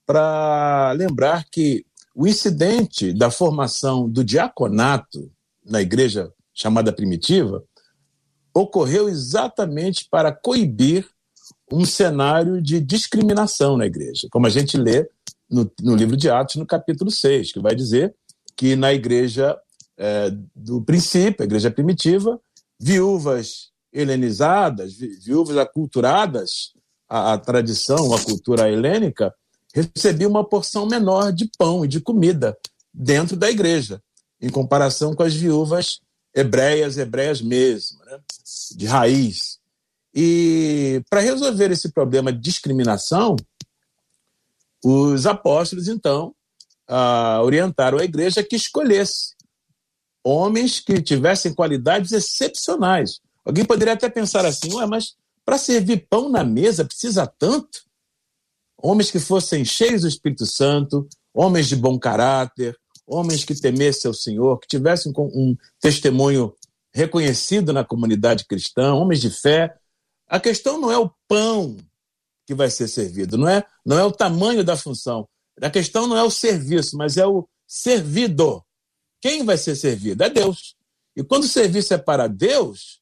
para 0.05 0.91
lembrar 0.97 1.45
que 1.45 1.87
o 2.15 2.27
incidente 2.27 3.13
da 3.13 3.31
formação 3.31 4.09
do 4.09 4.25
diaconato 4.25 5.31
na 5.65 5.83
igreja 5.83 6.33
chamada 6.55 6.93
primitiva 6.93 7.65
ocorreu 8.55 9.09
exatamente 9.09 10.07
para 10.09 10.33
coibir 10.33 11.09
um 11.73 11.85
cenário 11.85 12.63
de 12.63 12.81
discriminação 12.81 13.77
na 13.77 13.87
igreja, 13.87 14.29
como 14.31 14.47
a 14.47 14.51
gente 14.51 14.77
lê 14.77 15.09
no, 15.51 15.71
no 15.83 15.97
livro 15.97 16.17
de 16.17 16.31
Atos, 16.31 16.57
no 16.57 16.67
capítulo 16.67 17.11
6, 17.11 17.53
que 17.53 17.61
vai 17.61 17.75
dizer 17.75 18.15
que 18.57 18.77
na 18.77 18.93
igreja 18.93 19.59
é, 19.99 20.31
do 20.55 20.81
princípio, 20.83 21.43
a 21.43 21.45
igreja 21.45 21.71
primitiva, 21.71 22.41
viúvas 22.79 23.71
helenizadas, 23.93 24.95
viúvas 24.95 25.57
aculturadas 25.57 26.73
à, 27.09 27.33
à 27.33 27.39
tradição, 27.39 28.15
à 28.15 28.23
cultura 28.23 28.71
helênica, 28.71 29.35
recebiam 29.75 30.31
uma 30.31 30.45
porção 30.45 30.87
menor 30.87 31.33
de 31.33 31.51
pão 31.59 31.85
e 31.85 31.89
de 31.89 32.01
comida 32.01 32.57
dentro 32.93 33.37
da 33.37 33.51
igreja, 33.51 34.01
em 34.41 34.49
comparação 34.49 35.15
com 35.15 35.25
as 35.25 35.35
viúvas 35.35 36.01
hebreias, 36.33 36.97
hebreias 36.97 37.41
mesmo, 37.41 37.99
né? 38.05 38.21
de 38.77 38.87
raiz. 38.87 39.59
E 40.15 41.03
para 41.11 41.21
resolver 41.21 41.73
esse 41.73 41.91
problema 41.91 42.33
de 42.33 42.39
discriminação, 42.39 43.35
os 44.85 45.27
apóstolos, 45.27 45.89
então, 45.89 46.35
ah, 46.87 47.41
orientaram 47.43 47.99
a 47.99 48.05
igreja 48.05 48.45
que 48.45 48.55
escolhesse 48.55 49.35
homens 50.23 50.79
que 50.79 51.03
tivessem 51.03 51.53
qualidades 51.53 52.13
excepcionais. 52.13 53.21
Alguém 53.45 53.65
poderia 53.65 53.95
até 53.95 54.09
pensar 54.09 54.45
assim, 54.47 54.73
ué, 54.75 54.87
mas 54.87 55.17
para 55.45 55.59
servir 55.59 56.07
pão 56.09 56.29
na 56.29 56.45
mesa 56.45 56.85
precisa 56.85 57.27
tanto? 57.27 57.85
Homens 58.87 59.11
que 59.11 59.19
fossem 59.19 59.65
cheios 59.65 60.03
do 60.03 60.09
Espírito 60.09 60.45
Santo, 60.45 61.09
homens 61.33 61.69
de 61.69 61.75
bom 61.75 61.99
caráter, 61.99 62.77
homens 63.07 63.43
que 63.43 63.59
temessem 63.59 64.07
ao 64.07 64.13
Senhor, 64.13 64.61
que 64.61 64.69
tivessem 64.69 65.11
um 65.17 65.57
testemunho 65.81 66.55
reconhecido 66.93 67.73
na 67.73 67.83
comunidade 67.83 68.45
cristã, 68.45 68.93
homens 68.93 69.23
de 69.23 69.31
fé. 69.31 69.75
A 70.29 70.39
questão 70.39 70.79
não 70.79 70.93
é 70.93 70.99
o 70.99 71.11
pão 71.27 71.79
que 72.47 72.55
vai 72.55 72.69
ser 72.69 72.87
servido, 72.87 73.39
não 73.39 73.49
é, 73.49 73.65
não 73.87 73.99
é 73.99 74.05
o 74.05 74.13
tamanho 74.13 74.63
da 74.63 74.77
função. 74.77 75.27
A 75.63 75.71
questão 75.71 76.07
não 76.07 76.19
é 76.19 76.23
o 76.23 76.31
serviço, 76.31 76.95
mas 76.95 77.17
é 77.17 77.27
o 77.27 77.49
servido. 77.67 78.63
Quem 79.19 79.47
vai 79.47 79.57
ser 79.57 79.77
servido? 79.77 80.23
É 80.23 80.29
Deus. 80.29 80.77
E 81.17 81.25
quando 81.25 81.45
o 81.45 81.49
serviço 81.49 81.95
é 81.95 81.99
para 81.99 82.27
Deus, 82.27 83.01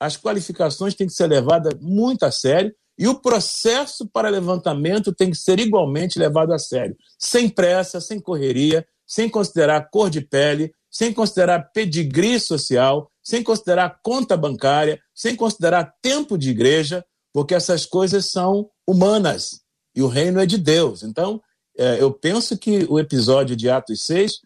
as 0.00 0.16
qualificações 0.16 0.96
têm 0.96 1.06
que 1.06 1.12
ser 1.12 1.28
levadas 1.28 1.74
muito 1.80 2.24
a 2.24 2.32
sério 2.32 2.74
e 2.98 3.08
o 3.08 3.14
processo 3.14 4.06
para 4.06 4.28
levantamento 4.28 5.12
tem 5.12 5.30
que 5.30 5.36
ser 5.36 5.58
igualmente 5.58 6.18
levado 6.18 6.52
a 6.52 6.58
sério, 6.58 6.96
sem 7.18 7.48
pressa, 7.48 8.00
sem 8.00 8.20
correria, 8.20 8.86
sem 9.06 9.28
considerar 9.28 9.88
cor 9.90 10.10
de 10.10 10.20
pele, 10.20 10.72
sem 10.90 11.12
considerar 11.12 11.70
pedigree 11.72 12.38
social, 12.38 13.10
sem 13.22 13.42
considerar 13.42 13.98
conta 14.02 14.36
bancária, 14.36 15.00
sem 15.14 15.34
considerar 15.34 15.94
tempo 16.02 16.36
de 16.36 16.50
igreja, 16.50 17.04
porque 17.32 17.54
essas 17.54 17.86
coisas 17.86 18.30
são 18.30 18.68
humanas 18.86 19.62
e 19.94 20.02
o 20.02 20.08
reino 20.08 20.40
é 20.40 20.46
de 20.46 20.58
Deus. 20.58 21.02
Então, 21.02 21.40
é, 21.76 22.02
eu 22.02 22.12
penso 22.12 22.58
que 22.58 22.86
o 22.88 22.98
episódio 22.98 23.56
de 23.56 23.70
Atos 23.70 24.02
6 24.02 24.40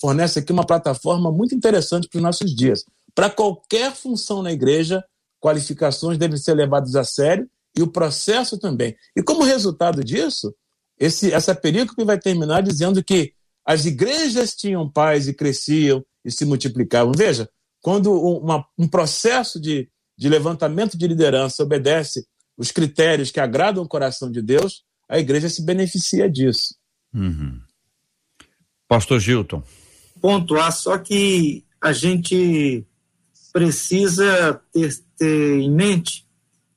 fornece 0.00 0.40
aqui 0.40 0.52
uma 0.52 0.66
plataforma 0.66 1.30
muito 1.30 1.54
interessante 1.54 2.08
para 2.08 2.18
os 2.18 2.22
nossos 2.22 2.54
dias. 2.54 2.84
Para 3.14 3.30
qualquer 3.30 3.92
função 3.94 4.42
na 4.42 4.50
igreja, 4.50 5.04
qualificações 5.40 6.18
devem 6.18 6.36
ser 6.36 6.54
levadas 6.54 6.96
a 6.96 7.04
sério 7.04 7.48
e 7.76 7.82
o 7.82 7.86
processo 7.86 8.58
também. 8.58 8.96
E 9.16 9.22
como 9.22 9.44
resultado 9.44 10.04
disso, 10.04 10.54
esse, 10.98 11.32
essa 11.32 11.54
perícope 11.54 12.04
vai 12.04 12.18
terminar 12.18 12.62
dizendo 12.62 13.02
que 13.02 13.32
as 13.64 13.86
igrejas 13.86 14.54
tinham 14.54 14.90
paz 14.90 15.28
e 15.28 15.34
cresciam 15.34 16.04
e 16.24 16.30
se 16.30 16.44
multiplicavam. 16.44 17.12
Veja, 17.16 17.48
quando 17.80 18.12
uma, 18.12 18.66
um 18.78 18.86
processo 18.86 19.60
de, 19.60 19.88
de 20.16 20.28
levantamento 20.28 20.96
de 20.96 21.06
liderança 21.06 21.62
obedece 21.62 22.26
os 22.56 22.70
critérios 22.70 23.30
que 23.30 23.40
agradam 23.40 23.82
o 23.82 23.88
coração 23.88 24.30
de 24.30 24.42
Deus, 24.42 24.84
a 25.08 25.18
igreja 25.18 25.48
se 25.48 25.62
beneficia 25.62 26.30
disso. 26.30 26.74
Uhum. 27.14 27.60
Pastor 28.86 29.18
Gilton. 29.18 29.62
Pontuar 30.20 30.72
só 30.72 30.98
que 30.98 31.64
a 31.80 31.92
gente 31.92 32.86
precisa 33.52 34.60
ter, 34.72 34.92
ter 35.16 35.60
em 35.60 35.70
mente 35.70 36.26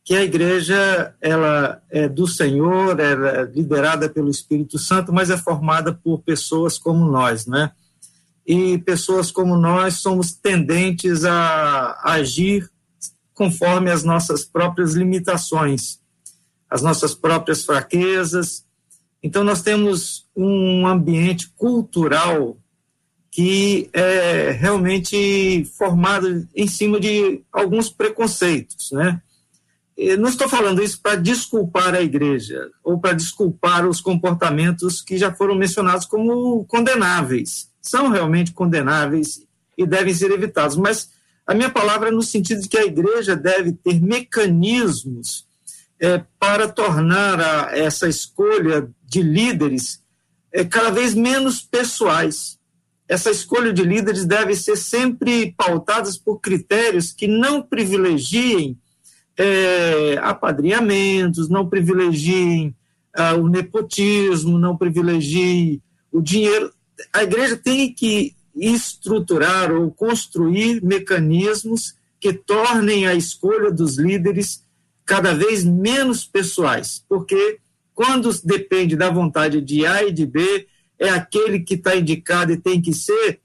que 0.06 0.16
a 0.16 0.24
igreja 0.24 1.16
ela 1.20 1.82
é 1.90 2.08
do 2.08 2.28
Senhor, 2.28 3.00
ela 3.00 3.28
é 3.28 3.44
liderada 3.46 4.08
pelo 4.08 4.30
Espírito 4.30 4.78
Santo, 4.78 5.12
mas 5.12 5.32
é 5.32 5.38
formada 5.38 5.92
por 5.92 6.20
pessoas 6.22 6.78
como 6.78 7.10
nós, 7.10 7.48
né? 7.48 7.72
E 8.46 8.78
pessoas 8.78 9.32
como 9.32 9.58
nós 9.58 9.96
somos 9.96 10.32
tendentes 10.32 11.26
a 11.26 12.00
agir 12.04 12.70
conforme 13.34 13.90
as 13.90 14.04
nossas 14.04 14.46
próprias 14.46 14.94
limitações, 14.94 16.00
as 16.70 16.84
nossas 16.84 17.16
próprias 17.16 17.66
fraquezas. 17.66 18.64
Então 19.24 19.44
nós 19.44 19.64
temos 19.64 20.28
um 20.36 20.86
ambiente 20.86 21.50
cultural 21.58 22.56
que 23.32 23.90
é 23.92 24.52
realmente 24.52 25.66
formado 25.76 26.48
em 26.56 26.68
cima 26.68 27.00
de 27.00 27.42
alguns 27.52 27.90
preconceitos, 27.90 28.92
né? 28.92 29.20
Não 30.18 30.28
estou 30.28 30.50
falando 30.50 30.84
isso 30.84 31.02
para 31.02 31.16
desculpar 31.16 31.96
a 31.96 32.02
igreja 32.02 32.70
ou 32.84 33.00
para 33.00 33.14
desculpar 33.14 33.88
os 33.88 34.02
comportamentos 34.02 35.02
que 35.02 35.18
já 35.18 35.34
foram 35.34 35.56
mencionados 35.56 36.06
como 36.06 36.66
condenáveis. 36.66 37.70
São 37.82 38.10
realmente 38.10 38.52
condenáveis 38.52 39.46
e 39.78 39.86
devem 39.86 40.14
ser 40.14 40.32
evitados, 40.32 40.76
mas 40.76 41.10
a 41.48 41.54
minha 41.54 41.70
palavra 41.70 42.10
é 42.10 42.12
no 42.12 42.22
sentido 42.22 42.62
de 42.62 42.68
que 42.68 42.78
a 42.78 42.86
igreja 42.86 43.36
deve 43.36 43.72
ter 43.72 44.02
mecanismos 44.02 45.46
é, 46.00 46.24
para 46.40 46.68
tornar 46.68 47.40
a, 47.40 47.78
essa 47.78 48.08
escolha 48.08 48.90
de 49.04 49.22
líderes 49.22 50.04
é, 50.52 50.66
cada 50.66 50.90
vez 50.90 51.14
menos 51.14 51.62
pessoais. 51.62 52.58
Essa 53.08 53.30
escolha 53.30 53.72
de 53.72 53.84
líderes 53.84 54.26
deve 54.26 54.56
ser 54.56 54.76
sempre 54.76 55.54
pautada 55.56 56.10
por 56.24 56.40
critérios 56.40 57.12
que 57.12 57.28
não 57.28 57.62
privilegiem 57.62 58.78
é, 59.38 60.18
apadrinhamentos, 60.22 61.50
não 61.50 61.68
privilegiem 61.68 62.76
ah, 63.14 63.36
o 63.36 63.48
nepotismo, 63.48 64.58
não 64.58 64.78
privilegiem 64.78 65.82
o 66.12 66.22
dinheiro. 66.22 66.72
A 67.14 67.24
igreja 67.24 67.58
tem 67.58 67.94
que 67.94 68.36
estruturar 68.56 69.72
ou 69.72 69.92
construir 69.92 70.82
mecanismos 70.82 71.96
que 72.20 72.32
tornem 72.34 73.06
a 73.06 73.14
escolha 73.14 73.72
dos 73.72 73.98
líderes 73.98 74.64
cada 75.06 75.34
vez 75.34 75.64
menos 75.64 76.26
pessoais, 76.26 77.04
porque 77.08 77.60
quando 77.94 78.30
depende 78.44 78.96
da 78.96 79.10
vontade 79.10 79.62
de 79.62 79.86
A 79.86 80.04
e 80.04 80.12
de 80.12 80.26
B, 80.26 80.68
é 80.98 81.10
aquele 81.10 81.60
que 81.60 81.76
está 81.76 81.96
indicado 81.96 82.52
e 82.52 82.58
tem 82.58 82.82
que 82.82 82.94
ser, 82.94 83.40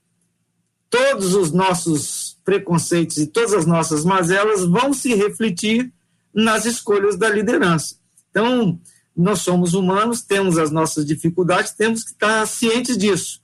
todos 0.89 1.35
os 1.35 1.51
nossos 1.51 2.20
preconceitos 2.43 3.17
e 3.17 3.27
todas 3.27 3.53
as 3.53 3.65
nossas 3.65 4.03
mazelas 4.03 4.65
vão 4.65 4.93
se 4.93 5.13
refletir 5.13 5.91
nas 6.33 6.65
escolhas 6.65 7.17
da 7.17 7.29
liderança. 7.29 7.95
Então, 8.29 8.79
nós 9.15 9.39
somos 9.39 9.73
humanos, 9.73 10.21
temos 10.21 10.57
as 10.57 10.71
nossas 10.71 11.05
dificuldades, 11.05 11.71
temos 11.71 12.03
que 12.03 12.11
estar 12.11 12.45
cientes 12.47 12.97
disso. 12.97 13.41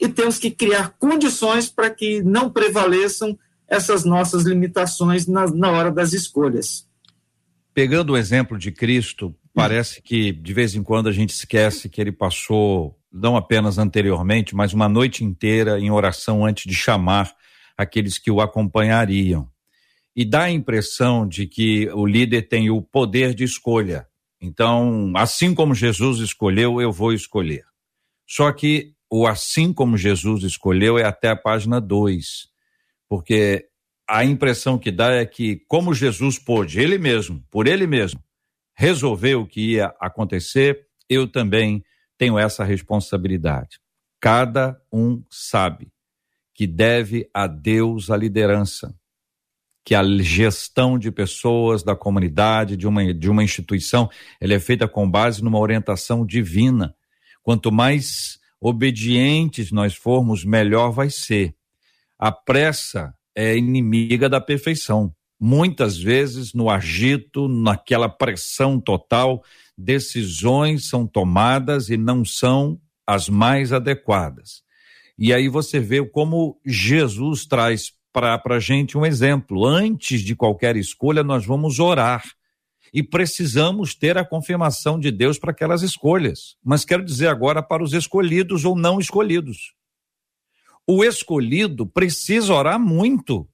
E 0.00 0.08
temos 0.08 0.38
que 0.38 0.50
criar 0.50 0.90
condições 0.98 1.68
para 1.68 1.88
que 1.88 2.22
não 2.22 2.50
prevaleçam 2.50 3.38
essas 3.66 4.04
nossas 4.04 4.42
limitações 4.42 5.26
na, 5.26 5.46
na 5.46 5.70
hora 5.70 5.90
das 5.90 6.12
escolhas. 6.12 6.86
Pegando 7.72 8.12
o 8.12 8.16
exemplo 8.16 8.58
de 8.58 8.70
Cristo, 8.70 9.34
parece 9.52 10.02
que 10.02 10.32
de 10.32 10.52
vez 10.52 10.74
em 10.74 10.82
quando 10.82 11.08
a 11.08 11.12
gente 11.12 11.30
esquece 11.30 11.88
que 11.88 12.00
ele 12.00 12.12
passou, 12.12 12.98
não 13.12 13.36
apenas 13.36 13.78
anteriormente, 13.78 14.54
mas 14.54 14.72
uma 14.72 14.88
noite 14.88 15.24
inteira 15.24 15.78
em 15.78 15.90
oração 15.90 16.44
antes 16.44 16.64
de 16.64 16.74
chamar 16.74 17.32
aqueles 17.76 18.18
que 18.18 18.30
o 18.30 18.40
acompanhariam. 18.40 19.48
E 20.16 20.24
dá 20.24 20.44
a 20.44 20.50
impressão 20.50 21.26
de 21.26 21.46
que 21.46 21.88
o 21.92 22.06
líder 22.06 22.42
tem 22.42 22.70
o 22.70 22.80
poder 22.80 23.34
de 23.34 23.44
escolha. 23.44 24.06
Então, 24.40 25.12
assim 25.16 25.54
como 25.54 25.74
Jesus 25.74 26.20
escolheu, 26.20 26.80
eu 26.80 26.92
vou 26.92 27.12
escolher. 27.12 27.64
Só 28.26 28.52
que 28.52 28.94
o 29.10 29.26
assim 29.26 29.72
como 29.72 29.96
Jesus 29.96 30.44
escolheu 30.44 30.98
é 30.98 31.04
até 31.04 31.28
a 31.30 31.36
página 31.36 31.80
2, 31.80 32.48
porque 33.08 33.68
a 34.08 34.24
impressão 34.24 34.78
que 34.78 34.90
dá 34.90 35.12
é 35.12 35.24
que, 35.24 35.62
como 35.66 35.94
Jesus 35.94 36.38
pôde, 36.38 36.80
ele 36.80 36.98
mesmo, 36.98 37.42
por 37.50 37.66
ele 37.66 37.86
mesmo, 37.86 38.22
resolver 38.76 39.36
o 39.36 39.46
que 39.46 39.72
ia 39.72 39.94
acontecer, 40.00 40.86
eu 41.08 41.26
também 41.26 41.82
tenho 42.18 42.38
essa 42.38 42.64
responsabilidade. 42.64 43.80
Cada 44.20 44.80
um 44.92 45.22
sabe 45.30 45.93
que 46.54 46.66
deve 46.66 47.28
a 47.34 47.46
Deus 47.46 48.10
a 48.10 48.16
liderança 48.16 48.94
que 49.84 49.94
a 49.94 50.02
gestão 50.20 50.98
de 50.98 51.10
pessoas, 51.12 51.82
da 51.82 51.94
comunidade, 51.94 52.76
de 52.76 52.88
uma, 52.88 53.12
de 53.12 53.28
uma 53.28 53.44
instituição, 53.44 54.08
ela 54.40 54.54
é 54.54 54.58
feita 54.58 54.88
com 54.88 55.08
base 55.08 55.44
numa 55.44 55.58
orientação 55.58 56.24
divina. 56.24 56.94
Quanto 57.42 57.70
mais 57.70 58.38
obedientes 58.58 59.70
nós 59.70 59.94
formos, 59.94 60.42
melhor 60.42 60.90
vai 60.90 61.10
ser. 61.10 61.54
A 62.18 62.32
pressa 62.32 63.14
é 63.34 63.54
inimiga 63.54 64.26
da 64.26 64.40
perfeição. 64.40 65.14
Muitas 65.38 65.98
vezes, 65.98 66.54
no 66.54 66.70
agito, 66.70 67.46
naquela 67.46 68.08
pressão 68.08 68.80
total, 68.80 69.44
decisões 69.76 70.88
são 70.88 71.06
tomadas 71.06 71.90
e 71.90 71.98
não 71.98 72.24
são 72.24 72.80
as 73.06 73.28
mais 73.28 73.70
adequadas. 73.70 74.63
E 75.18 75.32
aí 75.32 75.48
você 75.48 75.78
vê 75.78 76.04
como 76.04 76.60
Jesus 76.64 77.46
traz 77.46 77.92
para 78.12 78.40
a 78.44 78.60
gente 78.60 78.96
um 78.96 79.04
exemplo. 79.04 79.64
Antes 79.64 80.20
de 80.20 80.36
qualquer 80.36 80.76
escolha, 80.76 81.22
nós 81.22 81.44
vamos 81.44 81.78
orar. 81.78 82.22
E 82.92 83.02
precisamos 83.02 83.94
ter 83.94 84.16
a 84.16 84.24
confirmação 84.24 85.00
de 85.00 85.10
Deus 85.10 85.38
para 85.38 85.50
aquelas 85.50 85.82
escolhas. 85.82 86.56
Mas 86.62 86.84
quero 86.84 87.04
dizer 87.04 87.26
agora 87.26 87.62
para 87.62 87.82
os 87.82 87.92
escolhidos 87.92 88.64
ou 88.64 88.76
não 88.76 89.00
escolhidos. 89.00 89.74
O 90.86 91.02
escolhido 91.02 91.86
precisa 91.86 92.52
orar 92.52 92.78
muito, 92.78 93.48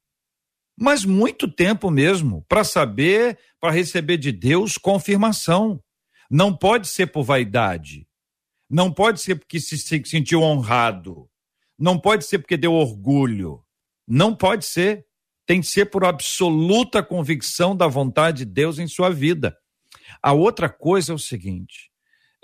mas 0.76 1.04
muito 1.04 1.46
tempo 1.46 1.90
mesmo, 1.90 2.44
para 2.48 2.64
saber, 2.64 3.38
para 3.60 3.70
receber 3.70 4.16
de 4.16 4.32
Deus 4.32 4.76
confirmação. 4.76 5.80
Não 6.28 6.54
pode 6.54 6.88
ser 6.88 7.06
por 7.06 7.22
vaidade. 7.22 8.06
Não 8.68 8.92
pode 8.92 9.20
ser 9.20 9.36
porque 9.36 9.60
se 9.60 9.78
sentiu 9.78 10.42
honrado. 10.42 11.29
Não 11.80 11.98
pode 11.98 12.26
ser 12.26 12.38
porque 12.40 12.58
deu 12.58 12.74
orgulho. 12.74 13.64
Não 14.06 14.36
pode 14.36 14.66
ser. 14.66 15.06
Tem 15.46 15.62
que 15.62 15.66
ser 15.66 15.86
por 15.86 16.04
absoluta 16.04 17.02
convicção 17.02 17.74
da 17.74 17.86
vontade 17.88 18.44
de 18.44 18.52
Deus 18.52 18.78
em 18.78 18.86
sua 18.86 19.08
vida. 19.08 19.56
A 20.22 20.32
outra 20.32 20.68
coisa 20.68 21.12
é 21.12 21.14
o 21.14 21.18
seguinte: 21.18 21.90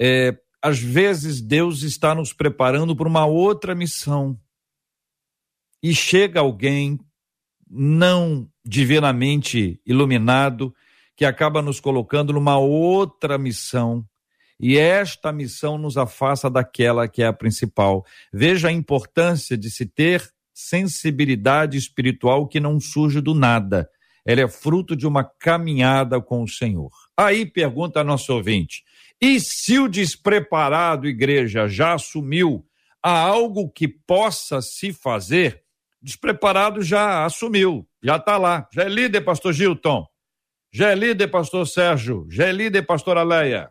é, 0.00 0.36
às 0.62 0.78
vezes 0.78 1.40
Deus 1.42 1.82
está 1.82 2.14
nos 2.14 2.32
preparando 2.32 2.96
para 2.96 3.08
uma 3.08 3.26
outra 3.26 3.74
missão. 3.74 4.40
E 5.82 5.94
chega 5.94 6.40
alguém 6.40 6.98
não 7.68 8.48
divinamente 8.64 9.80
iluminado 9.84 10.74
que 11.14 11.24
acaba 11.24 11.60
nos 11.60 11.78
colocando 11.78 12.32
numa 12.32 12.58
outra 12.58 13.36
missão. 13.36 14.04
E 14.58 14.78
esta 14.78 15.32
missão 15.32 15.76
nos 15.76 15.96
afasta 15.96 16.48
daquela 16.48 17.06
que 17.06 17.22
é 17.22 17.26
a 17.26 17.32
principal. 17.32 18.04
Veja 18.32 18.68
a 18.68 18.72
importância 18.72 19.56
de 19.56 19.70
se 19.70 19.86
ter 19.86 20.30
sensibilidade 20.54 21.76
espiritual 21.76 22.48
que 22.48 22.58
não 22.58 22.80
surge 22.80 23.20
do 23.20 23.34
nada. 23.34 23.88
Ela 24.24 24.40
é 24.40 24.48
fruto 24.48 24.96
de 24.96 25.06
uma 25.06 25.22
caminhada 25.22 26.20
com 26.20 26.42
o 26.42 26.48
Senhor. 26.48 26.90
Aí 27.16 27.44
pergunta 27.44 28.02
nosso 28.02 28.32
ouvinte: 28.32 28.82
e 29.20 29.38
se 29.40 29.78
o 29.78 29.88
despreparado 29.88 31.06
igreja 31.06 31.68
já 31.68 31.94
assumiu 31.94 32.66
há 33.02 33.18
algo 33.18 33.70
que 33.70 33.86
possa 33.86 34.60
se 34.60 34.92
fazer? 34.92 35.62
Despreparado 36.02 36.82
já 36.82 37.24
assumiu, 37.24 37.86
já 38.02 38.16
está 38.16 38.36
lá. 38.36 38.68
Já 38.72 38.84
é 38.84 38.88
líder, 38.88 39.22
pastor 39.22 39.52
Gilton. 39.52 40.06
Já 40.72 40.90
é 40.90 40.94
líder, 40.94 41.28
pastor 41.28 41.66
Sérgio. 41.66 42.26
Já 42.28 42.46
é 42.46 42.52
líder, 42.52 42.82
pastor 42.82 43.16
Aleia. 43.16 43.70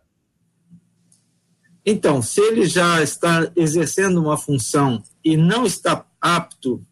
Então, 1.86 2.22
se 2.22 2.42
ele 2.42 2.66
já 2.66 3.04
está 3.04 3.52
exercendo 3.56 4.20
uma 4.20 4.38
função 4.38 5.04
e 5.24 5.38
não 5.38 5.66
está 5.66 6.04
apto, 6.20 6.84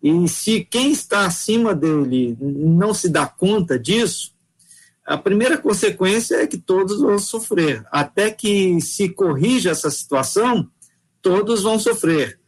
e 0.00 0.28
se 0.28 0.64
quem 0.64 0.92
está 0.92 1.26
acima 1.26 1.74
dele 1.74 2.36
não 2.40 2.94
se 2.94 3.08
dá 3.08 3.26
conta 3.26 3.76
disso, 3.76 4.32
a 5.04 5.16
primeira 5.16 5.58
consequência 5.58 6.36
é 6.36 6.46
que 6.46 6.58
todos 6.58 7.00
vão 7.00 7.18
sofrer. 7.18 7.84
Até 7.90 8.30
que 8.30 8.80
se 8.80 9.08
corrija 9.08 9.70
essa 9.70 9.90
situação, 9.90 10.70
todos 11.20 11.62
vão 11.62 11.78
sofrer. 11.78 12.38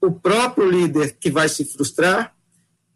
O 0.00 0.10
próprio 0.10 0.68
líder 0.68 1.18
que 1.20 1.30
vai 1.30 1.48
se 1.48 1.64
frustrar, 1.64 2.34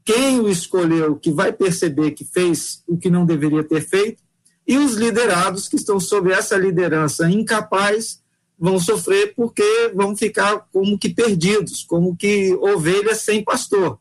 quem 0.04 0.40
o 0.40 0.48
escolheu 0.48 1.14
que 1.14 1.30
vai 1.30 1.52
perceber 1.52 2.12
que 2.12 2.24
fez 2.24 2.82
o 2.88 2.96
que 2.96 3.10
não 3.10 3.24
deveria 3.24 3.62
ter 3.62 3.86
feito, 3.86 4.22
e 4.66 4.78
os 4.78 4.94
liderados 4.94 5.68
que 5.68 5.76
estão 5.76 6.00
sob 6.00 6.32
essa 6.32 6.56
liderança 6.56 7.30
incapaz 7.30 8.21
vão 8.62 8.78
sofrer 8.78 9.34
porque 9.34 9.90
vão 9.92 10.16
ficar 10.16 10.68
como 10.72 10.96
que 10.96 11.08
perdidos, 11.08 11.82
como 11.82 12.16
que 12.16 12.54
ovelhas 12.54 13.18
sem 13.22 13.42
pastor, 13.42 13.98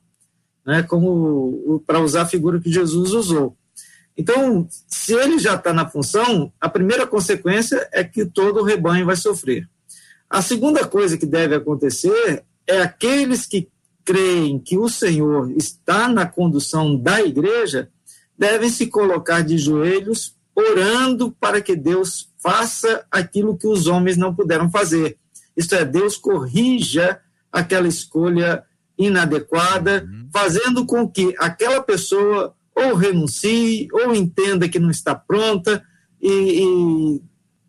né? 0.64 0.84
como 0.84 1.84
para 1.88 1.99
usar 1.99 2.22
a 2.22 2.28
figura 2.28 2.62
que 2.62 2.72
Jesus 2.72 3.12
usou. 3.12 3.57
Então, 4.16 4.68
se 4.88 5.16
ele 5.16 5.39
já 5.39 5.55
está 5.55 5.74
na 5.74 5.89
função, 5.89 6.53
a 6.62 6.70
primeira 6.70 7.07
consequência 7.07 7.89
é 7.91 8.03
que 8.03 8.24
todo 8.24 8.59
o 8.59 8.64
rebanho 8.64 9.03
vai 9.03 9.16
sofrer. 9.16 9.68
A 10.30 10.43
segunda 10.43 10.86
coisa 10.86 11.18
que 11.18 11.26
deve 11.26 11.55
acontecer 11.55 12.43
é 12.68 12.84
aqueles 12.84 13.47
que 13.47 13.68
creem 14.05 14.59
que 14.59 14.78
o 14.78 14.88
Senhor 14.88 15.51
está 15.57 16.07
na 16.07 16.28
condução 16.28 16.95
da 16.95 17.20
igreja 17.20 17.89
devem 18.38 18.70
se 18.70 18.86
colocar 18.86 19.41
de 19.41 19.57
joelhos 19.57 20.36
orando 20.55 21.32
para 21.39 21.62
que 21.62 21.76
Deus 21.76 22.30
faça 22.41 23.05
aquilo 23.11 23.57
que 23.57 23.67
os 23.67 23.87
homens 23.87 24.17
não 24.17 24.33
puderam 24.33 24.69
fazer. 24.69 25.17
Isto 25.55 25.75
é, 25.75 25.85
Deus 25.85 26.17
corrija 26.17 27.19
aquela 27.51 27.87
escolha 27.87 28.63
inadequada, 28.97 30.07
uhum. 30.07 30.29
fazendo 30.31 30.85
com 30.85 31.07
que 31.07 31.33
aquela 31.37 31.81
pessoa 31.81 32.55
ou 32.75 32.95
renuncie, 32.95 33.87
ou 33.91 34.15
entenda 34.15 34.69
que 34.69 34.79
não 34.79 34.89
está 34.89 35.13
pronta 35.13 35.83
e, 36.21 36.63
e 36.63 37.21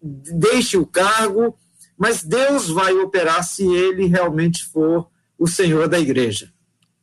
deixe 0.02 0.76
o 0.76 0.86
cargo, 0.86 1.56
mas 1.96 2.22
Deus 2.22 2.68
vai 2.68 2.92
operar 2.94 3.42
se 3.44 3.64
ele 3.64 4.06
realmente 4.06 4.64
for 4.64 5.08
o 5.38 5.46
Senhor 5.46 5.88
da 5.88 5.98
igreja. 5.98 6.52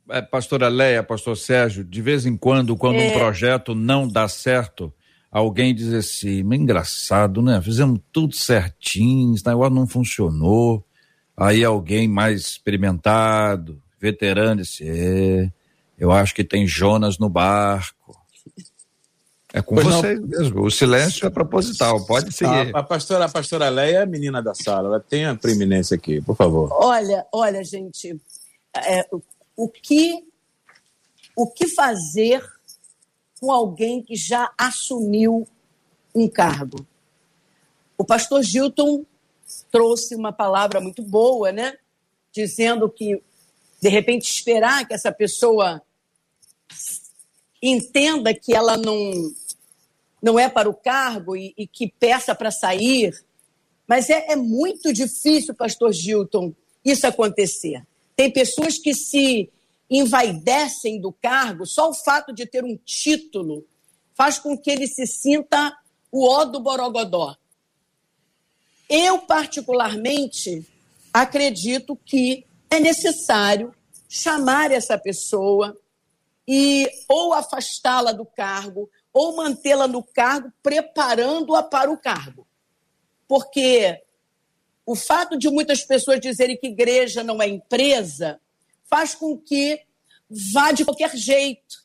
É, 0.08 0.20
pastora 0.20 0.68
Leia, 0.68 1.02
pastor 1.02 1.36
Sérgio, 1.36 1.84
de 1.84 2.02
vez 2.02 2.26
em 2.26 2.36
quando, 2.36 2.76
quando 2.76 2.96
é... 2.96 3.08
um 3.08 3.12
projeto 3.12 3.74
não 3.74 4.08
dá 4.08 4.26
certo, 4.26 4.92
alguém 5.30 5.74
diz 5.74 5.92
assim, 5.92 6.40
engraçado, 6.40 7.40
né? 7.40 7.60
Fizemos 7.62 8.00
tudo 8.12 8.34
certinho, 8.34 9.34
esse 9.34 9.46
negócio 9.46 9.74
não 9.74 9.86
funcionou. 9.86 10.84
Aí 11.36 11.64
alguém 11.64 12.08
mais 12.08 12.42
experimentado, 12.42 13.80
veterano, 13.98 14.62
disse, 14.62 14.86
é, 14.86 15.50
eu 15.98 16.10
acho 16.10 16.34
que 16.34 16.42
tem 16.42 16.66
Jonas 16.66 17.18
no 17.18 17.28
barco. 17.28 18.18
É 19.52 19.60
com 19.60 19.74
pois 19.74 19.86
você 19.86 20.14
não. 20.14 20.26
mesmo. 20.26 20.62
O 20.62 20.70
silêncio 20.70 21.26
é 21.26 21.30
proposital, 21.30 22.04
pode 22.06 22.32
seguir. 22.32 22.74
A, 22.74 22.80
a, 22.80 22.82
pastora, 22.82 23.24
a 23.24 23.28
pastora 23.28 23.68
Leia 23.68 23.98
é 23.98 24.02
a 24.02 24.06
menina 24.06 24.42
da 24.42 24.54
sala, 24.54 24.88
ela 24.88 25.00
tem 25.00 25.26
a 25.26 25.34
preeminência 25.34 25.96
aqui, 25.96 26.20
por 26.20 26.36
favor. 26.36 26.68
Olha, 26.72 27.26
olha, 27.32 27.64
gente, 27.64 28.20
é, 28.76 29.06
o, 29.56 29.68
que, 29.68 30.24
o 31.36 31.50
que 31.50 31.68
fazer 31.68 32.42
com 33.40 33.50
alguém 33.50 34.02
que 34.02 34.14
já 34.14 34.52
assumiu 34.58 35.48
um 36.14 36.28
cargo. 36.28 36.86
O 37.96 38.04
pastor 38.04 38.42
Gilton 38.42 39.04
trouxe 39.70 40.14
uma 40.14 40.32
palavra 40.32 40.80
muito 40.80 41.02
boa, 41.02 41.50
né? 41.50 41.76
Dizendo 42.32 42.88
que, 42.88 43.22
de 43.80 43.88
repente, 43.88 44.30
esperar 44.30 44.86
que 44.86 44.94
essa 44.94 45.10
pessoa 45.10 45.82
entenda 47.62 48.32
que 48.34 48.54
ela 48.54 48.76
não, 48.76 49.32
não 50.22 50.38
é 50.38 50.48
para 50.48 50.68
o 50.68 50.74
cargo 50.74 51.36
e, 51.36 51.54
e 51.56 51.66
que 51.66 51.88
peça 51.88 52.34
para 52.34 52.50
sair. 52.50 53.12
Mas 53.86 54.08
é, 54.08 54.32
é 54.32 54.36
muito 54.36 54.92
difícil, 54.92 55.54
pastor 55.54 55.92
Gilton, 55.92 56.54
isso 56.84 57.06
acontecer. 57.06 57.82
Tem 58.14 58.30
pessoas 58.30 58.78
que 58.78 58.94
se 58.94 59.50
envaidecem 59.90 61.00
do 61.00 61.12
cargo, 61.12 61.66
só 61.66 61.90
o 61.90 61.94
fato 61.94 62.32
de 62.32 62.46
ter 62.46 62.64
um 62.64 62.76
título 62.76 63.66
faz 64.14 64.38
com 64.38 64.56
que 64.56 64.70
ele 64.70 64.86
se 64.86 65.06
sinta 65.06 65.76
o 66.12 66.28
ó 66.28 66.44
do 66.44 66.60
Borogodó. 66.60 67.36
Eu, 68.88 69.20
particularmente, 69.20 70.66
acredito 71.12 71.96
que 71.96 72.46
é 72.68 72.78
necessário 72.78 73.74
chamar 74.08 74.70
essa 74.70 74.98
pessoa 74.98 75.76
e 76.46 76.88
ou 77.08 77.32
afastá-la 77.32 78.12
do 78.12 78.24
cargo 78.24 78.90
ou 79.12 79.36
mantê-la 79.36 79.88
no 79.88 80.02
cargo, 80.02 80.52
preparando-a 80.62 81.62
para 81.62 81.90
o 81.90 81.98
cargo. 81.98 82.46
Porque 83.26 84.00
o 84.84 84.94
fato 84.96 85.38
de 85.38 85.48
muitas 85.48 85.84
pessoas 85.84 86.20
dizerem 86.20 86.56
que 86.56 86.66
igreja 86.66 87.22
não 87.22 87.40
é 87.40 87.48
empresa 87.48 88.40
faz 88.90 89.14
com 89.14 89.38
que 89.38 89.80
vá 90.52 90.72
de 90.72 90.84
qualquer 90.84 91.16
jeito. 91.16 91.80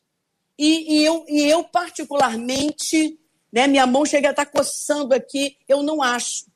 E, 0.58 0.96
e 0.96 1.04
eu, 1.04 1.24
e 1.28 1.42
eu, 1.48 1.64
particularmente, 1.64 3.18
né, 3.52 3.66
minha 3.66 3.86
mão 3.86 4.04
chega 4.04 4.28
a 4.28 4.30
estar 4.30 4.46
coçando 4.46 5.14
aqui, 5.14 5.56
eu 5.68 5.82
não 5.82 6.02
acho. 6.02 6.46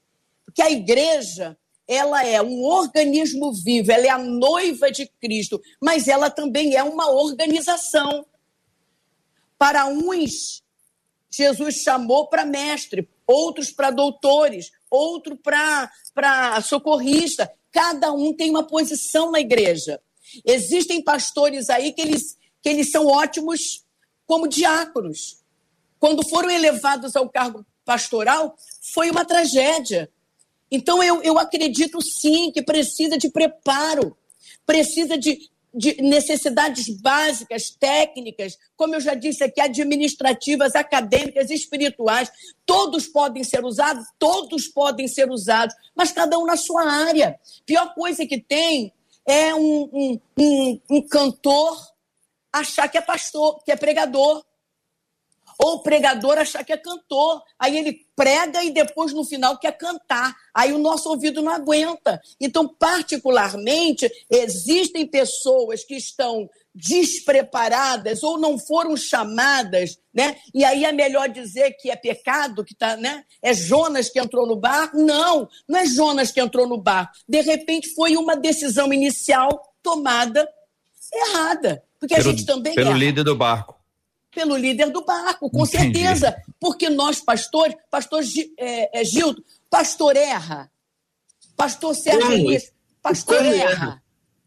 Porque 0.44 0.62
a 0.62 0.70
igreja, 0.70 1.56
ela 1.86 2.26
é 2.26 2.42
um 2.42 2.62
organismo 2.64 3.52
vivo, 3.52 3.92
ela 3.92 4.06
é 4.06 4.10
a 4.10 4.18
noiva 4.18 4.90
de 4.90 5.06
Cristo, 5.20 5.60
mas 5.80 6.08
ela 6.08 6.30
também 6.30 6.74
é 6.74 6.82
uma 6.82 7.10
organização. 7.10 8.26
Para 9.58 9.86
uns, 9.86 10.62
Jesus 11.30 11.76
chamou 11.76 12.28
para 12.28 12.44
mestre, 12.44 13.08
outros 13.26 13.70
para 13.70 13.90
doutores, 13.90 14.70
outro 14.90 15.36
para 15.36 16.60
socorrista. 16.62 17.52
Cada 17.70 18.12
um 18.12 18.34
tem 18.34 18.50
uma 18.50 18.66
posição 18.66 19.30
na 19.30 19.38
igreja. 19.38 20.00
Existem 20.44 21.02
pastores 21.02 21.70
aí 21.70 21.92
que 21.92 22.00
eles, 22.00 22.36
que 22.62 22.68
eles 22.68 22.90
são 22.90 23.06
ótimos 23.06 23.84
como 24.26 24.46
diáconos. 24.46 25.38
Quando 25.98 26.26
foram 26.28 26.50
elevados 26.50 27.16
ao 27.16 27.28
cargo 27.28 27.64
pastoral, 27.84 28.56
foi 28.80 29.10
uma 29.10 29.24
tragédia. 29.24 30.10
Então, 30.70 31.02
eu, 31.02 31.22
eu 31.22 31.38
acredito 31.38 32.00
sim 32.00 32.52
que 32.52 32.62
precisa 32.62 33.18
de 33.18 33.28
preparo, 33.28 34.16
precisa 34.64 35.18
de, 35.18 35.50
de 35.74 36.00
necessidades 36.00 36.88
básicas, 37.00 37.70
técnicas, 37.70 38.56
como 38.76 38.94
eu 38.94 39.00
já 39.00 39.14
disse 39.14 39.42
aqui, 39.42 39.60
administrativas, 39.60 40.76
acadêmicas, 40.76 41.50
espirituais. 41.50 42.30
Todos 42.64 43.08
podem 43.08 43.42
ser 43.42 43.64
usados, 43.64 44.06
todos 44.18 44.68
podem 44.68 45.08
ser 45.08 45.28
usados, 45.28 45.74
mas 45.94 46.12
cada 46.12 46.38
um 46.38 46.46
na 46.46 46.56
sua 46.56 46.88
área. 46.88 47.38
Pior 47.66 47.92
coisa 47.94 48.24
que 48.24 48.40
tem 48.40 48.92
é 49.30 49.54
um, 49.54 49.88
um, 49.92 50.20
um, 50.38 50.80
um 50.90 51.08
cantor 51.08 51.78
achar 52.52 52.88
que 52.88 52.98
é 52.98 53.00
pastor, 53.00 53.62
que 53.64 53.70
é 53.70 53.76
pregador. 53.76 54.44
Ou 55.62 55.74
o 55.74 55.82
pregador 55.82 56.38
achar 56.38 56.64
que 56.64 56.72
é 56.72 56.76
cantor. 56.76 57.42
Aí 57.58 57.76
ele 57.76 58.06
prega 58.16 58.64
e 58.64 58.70
depois 58.70 59.12
no 59.12 59.24
final 59.24 59.58
quer 59.58 59.76
cantar. 59.76 60.34
Aí 60.54 60.72
o 60.72 60.78
nosso 60.78 61.08
ouvido 61.08 61.42
não 61.42 61.52
aguenta. 61.52 62.20
Então, 62.40 62.66
particularmente, 62.66 64.10
existem 64.30 65.06
pessoas 65.06 65.84
que 65.84 65.96
estão 65.96 66.48
despreparadas 66.74 68.22
ou 68.22 68.38
não 68.38 68.58
foram 68.58 68.96
chamadas, 68.96 69.98
né? 70.14 70.36
E 70.54 70.64
aí 70.64 70.84
é 70.84 70.92
melhor 70.92 71.28
dizer 71.28 71.72
que 71.72 71.90
é 71.90 71.96
pecado, 71.96 72.64
que 72.64 72.74
tá, 72.74 72.96
né? 72.96 73.24
É 73.42 73.52
Jonas 73.52 74.08
que 74.08 74.20
entrou 74.20 74.46
no 74.46 74.56
barco? 74.56 74.96
Não, 74.96 75.48
não 75.68 75.80
é 75.80 75.86
Jonas 75.86 76.30
que 76.30 76.40
entrou 76.40 76.68
no 76.68 76.78
barco. 76.78 77.12
De 77.28 77.40
repente 77.40 77.92
foi 77.94 78.16
uma 78.16 78.36
decisão 78.36 78.92
inicial 78.92 79.74
tomada 79.82 80.48
errada, 81.12 81.82
porque 81.98 82.14
pelo, 82.14 82.28
a 82.28 82.32
gente 82.32 82.46
também 82.46 82.74
pelo 82.74 82.90
erra. 82.90 82.98
líder 82.98 83.24
do 83.24 83.34
barco 83.34 83.79
pelo 84.30 84.56
líder 84.56 84.90
do 84.90 85.04
barco, 85.04 85.50
com 85.50 85.64
Entendi. 85.64 85.98
certeza. 86.00 86.36
Porque 86.58 86.88
nós, 86.88 87.20
pastores, 87.20 87.76
pastor 87.90 88.22
é, 88.58 89.00
é, 89.00 89.04
Gildo, 89.04 89.44
pastor 89.68 90.16
erra. 90.16 90.70
Pastor 91.56 91.94
Sérgio 91.94 92.50
isso, 92.50 92.72
pastor 93.02 93.44
erra. 93.44 94.02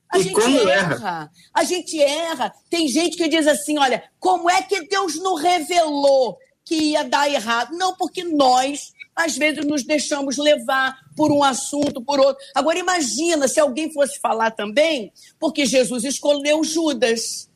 A 0.10 0.20
gente 0.20 0.42
erra. 0.42 0.72
erra. 0.72 1.32
A 1.54 1.64
gente 1.64 2.02
erra. 2.02 2.54
Tem 2.70 2.88
gente 2.88 3.18
que 3.18 3.28
diz 3.28 3.48
assim: 3.48 3.78
olha, 3.78 4.04
como 4.20 4.50
é 4.50 4.62
que 4.62 4.88
Deus 4.88 5.16
não 5.16 5.36
revelou 5.36 6.38
que 6.64 6.76
ia 6.76 7.04
dar 7.04 7.30
errado? 7.30 7.76
Não, 7.76 7.96
porque 7.96 8.24
nós, 8.24 8.94
às 9.16 9.36
vezes, 9.36 9.66
nos 9.66 9.84
deixamos 9.84 10.38
levar 10.38 10.96
por 11.16 11.32
um 11.32 11.44
assunto, 11.44 12.04
por 12.04 12.20
outro. 12.20 12.44
Agora, 12.54 12.78
imagina 12.78 13.48
se 13.48 13.60
alguém 13.60 13.92
fosse 13.92 14.20
falar 14.20 14.52
também, 14.52 15.12
porque 15.40 15.66
Jesus 15.66 16.04
escolheu 16.04 16.64
Judas. 16.64 17.50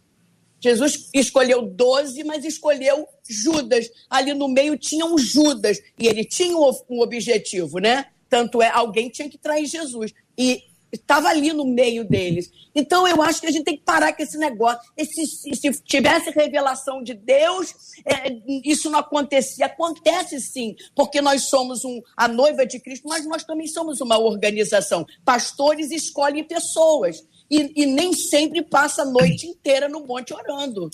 Jesus 0.60 1.10
escolheu 1.14 1.62
12, 1.64 2.24
mas 2.24 2.44
escolheu 2.44 3.08
Judas. 3.28 3.90
Ali 4.10 4.34
no 4.34 4.48
meio 4.48 4.78
tinha 4.78 5.06
um 5.06 5.18
Judas. 5.18 5.80
E 5.98 6.08
ele 6.08 6.24
tinha 6.24 6.58
um 6.58 7.02
objetivo, 7.02 7.80
né? 7.80 8.08
Tanto 8.30 8.62
é, 8.62 8.70
alguém 8.70 9.10
tinha 9.10 9.30
que 9.30 9.38
trair 9.38 9.66
Jesus. 9.66 10.14
E 10.38 10.64
estava 10.92 11.30
ali 11.30 11.54
no 11.54 11.66
meio 11.66 12.04
deles. 12.04 12.50
Então 12.74 13.08
eu 13.08 13.22
acho 13.22 13.42
que 13.42 13.48
a 13.48 13.52
gente 13.52 13.64
tem 13.64 13.78
que 13.78 13.84
parar 13.84 14.14
com 14.14 14.24
esse 14.24 14.38
negócio. 14.38 14.80
Esse, 14.96 15.26
se 15.26 15.82
tivesse 15.84 16.30
revelação 16.32 17.04
de 17.04 17.14
Deus, 17.14 17.74
é, 18.06 18.36
isso 18.64 18.90
não 18.90 19.00
acontecia. 19.00 19.66
Acontece 19.66 20.40
sim, 20.40 20.76
porque 20.96 21.22
nós 21.22 21.44
somos 21.44 21.84
um, 21.84 22.02
a 22.16 22.28
noiva 22.28 22.66
de 22.66 22.80
Cristo, 22.80 23.08
mas 23.08 23.26
nós 23.26 23.44
também 23.44 23.68
somos 23.68 24.02
uma 24.02 24.18
organização. 24.18 25.06
Pastores 25.24 25.92
escolhem 25.92 26.44
pessoas 26.44 27.24
e, 27.50 27.84
e 27.84 27.86
nem 27.86 28.14
sempre 28.14 28.62
passa 28.62 29.04
a 29.04 29.06
noite 29.06 29.48
inteira 29.48 29.88
no 29.88 30.06
monte 30.06 30.34
orando. 30.34 30.90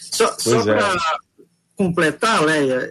Só, 0.00 0.34
só 0.38 0.62
para 0.62 0.94
é. 0.94 0.96
completar, 1.74 2.44
Leia, 2.44 2.88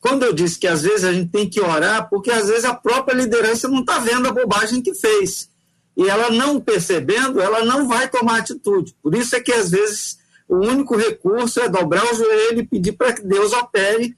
quando 0.00 0.24
eu 0.24 0.32
disse 0.32 0.58
que 0.58 0.66
às 0.66 0.82
vezes 0.82 1.04
a 1.04 1.12
gente 1.12 1.30
tem 1.30 1.48
que 1.48 1.60
orar, 1.60 2.08
porque 2.08 2.30
às 2.30 2.48
vezes 2.48 2.64
a 2.64 2.74
própria 2.74 3.14
liderança 3.14 3.68
não 3.68 3.80
está 3.80 3.98
vendo 3.98 4.26
a 4.26 4.32
bobagem 4.32 4.82
que 4.82 4.94
fez. 4.94 5.50
E 5.96 6.08
ela 6.08 6.30
não 6.30 6.60
percebendo, 6.60 7.40
ela 7.40 7.64
não 7.64 7.86
vai 7.86 8.08
tomar 8.08 8.38
atitude. 8.38 8.96
Por 9.02 9.14
isso 9.14 9.36
é 9.36 9.40
que 9.40 9.52
às 9.52 9.70
vezes 9.70 10.18
o 10.48 10.56
único 10.56 10.96
recurso 10.96 11.60
é 11.60 11.68
dobrar 11.68 12.04
o 12.04 12.14
joelho 12.16 12.60
e 12.60 12.66
pedir 12.66 12.92
para 12.92 13.12
que 13.12 13.22
Deus 13.22 13.52
opere, 13.52 14.16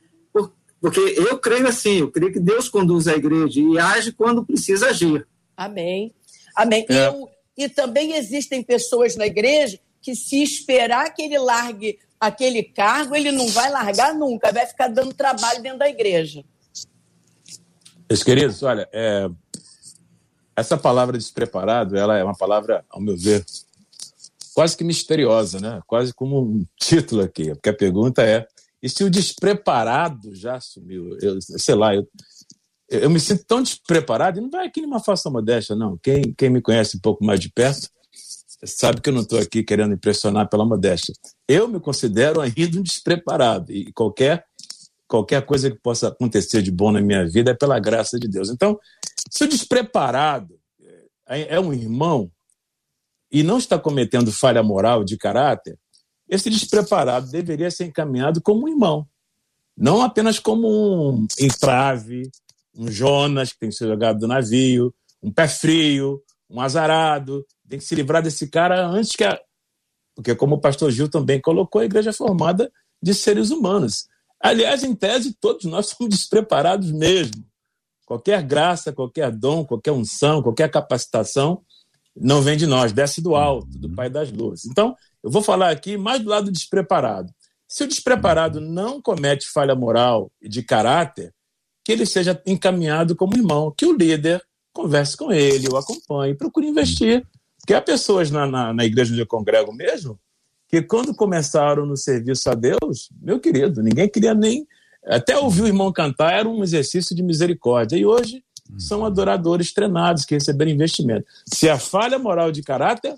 porque 0.80 1.00
eu 1.00 1.38
creio 1.38 1.66
assim, 1.66 2.00
eu 2.00 2.10
creio 2.10 2.32
que 2.32 2.40
Deus 2.40 2.68
conduz 2.68 3.08
a 3.08 3.14
igreja 3.14 3.58
e 3.58 3.78
age 3.78 4.12
quando 4.12 4.44
precisa 4.44 4.88
agir. 4.88 5.26
Amém. 5.56 6.14
Amém. 6.54 6.84
É. 6.88 7.08
Eu, 7.08 7.28
e 7.56 7.68
também 7.68 8.14
existem 8.14 8.62
pessoas 8.62 9.16
na 9.16 9.26
igreja 9.26 9.78
que, 10.00 10.14
se 10.14 10.42
esperar 10.42 11.14
que 11.14 11.22
ele 11.22 11.38
largue 11.38 11.98
aquele 12.20 12.62
cargo, 12.62 13.14
ele 13.14 13.32
não 13.32 13.48
vai 13.48 13.70
largar 13.70 14.14
nunca, 14.14 14.52
vai 14.52 14.66
ficar 14.66 14.88
dando 14.88 15.14
trabalho 15.14 15.62
dentro 15.62 15.78
da 15.78 15.88
igreja. 15.88 16.44
Meus 18.08 18.22
queridos, 18.22 18.62
olha, 18.62 18.88
é, 18.92 19.28
essa 20.56 20.76
palavra 20.76 21.18
despreparado, 21.18 21.96
ela 21.96 22.16
é 22.16 22.24
uma 22.24 22.36
palavra, 22.36 22.84
ao 22.88 23.00
meu 23.00 23.16
ver, 23.16 23.44
quase 24.54 24.76
que 24.76 24.84
misteriosa, 24.84 25.58
né? 25.58 25.80
Quase 25.86 26.14
como 26.14 26.40
um 26.40 26.64
título 26.78 27.22
aqui, 27.22 27.50
porque 27.54 27.70
a 27.70 27.76
pergunta 27.76 28.22
é: 28.22 28.46
e 28.82 28.88
se 28.88 29.02
o 29.02 29.10
despreparado 29.10 30.34
já 30.34 30.56
assumiu? 30.56 31.18
Eu, 31.20 31.40
sei 31.40 31.74
lá, 31.74 31.94
eu, 31.94 32.06
eu 32.88 33.08
me 33.10 33.18
sinto 33.18 33.44
tão 33.44 33.62
despreparado, 33.62 34.38
e 34.38 34.42
não 34.42 34.50
vai 34.50 34.66
aqui 34.66 34.82
numa 34.82 35.00
falsa 35.00 35.30
modéstia, 35.30 35.74
não. 35.74 35.98
Quem, 35.98 36.34
quem 36.36 36.50
me 36.50 36.60
conhece 36.60 36.96
um 36.96 37.00
pouco 37.00 37.24
mais 37.24 37.40
de 37.40 37.50
perto 37.50 37.88
sabe 38.64 39.00
que 39.00 39.08
eu 39.08 39.14
não 39.14 39.22
estou 39.22 39.38
aqui 39.38 39.62
querendo 39.62 39.94
impressionar 39.94 40.48
pela 40.48 40.64
modéstia. 40.64 41.14
Eu 41.46 41.68
me 41.68 41.80
considero 41.80 42.40
ainda 42.40 42.78
um 42.78 42.82
despreparado, 42.82 43.72
e 43.72 43.92
qualquer, 43.92 44.44
qualquer 45.08 45.44
coisa 45.44 45.70
que 45.70 45.78
possa 45.78 46.08
acontecer 46.08 46.62
de 46.62 46.70
bom 46.70 46.90
na 46.90 47.00
minha 47.00 47.26
vida 47.26 47.50
é 47.50 47.54
pela 47.54 47.78
graça 47.78 48.18
de 48.18 48.28
Deus. 48.28 48.48
Então, 48.50 48.78
se 49.30 49.44
o 49.44 49.48
despreparado 49.48 50.58
é, 51.26 51.56
é 51.56 51.60
um 51.60 51.72
irmão 51.72 52.30
e 53.30 53.42
não 53.42 53.58
está 53.58 53.78
cometendo 53.78 54.30
falha 54.32 54.62
moral 54.62 55.04
de 55.04 55.16
caráter, 55.16 55.78
esse 56.28 56.48
despreparado 56.48 57.30
deveria 57.30 57.70
ser 57.70 57.86
encaminhado 57.86 58.40
como 58.40 58.64
um 58.64 58.68
irmão, 58.68 59.06
não 59.76 60.02
apenas 60.02 60.38
como 60.38 60.68
um 61.10 61.26
entrave, 61.38 62.30
um 62.76 62.90
Jonas 62.90 63.52
que 63.52 63.58
tem 63.58 63.68
que 63.68 63.74
ser 63.74 63.88
jogado 63.88 64.18
do 64.18 64.28
navio, 64.28 64.94
um 65.22 65.32
pé 65.32 65.48
frio, 65.48 66.22
um 66.50 66.60
azarado. 66.60 67.44
Tem 67.68 67.78
que 67.78 67.84
se 67.84 67.94
livrar 67.94 68.22
desse 68.22 68.48
cara 68.48 68.86
antes 68.86 69.16
que 69.16 69.24
a. 69.24 69.38
Porque, 70.14 70.34
como 70.34 70.56
o 70.56 70.60
pastor 70.60 70.90
Gil 70.90 71.08
também 71.08 71.40
colocou, 71.40 71.80
a 71.80 71.84
igreja 71.84 72.10
é 72.10 72.12
formada 72.12 72.70
de 73.02 73.12
seres 73.12 73.50
humanos. 73.50 74.06
Aliás, 74.40 74.84
em 74.84 74.94
tese, 74.94 75.34
todos 75.40 75.64
nós 75.64 75.86
somos 75.96 76.14
despreparados 76.14 76.92
mesmo. 76.92 77.44
Qualquer 78.06 78.42
graça, 78.42 78.92
qualquer 78.92 79.32
dom, 79.32 79.64
qualquer 79.64 79.92
unção, 79.92 80.42
qualquer 80.42 80.70
capacitação 80.70 81.62
não 82.14 82.42
vem 82.42 82.56
de 82.56 82.66
nós, 82.66 82.92
desce 82.92 83.20
do 83.20 83.34
alto, 83.34 83.66
do 83.78 83.92
Pai 83.92 84.08
das 84.08 84.30
Luzes. 84.30 84.66
Então, 84.66 84.94
eu 85.22 85.30
vou 85.30 85.42
falar 85.42 85.70
aqui 85.70 85.96
mais 85.96 86.22
do 86.22 86.30
lado 86.30 86.52
despreparado. 86.52 87.32
Se 87.66 87.82
o 87.82 87.88
despreparado 87.88 88.60
não 88.60 89.00
comete 89.00 89.48
falha 89.48 89.74
moral 89.74 90.30
e 90.40 90.48
de 90.48 90.62
caráter, 90.62 91.34
que 91.84 91.92
ele 91.92 92.06
seja 92.06 92.40
encaminhado 92.46 93.14
como 93.14 93.36
irmão, 93.36 93.72
que 93.76 93.86
o 93.86 93.92
líder 93.92 94.42
converse 94.72 95.16
com 95.16 95.30
ele, 95.30 95.68
o 95.68 95.76
acompanhe, 95.76 96.34
procure 96.34 96.66
investir. 96.66 97.24
Porque 97.60 97.74
há 97.74 97.80
pessoas 97.80 98.30
na, 98.30 98.46
na, 98.46 98.72
na 98.72 98.84
igreja 98.84 99.12
onde 99.12 99.20
eu 99.20 99.26
congrego 99.26 99.72
mesmo 99.72 100.18
que 100.68 100.82
quando 100.82 101.14
começaram 101.14 101.86
no 101.86 101.96
serviço 101.96 102.50
a 102.50 102.54
Deus, 102.54 103.08
meu 103.22 103.38
querido, 103.38 103.82
ninguém 103.82 104.08
queria 104.08 104.34
nem. 104.34 104.66
Até 105.06 105.38
ouvir 105.38 105.62
o 105.62 105.66
irmão 105.66 105.92
cantar 105.92 106.32
era 106.32 106.48
um 106.48 106.64
exercício 106.64 107.14
de 107.14 107.22
misericórdia. 107.22 107.96
E 107.96 108.04
hoje 108.04 108.42
são 108.78 109.04
adoradores 109.04 109.72
treinados 109.72 110.24
que 110.24 110.34
receberam 110.34 110.72
investimento. 110.72 111.26
Se 111.46 111.68
a 111.68 111.78
falha 111.78 112.18
moral 112.18 112.50
de 112.50 112.62
caráter, 112.62 113.14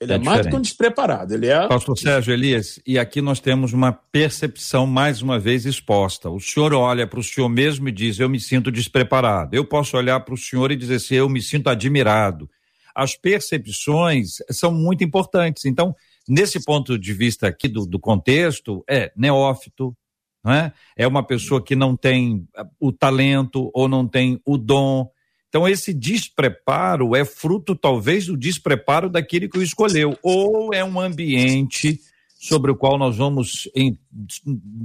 ele 0.00 0.12
é, 0.12 0.16
é 0.16 0.18
mais 0.18 0.42
do 0.42 0.50
que 0.50 0.56
um 0.56 0.60
despreparado. 0.60 1.34
Ele 1.34 1.46
é. 1.46 1.66
Pastor 1.68 1.96
Sérgio 1.96 2.32
Elias, 2.32 2.80
e 2.86 2.98
aqui 2.98 3.20
nós 3.20 3.40
temos 3.40 3.72
uma 3.72 3.92
percepção 3.92 4.86
mais 4.86 5.22
uma 5.22 5.38
vez 5.38 5.64
exposta. 5.64 6.28
O 6.28 6.40
senhor 6.40 6.72
olha 6.74 7.06
para 7.06 7.20
o 7.20 7.22
senhor 7.22 7.48
mesmo 7.48 7.88
e 7.88 7.92
diz: 7.92 8.18
Eu 8.18 8.28
me 8.28 8.40
sinto 8.40 8.70
despreparado. 8.70 9.54
Eu 9.54 9.64
posso 9.64 9.96
olhar 9.96 10.20
para 10.20 10.34
o 10.34 10.38
senhor 10.38 10.72
e 10.72 10.76
dizer 10.76 10.96
assim: 10.96 11.14
Eu 11.14 11.28
me 11.28 11.40
sinto 11.40 11.68
admirado. 11.68 12.50
As 12.94 13.16
percepções 13.16 14.36
são 14.50 14.72
muito 14.72 15.02
importantes. 15.02 15.64
Então, 15.64 15.94
nesse 16.28 16.62
ponto 16.64 16.98
de 16.98 17.12
vista 17.12 17.48
aqui 17.48 17.66
do, 17.66 17.86
do 17.86 17.98
contexto, 17.98 18.84
é 18.88 19.12
neófito, 19.16 19.96
não 20.44 20.52
é? 20.52 20.72
É 20.96 21.06
uma 21.06 21.24
pessoa 21.26 21.62
que 21.62 21.74
não 21.74 21.96
tem 21.96 22.46
o 22.78 22.92
talento 22.92 23.70
ou 23.72 23.88
não 23.88 24.06
tem 24.06 24.40
o 24.44 24.58
dom. 24.58 25.08
Então, 25.54 25.68
esse 25.68 25.94
despreparo 25.94 27.14
é 27.14 27.24
fruto, 27.24 27.76
talvez, 27.76 28.26
do 28.26 28.36
despreparo 28.36 29.08
daquele 29.08 29.48
que 29.48 29.56
o 29.56 29.62
escolheu, 29.62 30.18
ou 30.20 30.74
é 30.74 30.84
um 30.84 30.98
ambiente 30.98 32.00
sobre 32.36 32.72
o 32.72 32.74
qual 32.74 32.98
nós 32.98 33.18
vamos, 33.18 33.70
em, 33.72 33.96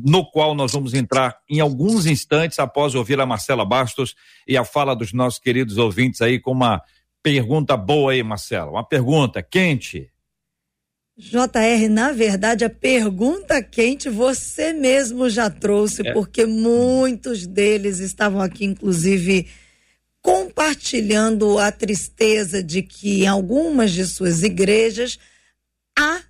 no 0.06 0.24
qual 0.30 0.54
nós 0.54 0.72
vamos 0.72 0.94
entrar 0.94 1.40
em 1.50 1.60
alguns 1.60 2.06
instantes 2.06 2.60
após 2.60 2.94
ouvir 2.94 3.20
a 3.20 3.26
Marcela 3.26 3.66
Bastos 3.66 4.14
e 4.48 4.56
a 4.56 4.64
fala 4.64 4.96
dos 4.96 5.12
nossos 5.12 5.40
queridos 5.40 5.80
ouvintes 5.80 6.22
aí 6.22 6.40
com 6.40 6.52
uma 6.52 6.84
pergunta 7.24 7.76
boa 7.76 8.12
aí, 8.12 8.22
Marcela. 8.22 8.70
Uma 8.70 8.88
pergunta 8.88 9.42
quente. 9.42 10.12
JR, 11.18 11.90
na 11.90 12.12
verdade, 12.12 12.64
a 12.64 12.70
pergunta 12.70 13.60
quente 13.64 14.08
você 14.08 14.72
mesmo 14.72 15.32
já 15.32 15.50
trouxe, 15.50 16.08
é. 16.08 16.14
porque 16.14 16.46
muitos 16.46 17.48
deles 17.48 17.98
estavam 17.98 18.40
aqui, 18.40 18.66
inclusive, 18.66 19.48
compartilhando 20.22 21.58
a 21.58 21.72
tristeza 21.72 22.62
de 22.62 22.82
que 22.82 23.24
em 23.24 23.28
algumas 23.28 23.92
de 23.92 24.06
suas 24.06 24.44
igrejas 24.44 25.18
há 25.98 26.22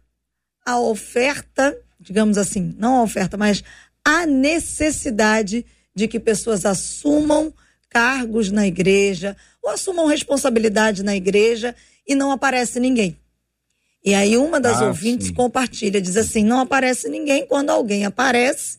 a 0.66 0.80
oferta, 0.80 1.78
digamos 2.00 2.38
assim, 2.38 2.76
não 2.78 2.98
a 2.98 3.04
oferta, 3.04 3.38
mas 3.38 3.64
a 4.06 4.26
necessidade 4.26 5.66
de 5.96 6.08
que 6.08 6.20
pessoas 6.20 6.66
assumam 6.66 7.54
cargos 7.90 8.52
na 8.52 8.68
igreja 8.68 9.36
ou 9.62 9.72
assumam 9.72 10.06
responsabilidade 10.06 11.04
na 11.04 11.16
igreja 11.16 11.76
e 12.08 12.16
não 12.16 12.32
aparece 12.32 12.80
ninguém. 12.80 13.20
E 14.04 14.14
aí 14.14 14.38
uma 14.38 14.60
das 14.60 14.82
ah, 14.82 14.88
ouvintes 14.88 15.28
sim. 15.28 15.34
compartilha, 15.34 16.02
diz 16.02 16.16
assim: 16.16 16.44
não 16.44 16.60
aparece 16.60 17.10
ninguém. 17.10 17.46
Quando 17.46 17.70
alguém 17.70 18.06
aparece, 18.06 18.78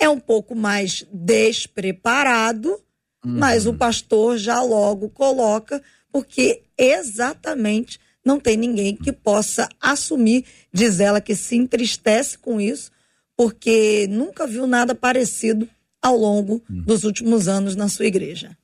é 0.00 0.08
um 0.08 0.18
pouco 0.18 0.54
mais 0.54 1.06
despreparado, 1.12 2.80
uhum. 3.24 3.38
mas 3.38 3.66
o 3.66 3.74
pastor 3.74 4.36
já 4.38 4.62
logo 4.62 5.08
coloca, 5.10 5.82
porque 6.12 6.62
exatamente 6.76 7.98
não 8.24 8.40
tem 8.40 8.56
ninguém 8.56 8.96
que 8.96 9.12
possa 9.12 9.68
assumir. 9.80 10.44
Diz 10.72 11.00
ela 11.00 11.20
que 11.20 11.34
se 11.34 11.56
entristece 11.56 12.38
com 12.38 12.60
isso, 12.60 12.90
porque 13.36 14.06
nunca 14.08 14.46
viu 14.46 14.66
nada 14.66 14.94
parecido 14.94 15.68
ao 16.00 16.16
longo 16.16 16.62
uhum. 16.68 16.82
dos 16.82 17.04
últimos 17.04 17.48
anos 17.48 17.76
na 17.76 17.88
sua 17.88 18.06
igreja. 18.06 18.56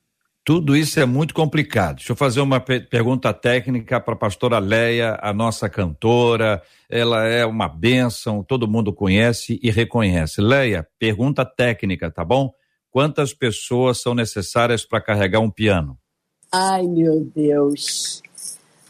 Tudo 0.43 0.75
isso 0.75 0.99
é 0.99 1.05
muito 1.05 1.35
complicado. 1.35 1.97
Deixa 1.97 2.11
eu 2.13 2.15
fazer 2.15 2.41
uma 2.41 2.59
pergunta 2.59 3.31
técnica 3.31 3.99
para 3.99 4.15
a 4.15 4.17
pastora 4.17 4.57
Leia, 4.57 5.19
a 5.21 5.31
nossa 5.31 5.69
cantora. 5.69 6.61
Ela 6.89 7.27
é 7.27 7.45
uma 7.45 7.67
bênção, 7.67 8.43
todo 8.43 8.67
mundo 8.67 8.91
conhece 8.91 9.59
e 9.61 9.69
reconhece. 9.69 10.41
Leia, 10.41 10.87
pergunta 10.97 11.45
técnica, 11.45 12.09
tá 12.09 12.25
bom? 12.25 12.51
Quantas 12.91 13.33
pessoas 13.33 14.01
são 14.01 14.13
necessárias 14.13 14.85
para 14.85 15.01
carregar 15.01 15.39
um 15.39 15.49
piano? 15.49 15.97
Ai, 16.51 16.83
meu 16.83 17.23
Deus. 17.33 18.21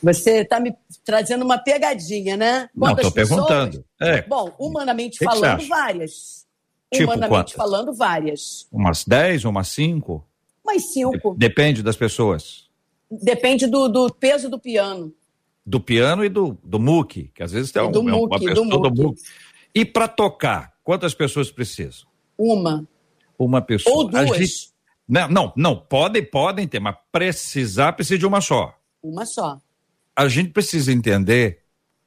Você 0.02 0.42
está 0.42 0.60
me 0.60 0.76
trazendo 1.06 1.46
uma 1.46 1.60
pegadinha, 1.60 2.36
né? 2.36 2.68
Quantas 2.78 3.04
Não, 3.04 3.10
estou 3.10 3.12
perguntando. 3.12 3.86
É. 4.02 4.24
Bom, 4.24 4.52
humanamente 4.58 5.20
que 5.20 5.26
falando, 5.26 5.60
que 5.60 5.68
várias. 5.68 6.48
Tipo 6.92 7.06
humanamente 7.06 7.30
quantas? 7.30 7.54
falando, 7.54 7.94
várias. 7.94 8.68
Umas 8.72 9.06
10, 9.06 9.46
umas 9.46 9.68
5? 9.70 10.28
Umas 10.66 10.92
cinco. 10.92 11.36
Depende 11.38 11.84
das 11.84 11.96
pessoas. 11.96 12.70
Depende 13.10 13.68
do, 13.68 13.88
do 13.88 14.12
peso 14.12 14.50
do 14.50 14.60
piano. 14.60 15.14
Do 15.64 15.80
piano 15.80 16.26
e 16.26 16.30
do, 16.30 16.58
do 16.64 16.80
muque, 16.80 17.32
que 17.36 17.44
às 17.44 17.52
vezes 17.52 17.72
tem 17.72 17.82
um, 17.84 17.92
do 17.92 18.10
é 18.10 18.14
uma 18.14 18.40
pessoa 18.40 18.54
do 18.56 18.66
muque. 18.66 18.90
Do 18.90 19.16
E 19.76 19.86
para 19.86 20.08
tocar, 20.08 20.74
quantas 20.84 21.14
pessoas 21.14 21.52
precisam? 21.52 22.08
Uma. 22.38 22.88
Uma 23.46 23.62
pessoa. 23.62 23.96
Ou 23.96 24.08
duas. 24.10 24.38
Gente... 24.38 24.72
Não, 25.08 25.28
não, 25.28 25.54
não, 25.56 25.76
podem, 25.76 26.24
podem 26.24 26.68
ter, 26.68 26.80
mas 26.80 26.96
precisar 27.12 27.94
precisa 27.94 28.20
de 28.20 28.26
uma 28.26 28.40
só. 28.40 28.78
Uma 29.04 29.26
só. 29.26 29.60
A 30.16 30.28
gente 30.28 30.52
precisa 30.52 30.92
entender 30.92 31.60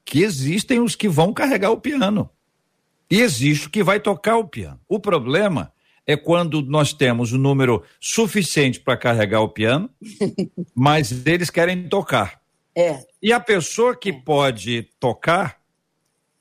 que 0.05 0.23
existem 0.23 0.81
os 0.81 0.95
que 0.95 1.09
vão 1.09 1.33
carregar 1.33 1.71
o 1.71 1.81
piano. 1.81 2.31
E 3.11 3.21
existe 3.21 3.67
o 3.67 3.71
que 3.71 3.83
vai 3.83 4.01
tocar 4.01 4.37
o 4.37 4.49
piano. 4.49 4.81
O 4.89 4.99
problema 4.99 5.73
é 6.07 6.17
quando 6.17 6.63
nós 6.63 6.93
temos 6.93 7.33
um 7.33 7.39
número 7.39 7.83
suficiente 8.01 8.81
para 8.81 8.97
carregar 8.97 9.41
o 9.41 9.49
piano, 9.49 9.91
mas 10.75 11.27
eles 11.27 11.51
querem 11.51 11.89
tocar. 11.89 12.41
É. 12.75 13.05
E 13.23 13.33
a 13.33 13.41
pessoa 13.41 13.97
que 13.97 14.11
é. 14.11 14.13
pode 14.13 14.83
tocar, 14.99 15.61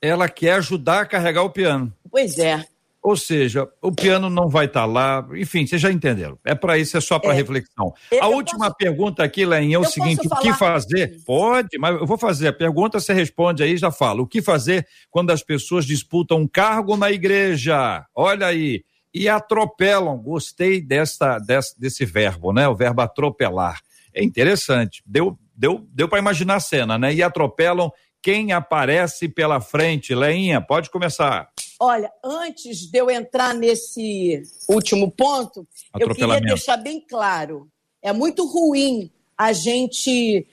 ela 0.02 0.28
quer 0.28 0.54
ajudar 0.54 1.02
a 1.02 1.06
carregar 1.06 1.44
o 1.44 1.50
piano. 1.50 1.94
Pois 2.10 2.38
é. 2.38 2.66
Ou 3.04 3.18
seja, 3.18 3.68
o 3.82 3.91
piano 3.91 4.30
não 4.30 4.47
vai 4.47 4.66
estar 4.66 4.82
tá 4.82 4.86
lá, 4.86 5.28
enfim, 5.34 5.68
vocês 5.68 5.82
já 5.82 5.91
entenderam. 5.91 6.39
É 6.45 6.56
para 6.56 6.78
isso, 6.78 6.95
é 6.95 7.01
só 7.01 7.20
para 7.20 7.34
é. 7.34 7.36
reflexão. 7.36 7.93
Eu, 8.10 8.24
a 8.24 8.28
última 8.28 8.68
posso... 8.68 8.78
pergunta 8.78 9.22
aqui, 9.22 9.45
Len, 9.45 9.74
é 9.74 9.78
o 9.78 9.84
seguinte: 9.84 10.26
o 10.26 10.36
que 10.38 10.54
fazer? 10.54 11.22
Pode, 11.26 11.78
mas 11.78 11.99
eu 11.99 12.08
vou 12.08 12.18
fazer 12.18 12.47
a 12.47 12.54
pergunta, 12.54 13.01
você 13.01 13.12
responde 13.12 13.62
aí 13.62 13.76
já 13.76 13.91
falo. 13.91 14.24
O 14.24 14.28
que 14.28 14.41
fazer 14.41 14.88
quando 15.12 15.32
as 15.32 15.43
pessoas 15.43 15.86
disputam 15.86 16.39
um 16.39 16.47
cargo 16.47 16.95
na 16.95 17.12
igreja? 17.12 18.06
Olha 18.16 18.47
aí, 18.47 18.86
e 19.14 19.28
atropelam. 19.28 20.18
Gostei 20.18 20.82
dessa, 20.82 21.38
desse, 21.39 21.78
desse 21.78 22.06
verbo, 22.06 22.54
né? 22.54 22.68
O 22.70 22.76
verbo 22.76 23.01
atropelar. 23.01 23.82
É 24.14 24.24
interessante. 24.24 25.04
Deu, 25.06 25.38
deu, 25.54 25.86
deu 25.91 26.08
para 26.08 26.20
imaginar 26.20 26.56
a 26.56 26.62
cena, 26.62 26.97
né? 26.97 27.14
E 27.14 27.22
atropelam 27.22 27.91
quem 28.22 28.54
aparece 28.54 29.28
pela 29.28 29.60
frente. 29.60 30.16
Leinha, 30.16 30.62
pode 30.62 30.89
começar. 30.89 31.49
Olha, 31.86 32.09
antes 32.23 32.89
de 32.89 32.97
eu 32.97 33.11
entrar 33.11 33.53
nesse 33.53 34.41
último 34.69 35.11
ponto, 35.11 35.67
eu 35.99 36.15
queria 36.15 36.39
deixar 36.39 36.77
bem 36.77 37.01
claro: 37.01 37.69
é 38.01 38.13
muito 38.13 38.45
ruim 38.47 39.11
a 39.38 39.51
gente 39.51 40.47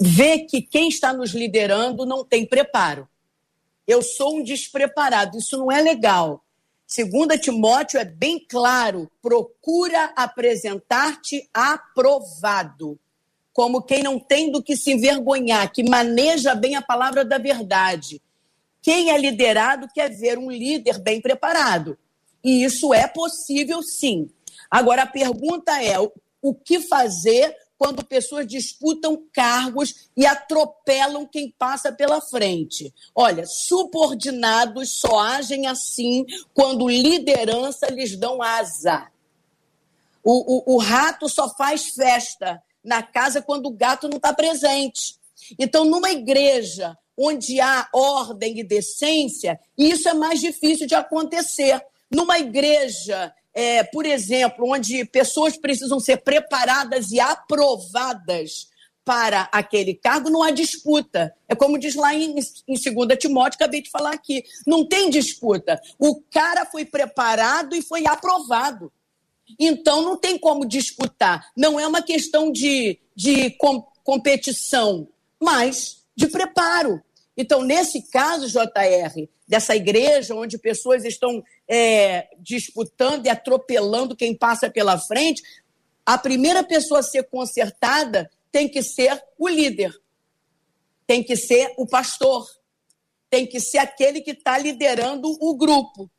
ver 0.00 0.46
que 0.46 0.62
quem 0.62 0.88
está 0.88 1.12
nos 1.12 1.32
liderando 1.32 2.06
não 2.06 2.24
tem 2.24 2.46
preparo. 2.46 3.08
Eu 3.84 4.02
sou 4.02 4.36
um 4.36 4.44
despreparado, 4.44 5.36
isso 5.36 5.56
não 5.56 5.72
é 5.72 5.82
legal. 5.82 6.44
Segunda 6.86 7.36
Timóteo 7.36 7.98
é 7.98 8.04
bem 8.04 8.38
claro, 8.38 9.10
procura 9.20 10.12
apresentar-te 10.14 11.50
aprovado, 11.52 12.96
como 13.52 13.82
quem 13.82 14.00
não 14.00 14.16
tem 14.16 14.52
do 14.52 14.62
que 14.62 14.76
se 14.76 14.92
envergonhar, 14.92 15.72
que 15.72 15.82
maneja 15.82 16.54
bem 16.54 16.76
a 16.76 16.82
palavra 16.82 17.24
da 17.24 17.36
verdade. 17.36 18.22
Quem 18.82 19.10
é 19.10 19.18
liderado 19.18 19.88
quer 19.94 20.10
ver 20.10 20.38
um 20.38 20.50
líder 20.50 20.98
bem 20.98 21.20
preparado. 21.20 21.98
E 22.42 22.64
isso 22.64 22.94
é 22.94 23.06
possível 23.06 23.82
sim. 23.82 24.30
Agora 24.70 25.02
a 25.02 25.06
pergunta 25.06 25.82
é: 25.82 25.96
o 26.42 26.54
que 26.54 26.80
fazer 26.80 27.54
quando 27.80 28.04
pessoas 28.04 28.46
disputam 28.46 29.26
cargos 29.32 30.10
e 30.14 30.26
atropelam 30.26 31.26
quem 31.26 31.50
passa 31.50 31.90
pela 31.90 32.20
frente. 32.20 32.92
Olha, 33.14 33.46
subordinados 33.46 35.00
só 35.00 35.18
agem 35.18 35.66
assim 35.66 36.26
quando 36.52 36.86
liderança 36.86 37.86
lhes 37.86 38.18
dão 38.18 38.42
asa. 38.42 39.10
O, 40.22 40.74
o, 40.74 40.74
o 40.74 40.78
rato 40.78 41.26
só 41.26 41.48
faz 41.56 41.86
festa 41.94 42.62
na 42.84 43.02
casa 43.02 43.40
quando 43.40 43.64
o 43.64 43.74
gato 43.74 44.08
não 44.08 44.18
está 44.18 44.34
presente. 44.34 45.18
Então, 45.58 45.86
numa 45.86 46.10
igreja 46.10 46.98
onde 47.20 47.60
há 47.60 47.86
ordem 47.92 48.58
e 48.58 48.64
decência, 48.64 49.60
isso 49.76 50.08
é 50.08 50.14
mais 50.14 50.40
difícil 50.40 50.86
de 50.86 50.94
acontecer. 50.94 51.80
Numa 52.10 52.38
igreja 52.38 53.32
é, 53.52 53.82
por 53.82 54.06
exemplo, 54.06 54.72
onde 54.72 55.04
pessoas 55.04 55.56
precisam 55.56 56.00
ser 56.00 56.18
preparadas 56.18 57.10
e 57.10 57.20
aprovadas 57.20 58.68
para 59.04 59.48
aquele 59.50 59.94
cargo, 59.94 60.30
não 60.30 60.42
há 60.42 60.50
disputa. 60.50 61.34
É 61.48 61.54
como 61.54 61.78
diz 61.78 61.94
lá 61.94 62.14
em, 62.14 62.36
em 62.68 62.94
2 62.94 63.18
Timóteo, 63.18 63.56
acabei 63.56 63.82
de 63.82 63.90
falar 63.90 64.12
aqui. 64.12 64.44
Não 64.66 64.86
tem 64.86 65.10
disputa. 65.10 65.80
O 65.98 66.20
cara 66.30 66.64
foi 66.64 66.84
preparado 66.84 67.74
e 67.74 67.82
foi 67.82 68.06
aprovado. 68.06 68.92
Então, 69.58 70.02
não 70.02 70.16
tem 70.16 70.38
como 70.38 70.64
disputar. 70.64 71.50
Não 71.56 71.80
é 71.80 71.86
uma 71.86 72.02
questão 72.02 72.52
de, 72.52 73.00
de 73.16 73.50
com, 73.52 73.82
competição, 74.04 75.08
mas 75.40 76.04
de 76.14 76.28
preparo. 76.28 77.02
Então, 77.40 77.62
nesse 77.62 78.02
caso, 78.02 78.48
JR, 78.48 79.26
dessa 79.48 79.74
igreja 79.74 80.34
onde 80.34 80.58
pessoas 80.58 81.06
estão 81.06 81.42
é, 81.66 82.28
disputando 82.38 83.24
e 83.24 83.30
atropelando 83.30 84.14
quem 84.14 84.36
passa 84.36 84.68
pela 84.68 84.98
frente, 84.98 85.42
a 86.04 86.18
primeira 86.18 86.62
pessoa 86.62 87.00
a 87.00 87.02
ser 87.02 87.22
consertada 87.30 88.30
tem 88.52 88.68
que 88.68 88.82
ser 88.82 89.18
o 89.38 89.48
líder, 89.48 89.90
tem 91.06 91.22
que 91.22 91.34
ser 91.34 91.72
o 91.78 91.86
pastor, 91.86 92.46
tem 93.30 93.46
que 93.46 93.58
ser 93.58 93.78
aquele 93.78 94.20
que 94.20 94.32
está 94.32 94.58
liderando 94.58 95.34
o 95.40 95.56
grupo 95.56 96.10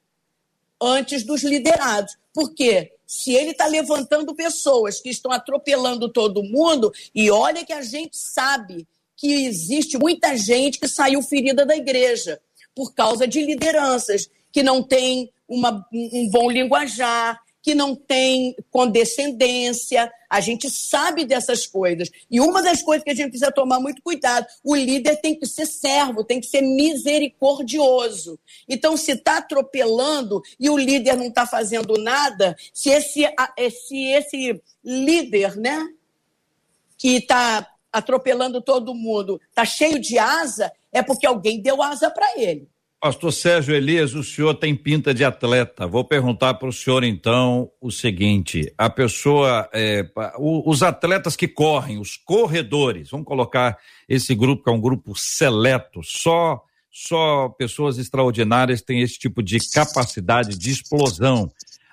antes 0.82 1.24
dos 1.24 1.44
liderados. 1.44 2.18
Por 2.34 2.52
quê? 2.56 2.94
Se 3.06 3.32
ele 3.36 3.52
está 3.52 3.68
levantando 3.68 4.34
pessoas 4.34 5.00
que 5.00 5.10
estão 5.10 5.32
atropelando 5.32 6.12
todo 6.12 6.42
mundo, 6.42 6.92
e 7.14 7.30
olha 7.30 7.64
que 7.64 7.74
a 7.74 7.84
gente 7.84 8.18
sabe 8.18 8.88
que 9.22 9.46
existe 9.46 10.00
muita 10.00 10.36
gente 10.36 10.80
que 10.80 10.88
saiu 10.88 11.22
ferida 11.22 11.64
da 11.64 11.76
igreja 11.76 12.42
por 12.74 12.92
causa 12.92 13.28
de 13.28 13.46
lideranças 13.46 14.28
que 14.52 14.64
não 14.64 14.82
têm 14.82 15.32
uma, 15.48 15.88
um 15.94 16.28
bom 16.32 16.50
linguajar, 16.50 17.40
que 17.62 17.76
não 17.76 17.96
tem 17.96 18.56
condescendência. 18.72 20.12
A 20.28 20.40
gente 20.40 20.72
sabe 20.72 21.24
dessas 21.24 21.68
coisas. 21.68 22.10
E 22.32 22.42
uma 22.42 22.64
das 22.64 22.82
coisas 22.82 23.04
que 23.04 23.12
a 23.12 23.14
gente 23.14 23.30
precisa 23.30 23.52
tomar 23.52 23.80
muito 23.80 24.02
cuidado: 24.02 24.48
o 24.64 24.76
líder 24.76 25.18
tem 25.18 25.38
que 25.38 25.46
ser 25.46 25.68
servo, 25.68 26.24
tem 26.24 26.42
que 26.42 26.48
ser 26.48 26.64
misericordioso. 26.64 28.40
Então, 28.68 28.98
se 28.98 29.12
está 29.12 29.38
atropelando 29.38 30.42
e 30.60 30.68
o 30.68 30.78
líder 30.80 31.16
não 31.16 31.28
está 31.28 31.46
fazendo 31.46 31.94
nada, 32.02 32.58
se 32.74 32.90
esse, 32.90 33.24
se 33.86 34.04
esse 34.08 34.62
líder, 34.84 35.56
né, 35.58 35.88
que 36.98 37.18
está 37.18 37.71
atropelando 37.92 38.62
todo 38.62 38.96
mundo, 38.96 39.40
está 39.50 39.66
cheio 39.66 40.00
de 40.00 40.18
asa, 40.18 40.72
é 40.92 41.02
porque 41.02 41.26
alguém 41.26 41.62
deu 41.62 41.82
asa 41.82 42.10
para 42.10 42.40
ele. 42.40 42.68
Pastor 43.00 43.34
Sérgio 43.34 43.74
Elias, 43.74 44.14
o 44.14 44.24
senhor 44.24 44.54
tem 44.54 44.76
pinta 44.76 45.12
de 45.12 45.26
atleta. 45.26 45.88
Vou 45.88 46.06
perguntar 46.06 46.54
para 46.54 46.70
o 46.70 46.74
senhor 46.74 47.04
então 47.04 47.72
o 47.82 47.90
seguinte: 47.90 48.72
a 48.78 48.92
pessoa, 48.92 49.68
é, 49.74 50.06
os 50.38 50.84
atletas 50.84 51.36
que 51.36 51.48
correm, 51.48 51.98
os 51.98 52.16
corredores, 52.16 53.10
vamos 53.10 53.26
colocar 53.26 53.80
esse 54.08 54.36
grupo 54.36 54.64
que 54.64 54.70
é 54.70 54.74
um 54.74 54.80
grupo 54.80 55.16
seleto, 55.16 56.02
só 56.04 56.64
só 56.92 57.48
pessoas 57.50 57.98
extraordinárias 57.98 58.82
têm 58.82 59.02
esse 59.02 59.18
tipo 59.18 59.42
de 59.42 59.58
capacidade 59.74 60.58
de 60.58 60.70
explosão. 60.70 61.50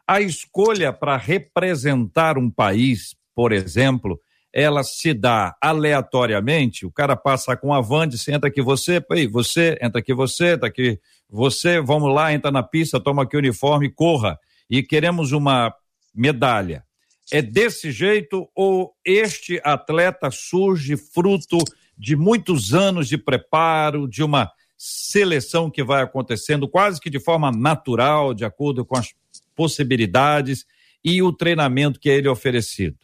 A 0.07 0.21
escolha 0.21 0.93
para 0.93 1.17
representar 1.17 2.37
um 2.37 2.51
país, 2.51 3.15
por 3.35 3.53
exemplo, 3.53 4.21
ela 4.53 4.83
se 4.83 5.13
dá 5.13 5.55
aleatoriamente, 5.61 6.87
o 6.87 6.91
cara 6.91 7.15
passa 7.15 7.57
com 7.57 7.73
a 7.73 7.81
van, 7.81 8.09
diz, 8.09 8.27
entra 8.29 8.49
aqui 8.49 8.63
você, 8.63 9.05
aí 9.11 9.27
você, 9.27 9.79
entra 9.83 10.01
aqui 10.01 10.15
você, 10.15 10.55
entra 10.55 10.69
aqui 10.69 10.99
você, 11.29 11.81
vamos 11.81 12.13
lá, 12.13 12.33
entra 12.33 12.51
na 12.51 12.63
pista, 12.63 12.99
toma 12.99 13.23
aqui 13.25 13.37
o 13.37 13.39
uniforme, 13.39 13.91
corra. 13.91 14.39
E 14.71 14.83
queremos 14.83 15.33
uma 15.33 15.75
medalha. 16.15 16.85
É 17.31 17.43
desse 17.43 17.91
jeito 17.91 18.49
ou 18.55 18.95
este 19.05 19.61
atleta 19.63 20.31
surge 20.31 20.97
fruto 20.97 21.59
de 21.97 22.17
muitos 22.17 22.73
anos 22.73 23.09
de 23.09 23.19
preparo, 23.19 24.09
de 24.09 24.23
uma 24.23 24.51
seleção 24.79 25.71
que 25.71 25.83
vai 25.83 26.03
acontecendo 26.03 26.69
quase 26.69 27.01
que 27.01 27.11
de 27.11 27.21
forma 27.21 27.51
natural, 27.51 28.33
de 28.33 28.45
acordo 28.45 28.85
com 28.85 28.97
as 28.97 29.13
possibilidades 29.55 30.65
e 31.05 31.21
o 31.21 31.33
treinamento 31.33 31.99
que 31.99 32.09
é 32.09 32.17
ele 32.17 32.29
oferecido? 32.29 32.97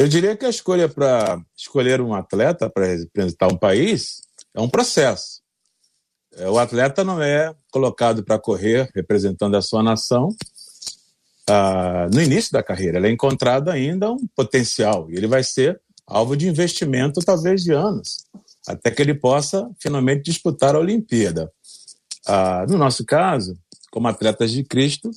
Eu 0.00 0.08
diria 0.08 0.34
que 0.34 0.46
a 0.46 0.48
escolha 0.48 0.88
para 0.88 1.38
escolher 1.54 2.00
um 2.00 2.14
atleta 2.14 2.70
para 2.70 2.86
representar 2.86 3.52
um 3.52 3.56
país 3.58 4.22
é 4.54 4.58
um 4.58 4.66
processo. 4.66 5.42
É, 6.38 6.48
o 6.48 6.58
atleta 6.58 7.04
não 7.04 7.20
é 7.20 7.54
colocado 7.70 8.24
para 8.24 8.38
correr 8.38 8.88
representando 8.94 9.58
a 9.58 9.60
sua 9.60 9.82
nação 9.82 10.34
ah, 11.46 12.08
no 12.10 12.22
início 12.22 12.50
da 12.50 12.62
carreira. 12.62 12.96
Ele 12.96 13.08
é 13.08 13.10
encontrado 13.10 13.68
ainda 13.68 14.10
um 14.10 14.26
potencial 14.34 15.10
e 15.10 15.16
ele 15.16 15.26
vai 15.26 15.44
ser 15.44 15.78
alvo 16.06 16.34
de 16.34 16.48
investimento 16.48 17.20
talvez 17.20 17.62
de 17.62 17.72
anos, 17.72 18.24
até 18.66 18.90
que 18.90 19.02
ele 19.02 19.12
possa 19.12 19.70
finalmente 19.78 20.22
disputar 20.22 20.74
a 20.74 20.78
Olimpíada. 20.78 21.52
Ah, 22.26 22.64
no 22.66 22.78
nosso 22.78 23.04
caso, 23.04 23.54
como 23.90 24.08
atletas 24.08 24.50
de 24.50 24.64
Cristo, 24.64 25.10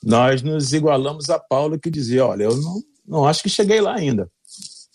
nós 0.00 0.42
nos 0.42 0.72
igualamos 0.72 1.28
a 1.28 1.40
Paulo 1.40 1.76
que 1.76 1.90
dizia: 1.90 2.24
olha, 2.24 2.44
eu 2.44 2.56
não 2.56 2.80
não 3.08 3.26
acho 3.26 3.42
que 3.42 3.48
cheguei 3.48 3.80
lá 3.80 3.96
ainda, 3.96 4.30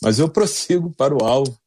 mas 0.02 0.20
eu 0.20 0.30
prossigo 0.30 0.92
para 0.92 1.16
o 1.16 1.26
alvo 1.26 1.58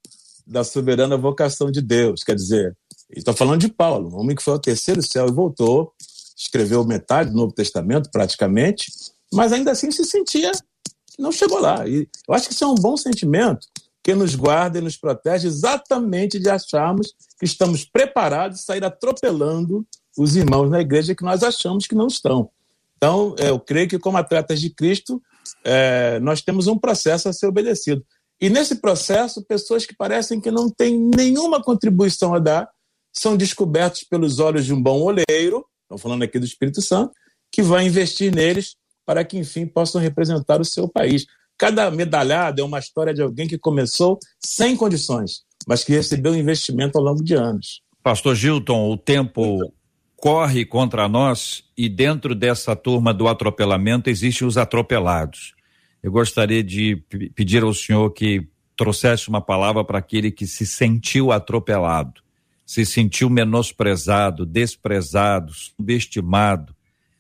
da 0.47 0.63
soberana 0.63 1.17
vocação 1.17 1.71
de 1.71 1.83
Deus. 1.83 2.23
Quer 2.23 2.37
dizer, 2.37 2.77
estou 3.11 3.35
falando 3.35 3.61
de 3.61 3.69
Paulo, 3.69 4.11
um 4.11 4.21
homem 4.21 4.37
que 4.37 4.43
foi 4.43 4.53
ao 4.53 4.61
terceiro 4.61 5.03
céu 5.03 5.27
e 5.27 5.33
voltou, 5.33 5.93
escreveu 6.37 6.85
metade 6.85 7.31
do 7.31 7.37
Novo 7.37 7.53
Testamento 7.53 8.11
praticamente, 8.11 8.93
mas 9.33 9.53
ainda 9.53 9.73
assim 9.73 9.91
se 9.91 10.05
sentia 10.05 10.53
que 10.53 11.21
não 11.21 11.33
chegou 11.33 11.59
lá. 11.59 11.87
E 11.89 12.09
eu 12.29 12.35
acho 12.35 12.47
que 12.47 12.55
isso 12.55 12.65
é 12.65 12.69
um 12.69 12.75
bom 12.75 12.97
sentimento 12.97 13.67
que 14.03 14.15
nos 14.15 14.37
guarda 14.37 14.79
e 14.79 14.83
nos 14.83 14.97
protege 14.97 15.49
exatamente 15.49 16.39
de 16.39 16.49
acharmos 16.49 17.13
que 17.39 17.45
estamos 17.45 17.85
preparados 17.85 18.61
a 18.61 18.63
sair 18.63 18.85
atropelando 18.85 19.85
os 20.17 20.37
irmãos 20.37 20.71
na 20.71 20.81
igreja 20.81 21.15
que 21.15 21.25
nós 21.25 21.43
achamos 21.43 21.87
que 21.87 21.95
não 21.95 22.07
estão. 22.07 22.49
Então, 22.97 23.35
eu 23.39 23.59
creio 23.59 23.89
que, 23.89 23.99
como 23.99 24.17
atletas 24.17 24.61
de 24.61 24.71
Cristo, 24.71 25.21
é, 25.65 26.19
nós 26.21 26.43
temos 26.43 26.67
um 26.67 26.79
processo 26.79 27.29
a 27.29 27.33
ser 27.33 27.47
obedecido. 27.47 28.05
E 28.41 28.51
nesse 28.51 28.77
processo, 28.77 29.45
pessoas 29.45 29.87
que 29.87 29.95
parecem 29.97 30.41
que 30.41 30.51
não 30.51 30.69
têm 30.71 31.11
nenhuma 31.17 31.63
contribuição 31.63 32.35
a 32.35 32.39
dar 32.39 32.69
são 33.13 33.37
descobertos 33.37 34.05
pelos 34.05 34.39
olhos 34.39 34.67
de 34.67 34.75
um 34.75 34.83
bom 34.83 35.01
oleiro, 35.01 35.65
estamos 35.83 36.03
falando 36.03 36.23
aqui 36.23 36.39
do 36.39 36.45
Espírito 36.45 36.83
Santo, 36.83 37.13
que 37.51 37.63
vai 37.63 37.87
investir 37.87 38.35
neles 38.35 38.77
para 39.07 39.25
que, 39.25 39.39
enfim, 39.39 39.67
possam 39.67 40.01
representar 40.01 40.61
o 40.61 40.65
seu 40.65 40.87
país. 40.87 41.25
Cada 41.57 41.91
medalhada 41.91 42.61
é 42.61 42.65
uma 42.65 42.79
história 42.79 43.15
de 43.15 43.23
alguém 43.23 43.49
que 43.49 43.57
começou 43.57 44.19
sem 44.45 44.77
condições, 44.77 45.45
mas 45.67 45.83
que 45.83 45.93
recebeu 45.93 46.35
investimento 46.35 46.99
ao 46.99 47.05
longo 47.05 47.25
de 47.25 47.35
anos. 47.35 47.81
Pastor 48.03 48.35
Gilton, 48.35 48.91
o 48.91 48.99
tempo 48.99 49.73
corre 50.17 50.65
contra 50.65 51.09
nós 51.09 51.63
e 51.77 51.89
dentro 51.89 52.35
dessa 52.35 52.75
turma 52.75 53.13
do 53.13 53.29
atropelamento 53.29 54.09
existem 54.09 54.49
os 54.49 54.57
atropelados. 54.57 55.55
Eu 56.03 56.11
gostaria 56.11 56.65
de 56.65 56.97
pedir 57.35 57.63
ao 57.63 57.75
senhor 57.75 58.11
que 58.11 58.49
trouxesse 58.77 59.29
uma 59.29 59.41
palavra 59.41 59.85
para 59.85 59.99
aquele 59.99 60.31
que 60.31 60.47
se 60.47 60.67
sentiu 60.67 61.31
atropelado, 61.31 62.23
se 62.65 62.85
sentiu 62.87 63.29
menosprezado, 63.29 64.47
desprezado, 64.47 65.53
subestimado, 65.53 66.75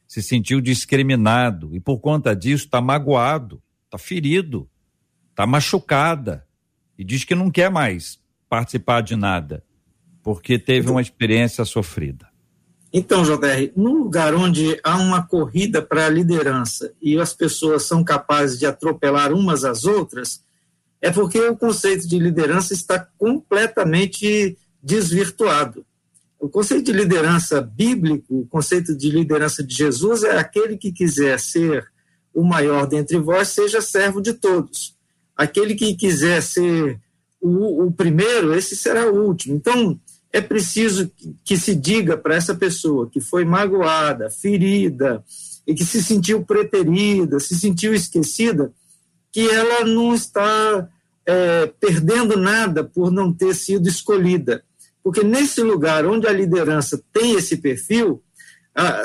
se 0.06 0.22
sentiu 0.22 0.60
discriminado 0.60 1.74
e 1.74 1.80
por 1.80 1.98
conta 1.98 2.34
disso 2.34 2.64
está 2.64 2.80
magoado, 2.80 3.62
está 3.84 3.98
ferido, 3.98 4.68
está 5.30 5.46
machucada 5.46 6.46
e 6.98 7.04
diz 7.04 7.24
que 7.24 7.34
não 7.34 7.50
quer 7.50 7.70
mais 7.70 8.18
participar 8.48 9.02
de 9.02 9.16
nada 9.16 9.64
porque 10.22 10.58
teve 10.58 10.90
uma 10.90 11.00
experiência 11.00 11.64
sofrida. 11.64 12.28
Então, 12.98 13.24
JR, 13.24 13.70
num 13.76 13.92
lugar 14.04 14.34
onde 14.34 14.80
há 14.82 14.96
uma 14.96 15.22
corrida 15.22 15.82
para 15.82 16.06
a 16.06 16.08
liderança 16.08 16.94
e 16.98 17.20
as 17.20 17.34
pessoas 17.34 17.82
são 17.82 18.02
capazes 18.02 18.58
de 18.58 18.64
atropelar 18.64 19.34
umas 19.34 19.66
às 19.66 19.84
outras, 19.84 20.42
é 21.02 21.10
porque 21.10 21.38
o 21.38 21.54
conceito 21.54 22.08
de 22.08 22.18
liderança 22.18 22.72
está 22.72 22.98
completamente 23.18 24.56
desvirtuado. 24.82 25.84
O 26.40 26.48
conceito 26.48 26.86
de 26.86 26.92
liderança 26.92 27.60
bíblico, 27.60 28.40
o 28.40 28.46
conceito 28.46 28.96
de 28.96 29.10
liderança 29.10 29.62
de 29.62 29.74
Jesus 29.74 30.24
é 30.24 30.38
aquele 30.38 30.78
que 30.78 30.90
quiser 30.90 31.38
ser 31.38 31.86
o 32.32 32.42
maior 32.42 32.86
dentre 32.86 33.18
vós, 33.18 33.48
seja 33.48 33.82
servo 33.82 34.22
de 34.22 34.32
todos. 34.32 34.96
Aquele 35.36 35.74
que 35.74 35.94
quiser 35.94 36.42
ser 36.42 36.98
o, 37.42 37.88
o 37.88 37.92
primeiro, 37.92 38.54
esse 38.54 38.74
será 38.74 39.06
o 39.06 39.22
último. 39.22 39.54
Então, 39.54 40.00
é 40.36 40.40
preciso 40.42 41.10
que 41.42 41.56
se 41.56 41.74
diga 41.74 42.14
para 42.14 42.34
essa 42.34 42.54
pessoa 42.54 43.08
que 43.08 43.22
foi 43.22 43.42
magoada, 43.42 44.28
ferida 44.28 45.24
e 45.66 45.74
que 45.74 45.82
se 45.82 46.02
sentiu 46.02 46.44
preterida, 46.44 47.40
se 47.40 47.58
sentiu 47.58 47.94
esquecida, 47.94 48.70
que 49.32 49.48
ela 49.48 49.86
não 49.86 50.14
está 50.14 50.86
é, 51.24 51.72
perdendo 51.80 52.36
nada 52.36 52.84
por 52.84 53.10
não 53.10 53.32
ter 53.32 53.54
sido 53.54 53.88
escolhida. 53.88 54.62
Porque 55.02 55.24
nesse 55.24 55.62
lugar 55.62 56.04
onde 56.04 56.26
a 56.26 56.32
liderança 56.32 57.02
tem 57.14 57.32
esse 57.36 57.56
perfil, 57.56 58.22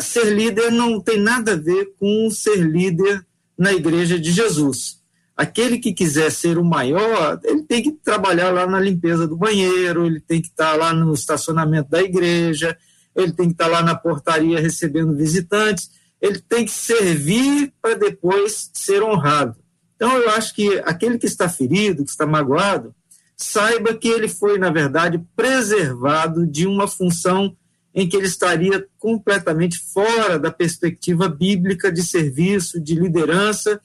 ser 0.02 0.36
líder 0.36 0.70
não 0.70 1.00
tem 1.00 1.18
nada 1.18 1.54
a 1.54 1.56
ver 1.56 1.94
com 1.98 2.30
ser 2.30 2.58
líder 2.58 3.26
na 3.58 3.72
igreja 3.72 4.20
de 4.20 4.34
Jesus. 4.34 5.01
Aquele 5.36 5.80
que 5.80 5.94
quiser 5.94 6.32
ser 6.32 6.58
o 6.58 6.64
maior, 6.64 7.40
ele 7.44 7.64
tem 7.64 7.82
que 7.82 7.92
trabalhar 7.92 8.52
lá 8.52 8.68
na 8.68 8.80
limpeza 8.80 9.28
do 9.28 9.36
banheiro, 9.36 10.06
ele 10.06 10.20
tem 10.20 10.42
que 10.42 10.50
estar 10.50 10.76
lá 10.76 10.94
no 10.94 11.14
estacionamento 11.14 11.90
da 11.90 12.02
igreja, 12.02 12.78
ele 13.16 13.32
tem 13.32 13.48
que 13.48 13.54
estar 13.54 13.68
lá 13.68 13.82
na 13.82 13.96
portaria 13.96 14.60
recebendo 14.60 15.16
visitantes, 15.16 15.90
ele 16.22 16.40
tem 16.40 16.66
que 16.66 16.72
servir 16.72 17.74
para 17.82 17.96
depois 17.96 18.70
ser 18.74 19.02
honrado. 19.02 19.56
Então, 19.96 20.16
eu 20.18 20.30
acho 20.32 20.56
que 20.56 20.80
aquele 20.86 21.18
que 21.18 21.26
está 21.26 21.50
ferido, 21.50 22.04
que 22.04 22.12
está 22.12 22.26
magoado, 22.26 22.94
saiba 23.36 23.94
que 23.96 24.08
ele 24.08 24.28
foi, 24.28 24.58
na 24.58 24.70
verdade, 24.70 25.24
preservado 25.36 26.46
de 26.46 26.68
uma 26.68 26.88
função 26.88 27.56
em 27.94 28.08
que 28.08 28.16
ele 28.16 28.28
estaria 28.28 28.86
completamente 28.98 29.78
fora 29.94 30.40
da 30.40 30.52
perspectiva 30.52 31.28
bíblica 31.28 31.92
de 31.92 32.04
serviço, 32.04 32.80
de 32.80 32.96
liderança, 32.96 33.82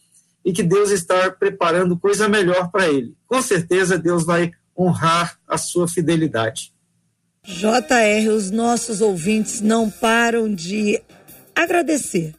e 0.47 0.53
que 0.53 0.62
Deus 0.62 0.92
está 0.92 1.28
preparando 1.28 1.99
coisa 1.99 2.28
melhor 2.28 2.70
para 2.70 2.86
ele. 2.86 3.16
Com 3.26 3.42
certeza, 3.42 3.99
Deus 3.99 4.24
vai 4.24 4.53
honrar 4.78 5.36
a 5.49 5.59
sua 5.59 5.88
fidelidade. 5.88 6.72
JR, 7.44 8.30
os 8.30 8.53
nossos 8.53 9.01
ouvintes 9.01 9.61
não 9.61 9.90
param 9.90 10.55
de 10.55 11.03
agradecer. 11.53 12.32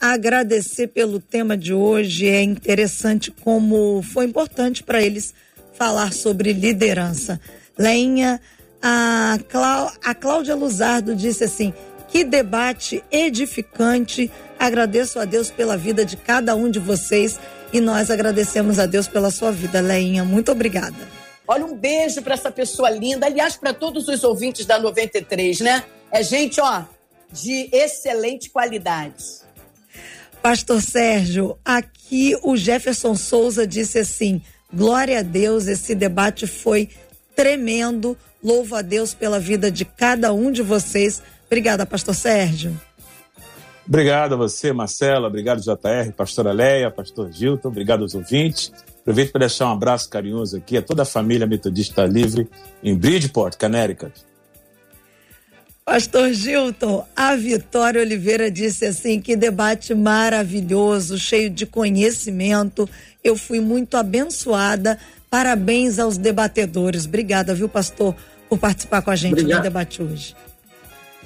Agradecer 0.00 0.88
pelo 0.88 1.20
tema 1.20 1.56
de 1.56 1.72
hoje. 1.72 2.28
É 2.28 2.42
interessante 2.42 3.30
como 3.30 4.02
foi 4.02 4.24
importante 4.24 4.82
para 4.82 5.00
eles 5.00 5.32
falar 5.74 6.12
sobre 6.12 6.52
liderança. 6.52 7.40
Lenha, 7.78 8.40
a, 8.82 9.38
Clá, 9.48 9.92
a 10.02 10.14
Cláudia 10.16 10.56
Luzardo 10.56 11.14
disse 11.14 11.44
assim: 11.44 11.72
que 12.12 12.22
debate 12.24 13.02
edificante. 13.10 14.30
Agradeço 14.58 15.18
a 15.18 15.24
Deus 15.24 15.50
pela 15.50 15.78
vida 15.78 16.04
de 16.04 16.16
cada 16.16 16.54
um 16.54 16.70
de 16.70 16.78
vocês 16.78 17.40
e 17.72 17.80
nós 17.80 18.10
agradecemos 18.10 18.78
a 18.78 18.84
Deus 18.84 19.08
pela 19.08 19.30
sua 19.30 19.50
vida, 19.50 19.80
Leinha. 19.80 20.22
Muito 20.22 20.52
obrigada. 20.52 21.08
Olha, 21.48 21.64
um 21.64 21.74
beijo 21.74 22.20
para 22.20 22.34
essa 22.34 22.50
pessoa 22.50 22.90
linda. 22.90 23.26
Aliás, 23.26 23.56
para 23.56 23.72
todos 23.72 24.06
os 24.08 24.22
ouvintes 24.22 24.66
da 24.66 24.78
93, 24.78 25.60
né? 25.60 25.84
É 26.10 26.22
gente, 26.22 26.60
ó, 26.60 26.82
de 27.32 27.70
excelente 27.72 28.50
qualidade. 28.50 29.24
Pastor 30.42 30.82
Sérgio, 30.82 31.58
aqui 31.64 32.36
o 32.42 32.56
Jefferson 32.56 33.14
Souza 33.14 33.66
disse 33.66 33.98
assim: 33.98 34.42
glória 34.72 35.20
a 35.20 35.22
Deus, 35.22 35.66
esse 35.66 35.94
debate 35.94 36.46
foi 36.46 36.90
tremendo. 37.34 38.18
Louvo 38.44 38.74
a 38.74 38.82
Deus 38.82 39.14
pela 39.14 39.38
vida 39.40 39.70
de 39.70 39.84
cada 39.84 40.32
um 40.34 40.50
de 40.50 40.62
vocês. 40.62 41.22
Obrigada, 41.52 41.84
Pastor 41.84 42.14
Sérgio. 42.14 42.80
Obrigado 43.86 44.32
a 44.32 44.36
você, 44.38 44.72
Marcela. 44.72 45.28
Obrigado, 45.28 45.60
JR, 45.60 46.10
pastora 46.16 46.50
Leia, 46.50 46.90
pastor 46.90 47.30
Gilton. 47.30 47.68
Obrigado 47.68 48.00
aos 48.00 48.14
ouvintes. 48.14 48.72
Aproveito 49.02 49.32
para 49.32 49.40
deixar 49.40 49.66
um 49.66 49.72
abraço 49.72 50.08
carinhoso 50.08 50.56
aqui 50.56 50.78
a 50.78 50.82
toda 50.82 51.02
a 51.02 51.04
família 51.04 51.46
Metodista 51.46 52.06
Livre 52.06 52.48
em 52.82 52.96
Bridgeport, 52.96 53.58
Connecticut. 53.58 54.12
Pastor 55.84 56.32
Gilton, 56.32 57.06
a 57.14 57.36
Vitória 57.36 58.00
Oliveira 58.00 58.50
disse 58.50 58.86
assim: 58.86 59.20
que 59.20 59.36
debate 59.36 59.94
maravilhoso, 59.94 61.18
cheio 61.18 61.50
de 61.50 61.66
conhecimento. 61.66 62.88
Eu 63.22 63.36
fui 63.36 63.60
muito 63.60 63.98
abençoada. 63.98 64.98
Parabéns 65.28 65.98
aos 65.98 66.16
debatedores. 66.16 67.04
Obrigada, 67.04 67.54
viu, 67.54 67.68
pastor, 67.68 68.16
por 68.48 68.58
participar 68.58 69.02
com 69.02 69.10
a 69.10 69.16
gente 69.16 69.32
Obrigado. 69.32 69.58
no 69.58 69.64
debate 69.64 70.02
hoje. 70.02 70.34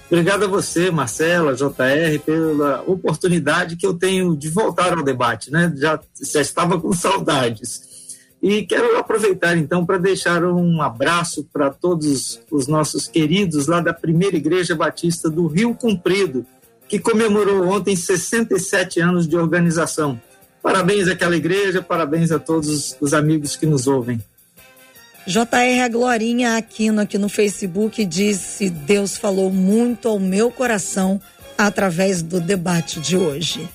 Obrigado 0.06 0.44
a 0.44 0.48
você, 0.48 0.90
Marcela, 0.90 1.54
JR, 1.54 2.18
pela 2.24 2.82
oportunidade 2.86 3.76
que 3.76 3.84
eu 3.84 3.92
tenho 3.92 4.36
de 4.36 4.48
voltar 4.48 4.96
ao 4.96 5.02
debate, 5.02 5.50
né? 5.50 5.72
Já, 5.76 5.98
já 6.32 6.40
estava 6.40 6.80
com 6.80 6.92
saudades. 6.94 7.96
E 8.40 8.62
quero 8.62 8.96
aproveitar 8.98 9.56
então 9.56 9.84
para 9.84 9.98
deixar 9.98 10.44
um 10.44 10.80
abraço 10.80 11.48
para 11.52 11.70
todos 11.70 12.40
os 12.50 12.68
nossos 12.68 13.08
queridos 13.08 13.66
lá 13.66 13.80
da 13.80 13.92
Primeira 13.92 14.36
Igreja 14.36 14.76
Batista 14.76 15.28
do 15.28 15.48
Rio 15.48 15.74
Comprido, 15.74 16.46
que 16.88 17.00
comemorou 17.00 17.66
ontem 17.66 17.96
67 17.96 19.00
anos 19.00 19.26
de 19.26 19.36
organização. 19.36 20.20
Parabéns 20.62 21.08
àquela 21.08 21.36
igreja, 21.36 21.82
parabéns 21.82 22.30
a 22.30 22.38
todos 22.38 22.96
os 23.00 23.12
amigos 23.12 23.56
que 23.56 23.66
nos 23.66 23.88
ouvem. 23.88 24.22
JR 25.26 25.90
Glorinha 25.90 26.56
Aquino 26.56 27.00
aqui 27.00 27.18
no 27.18 27.28
Facebook 27.28 28.04
disse: 28.04 28.70
Deus 28.70 29.16
falou 29.16 29.50
muito 29.50 30.08
ao 30.08 30.20
meu 30.20 30.50
coração 30.50 31.20
através 31.58 32.22
do 32.22 32.40
debate 32.40 33.00
de 33.00 33.16
hoje. 33.16 33.68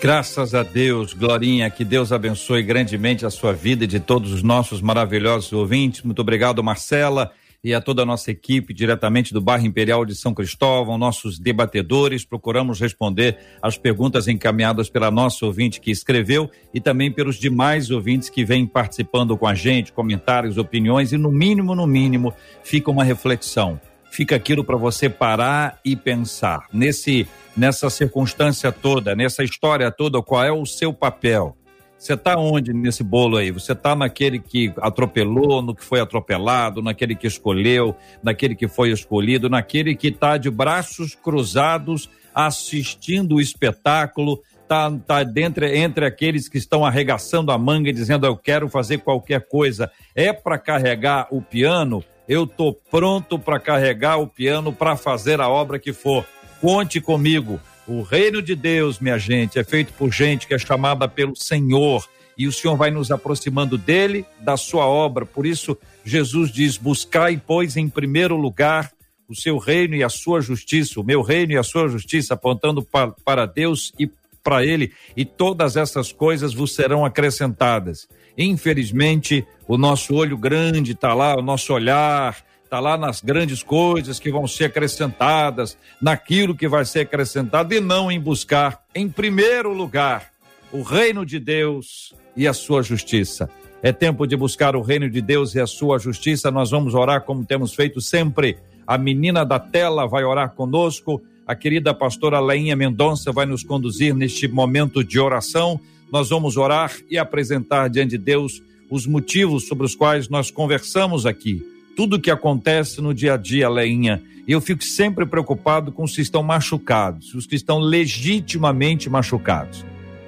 Graças 0.00 0.54
a 0.54 0.62
Deus, 0.62 1.14
Glorinha, 1.14 1.70
que 1.70 1.84
Deus 1.84 2.12
abençoe 2.12 2.62
grandemente 2.62 3.24
a 3.24 3.30
sua 3.30 3.52
vida 3.52 3.84
e 3.84 3.86
de 3.86 4.00
todos 4.00 4.32
os 4.32 4.42
nossos 4.42 4.82
maravilhosos 4.82 5.52
ouvintes. 5.52 6.02
Muito 6.02 6.20
obrigado, 6.20 6.62
Marcela 6.62 7.32
e 7.64 7.72
a 7.72 7.80
toda 7.80 8.02
a 8.02 8.06
nossa 8.06 8.30
equipe 8.30 8.74
diretamente 8.74 9.32
do 9.32 9.40
bairro 9.40 9.66
Imperial 9.66 10.04
de 10.04 10.14
São 10.14 10.34
Cristóvão, 10.34 10.98
nossos 10.98 11.38
debatedores. 11.38 12.22
Procuramos 12.22 12.78
responder 12.78 13.38
as 13.62 13.78
perguntas 13.78 14.28
encaminhadas 14.28 14.90
pela 14.90 15.10
nossa 15.10 15.46
ouvinte 15.46 15.80
que 15.80 15.90
escreveu 15.90 16.50
e 16.74 16.80
também 16.80 17.10
pelos 17.10 17.36
demais 17.36 17.90
ouvintes 17.90 18.28
que 18.28 18.44
vêm 18.44 18.66
participando 18.66 19.34
com 19.38 19.46
a 19.46 19.54
gente, 19.54 19.92
comentários, 19.92 20.58
opiniões 20.58 21.12
e, 21.12 21.16
no 21.16 21.32
mínimo, 21.32 21.74
no 21.74 21.86
mínimo, 21.86 22.34
fica 22.62 22.90
uma 22.90 23.02
reflexão. 23.02 23.80
Fica 24.10 24.36
aquilo 24.36 24.62
para 24.62 24.76
você 24.76 25.08
parar 25.08 25.80
e 25.84 25.96
pensar. 25.96 26.66
Nesse, 26.72 27.26
nessa 27.56 27.88
circunstância 27.88 28.70
toda, 28.70 29.16
nessa 29.16 29.42
história 29.42 29.90
toda, 29.90 30.22
qual 30.22 30.44
é 30.44 30.52
o 30.52 30.66
seu 30.66 30.92
papel? 30.92 31.56
Você 31.98 32.14
está 32.14 32.36
onde 32.36 32.72
nesse 32.72 33.02
bolo 33.02 33.36
aí? 33.36 33.50
Você 33.50 33.72
está 33.72 33.94
naquele 33.96 34.38
que 34.38 34.72
atropelou, 34.78 35.62
no 35.62 35.74
que 35.74 35.82
foi 35.82 36.00
atropelado, 36.00 36.82
naquele 36.82 37.14
que 37.14 37.26
escolheu, 37.26 37.96
naquele 38.22 38.54
que 38.54 38.68
foi 38.68 38.90
escolhido, 38.90 39.48
naquele 39.48 39.94
que 39.94 40.08
está 40.08 40.36
de 40.36 40.50
braços 40.50 41.14
cruzados 41.14 42.10
assistindo 42.34 43.36
o 43.36 43.40
espetáculo, 43.40 44.42
está 44.62 44.90
tá 45.06 45.22
dentro 45.22 45.64
entre 45.64 46.04
aqueles 46.04 46.48
que 46.48 46.58
estão 46.58 46.84
arregaçando 46.84 47.52
a 47.52 47.58
manga 47.58 47.88
e 47.88 47.92
dizendo 47.92 48.26
eu 48.26 48.36
quero 48.36 48.68
fazer 48.68 48.98
qualquer 48.98 49.46
coisa. 49.46 49.90
É 50.14 50.32
para 50.32 50.58
carregar 50.58 51.28
o 51.30 51.40
piano? 51.40 52.02
Eu 52.28 52.46
tô 52.46 52.72
pronto 52.72 53.38
para 53.38 53.60
carregar 53.60 54.16
o 54.16 54.26
piano 54.26 54.72
para 54.72 54.96
fazer 54.96 55.40
a 55.40 55.48
obra 55.48 55.78
que 55.78 55.92
for. 55.92 56.26
Conte 56.60 57.00
comigo. 57.00 57.60
O 57.86 58.02
reino 58.02 58.40
de 58.40 58.54
Deus, 58.54 58.98
minha 58.98 59.18
gente, 59.18 59.58
é 59.58 59.64
feito 59.64 59.92
por 59.92 60.10
gente 60.10 60.46
que 60.46 60.54
é 60.54 60.58
chamada 60.58 61.06
pelo 61.06 61.36
Senhor. 61.36 62.06
E 62.36 62.48
o 62.48 62.52
Senhor 62.52 62.76
vai 62.76 62.90
nos 62.90 63.10
aproximando 63.10 63.76
dele, 63.76 64.24
da 64.40 64.56
sua 64.56 64.86
obra. 64.86 65.26
Por 65.26 65.46
isso, 65.46 65.76
Jesus 66.04 66.50
diz: 66.50 66.76
Buscai, 66.76 67.40
pois, 67.44 67.76
em 67.76 67.88
primeiro 67.88 68.36
lugar 68.36 68.90
o 69.28 69.34
seu 69.34 69.58
reino 69.58 69.94
e 69.94 70.02
a 70.02 70.08
sua 70.08 70.40
justiça, 70.40 71.00
o 71.00 71.04
meu 71.04 71.22
reino 71.22 71.52
e 71.52 71.56
a 71.56 71.62
sua 71.62 71.88
justiça, 71.88 72.34
apontando 72.34 72.82
para, 72.82 73.10
para 73.24 73.46
Deus 73.46 73.92
e 73.98 74.10
para 74.42 74.64
Ele, 74.64 74.92
e 75.16 75.24
todas 75.24 75.76
essas 75.76 76.12
coisas 76.12 76.52
vos 76.52 76.74
serão 76.74 77.04
acrescentadas. 77.04 78.06
Infelizmente, 78.36 79.46
o 79.66 79.78
nosso 79.78 80.14
olho 80.14 80.36
grande 80.36 80.92
está 80.92 81.14
lá, 81.14 81.34
o 81.36 81.42
nosso 81.42 81.72
olhar 81.72 82.36
está 82.74 82.80
lá 82.80 82.98
nas 82.98 83.20
grandes 83.20 83.62
coisas 83.62 84.18
que 84.18 84.32
vão 84.32 84.48
ser 84.48 84.64
acrescentadas, 84.64 85.78
naquilo 86.02 86.56
que 86.56 86.66
vai 86.66 86.84
ser 86.84 87.02
acrescentado 87.02 87.72
e 87.72 87.78
não 87.78 88.10
em 88.10 88.18
buscar, 88.18 88.82
em 88.92 89.08
primeiro 89.08 89.72
lugar, 89.72 90.32
o 90.72 90.82
reino 90.82 91.24
de 91.24 91.38
Deus 91.38 92.12
e 92.36 92.48
a 92.48 92.52
sua 92.52 92.82
justiça. 92.82 93.48
É 93.80 93.92
tempo 93.92 94.26
de 94.26 94.36
buscar 94.36 94.74
o 94.74 94.82
reino 94.82 95.08
de 95.08 95.20
Deus 95.20 95.54
e 95.54 95.60
a 95.60 95.68
sua 95.68 96.00
justiça. 96.00 96.50
Nós 96.50 96.72
vamos 96.72 96.94
orar 96.94 97.20
como 97.20 97.44
temos 97.44 97.72
feito 97.74 98.00
sempre. 98.00 98.58
A 98.84 98.98
menina 98.98 99.44
da 99.44 99.60
tela 99.60 100.08
vai 100.08 100.24
orar 100.24 100.50
conosco. 100.50 101.22
A 101.46 101.54
querida 101.54 101.94
pastora 101.94 102.40
Leinha 102.40 102.74
Mendonça 102.74 103.30
vai 103.30 103.46
nos 103.46 103.62
conduzir 103.62 104.16
neste 104.16 104.48
momento 104.48 105.04
de 105.04 105.20
oração. 105.20 105.78
Nós 106.10 106.30
vamos 106.30 106.56
orar 106.56 106.92
e 107.08 107.16
apresentar 107.18 107.88
diante 107.88 108.10
de 108.10 108.18
Deus 108.18 108.60
os 108.90 109.06
motivos 109.06 109.68
sobre 109.68 109.86
os 109.86 109.94
quais 109.94 110.28
nós 110.28 110.50
conversamos 110.50 111.24
aqui 111.24 111.73
tudo 111.96 112.20
que 112.20 112.30
acontece 112.30 113.00
no 113.00 113.14
dia 113.14 113.34
a 113.34 113.36
dia, 113.36 113.68
Leinha. 113.68 114.22
Eu 114.46 114.60
fico 114.60 114.84
sempre 114.84 115.24
preocupado 115.24 115.90
com 115.90 116.04
os 116.04 116.14
que 116.14 116.20
estão 116.20 116.42
machucados, 116.42 117.34
os 117.34 117.46
que 117.46 117.54
estão 117.54 117.78
legitimamente 117.78 119.08
machucados, 119.08 119.84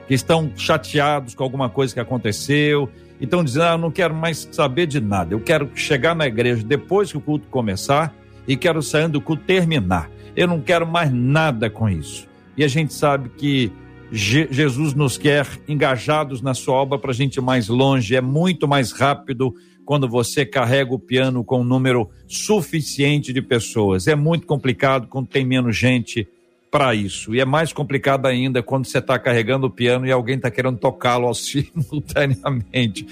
que 0.09 0.15
estão 0.15 0.51
chateados 0.57 1.35
com 1.35 1.43
alguma 1.43 1.69
coisa 1.69 1.93
que 1.93 2.01
aconteceu 2.01 2.89
e 3.21 3.25
estão 3.25 3.45
dizendo: 3.45 3.65
ah, 3.65 3.73
eu 3.73 3.79
não 3.79 3.91
quero 3.91 4.15
mais 4.15 4.49
saber 4.51 4.87
de 4.87 5.01
nada, 5.01 5.35
eu 5.35 5.41
quero 5.41 5.71
chegar 5.75 6.15
na 6.15 6.27
igreja 6.27 6.65
depois 6.65 7.11
que 7.11 7.19
o 7.19 7.21
culto 7.21 7.47
começar 7.49 8.15
e 8.49 8.57
quero 8.57 8.83
sair 8.83 9.09
do 9.09 9.21
culto 9.21 9.43
terminar. 9.45 10.11
Eu 10.35 10.47
não 10.47 10.61
quero 10.61 10.87
mais 10.87 11.13
nada 11.13 11.69
com 11.69 11.89
isso. 11.89 12.27
E 12.57 12.65
a 12.65 12.69
gente 12.69 12.95
sabe 12.95 13.29
que 13.31 13.73
Je 14.11 14.47
Jesus 14.51 14.95
nos 14.95 15.19
quer 15.19 15.47
engajados 15.67 16.41
na 16.41 16.55
sua 16.55 16.75
obra 16.77 16.99
para 16.99 17.11
a 17.11 17.15
gente 17.15 17.37
ir 17.37 17.41
mais 17.41 17.69
longe, 17.69 18.15
é 18.15 18.21
muito 18.21 18.69
mais 18.69 18.93
rápido 18.93 19.55
quando 19.87 20.09
você 20.09 20.45
carrega 20.45 20.93
o 20.93 20.99
piano 20.99 21.45
com 21.45 21.61
um 21.61 21.65
número 21.65 22.11
suficiente 22.27 23.33
de 23.33 23.41
pessoas. 23.41 24.09
É 24.09 24.17
muito 24.17 24.47
complicado 24.47 25.07
quando 25.07 25.29
tem 25.29 25.47
menos 25.47 25.77
gente 25.77 26.29
para 26.71 26.93
isso. 26.93 27.35
E 27.35 27.41
é 27.41 27.45
mais 27.45 27.73
complicado 27.73 28.27
ainda 28.27 28.63
quando 28.63 28.85
você 28.85 28.99
está 28.99 29.17
carregando 29.17 29.69
o 29.69 29.71
piano 29.71 30.05
e 30.05 30.11
alguém 30.11 30.37
está 30.37 30.51
querendo 30.51 30.77
tocá-lo 30.77 31.33
simultaneamente. 31.35 33.07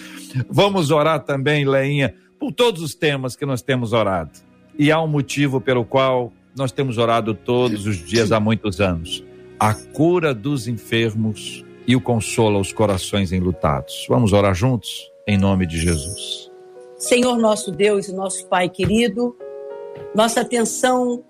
Vamos 0.51 0.91
orar 0.91 1.21
também, 1.21 1.65
Leinha, 1.65 2.13
por 2.39 2.53
todos 2.53 2.83
os 2.83 2.95
temas 2.95 3.37
que 3.37 3.47
nós 3.47 3.63
temos 3.63 3.93
orado. 3.93 4.33
E 4.77 4.91
há 4.91 5.01
um 5.01 5.07
motivo 5.07 5.61
pelo 5.61 5.85
qual 5.85 6.33
nós 6.57 6.73
temos 6.73 6.99
orado 6.99 7.35
todos 7.35 7.87
os 7.87 8.05
dias 8.05 8.33
há 8.33 8.41
muitos 8.41 8.81
anos: 8.81 9.23
a 9.61 9.73
cura 9.73 10.35
dos 10.35 10.67
enfermos 10.67 11.65
e 11.87 11.95
o 11.95 12.01
consolo 12.01 12.57
aos 12.57 12.73
corações 12.73 13.31
enlutados. 13.31 14.07
Vamos 14.09 14.33
orar 14.33 14.55
juntos? 14.55 15.09
Em 15.27 15.39
nome 15.39 15.67
de 15.67 15.79
Jesus. 15.79 16.44
Senhor 16.97 17.37
nosso 17.39 17.71
Deus 17.71 18.09
e 18.09 18.13
nosso 18.13 18.47
Pai 18.47 18.69
querido, 18.69 19.37
nossa 20.15 20.41
atenção 20.41 21.25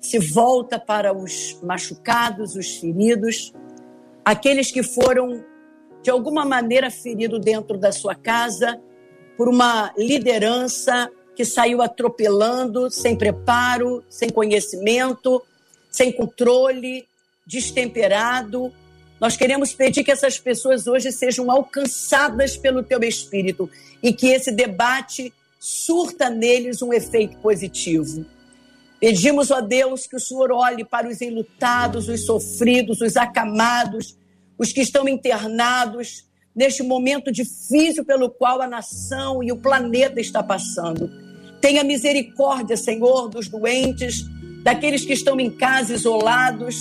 se 0.00 0.18
volta 0.18 0.78
para 0.78 1.14
os 1.14 1.58
machucados, 1.62 2.56
os 2.56 2.76
feridos, 2.78 3.52
aqueles 4.24 4.70
que 4.70 4.82
foram 4.82 5.44
de 6.02 6.10
alguma 6.10 6.44
maneira 6.44 6.90
feridos 6.90 7.40
dentro 7.40 7.76
da 7.76 7.92
sua 7.92 8.14
casa 8.14 8.80
por 9.36 9.48
uma 9.48 9.92
liderança 9.96 11.10
que 11.36 11.44
saiu 11.44 11.82
atropelando, 11.82 12.90
sem 12.90 13.16
preparo, 13.16 14.02
sem 14.08 14.30
conhecimento, 14.30 15.42
sem 15.90 16.12
controle, 16.12 17.06
destemperado. 17.46 18.72
Nós 19.20 19.36
queremos 19.36 19.74
pedir 19.74 20.02
que 20.02 20.10
essas 20.10 20.38
pessoas 20.38 20.86
hoje 20.86 21.12
sejam 21.12 21.50
alcançadas 21.50 22.56
pelo 22.56 22.82
teu 22.82 23.00
espírito 23.02 23.68
e 24.02 24.12
que 24.12 24.28
esse 24.28 24.50
debate 24.50 25.32
surta 25.58 26.30
neles 26.30 26.80
um 26.80 26.90
efeito 26.90 27.36
positivo. 27.38 28.24
Pedimos, 28.98 29.50
ó 29.50 29.60
Deus, 29.60 30.06
que 30.06 30.16
o 30.16 30.20
Senhor 30.20 30.50
olhe 30.52 30.84
para 30.84 31.06
os 31.06 31.20
enlutados, 31.20 32.08
os 32.08 32.24
sofridos, 32.24 33.02
os 33.02 33.16
acamados, 33.16 34.16
os 34.58 34.72
que 34.72 34.80
estão 34.80 35.06
internados 35.06 36.24
neste 36.54 36.82
momento 36.82 37.30
difícil 37.30 38.04
pelo 38.04 38.30
qual 38.30 38.60
a 38.60 38.66
nação 38.66 39.42
e 39.42 39.52
o 39.52 39.56
planeta 39.56 40.18
está 40.18 40.42
passando. 40.42 41.10
Tenha 41.60 41.84
misericórdia, 41.84 42.76
Senhor, 42.76 43.28
dos 43.28 43.48
doentes, 43.48 44.24
daqueles 44.62 45.04
que 45.04 45.12
estão 45.12 45.38
em 45.38 45.50
casa 45.50 45.94
isolados, 45.94 46.76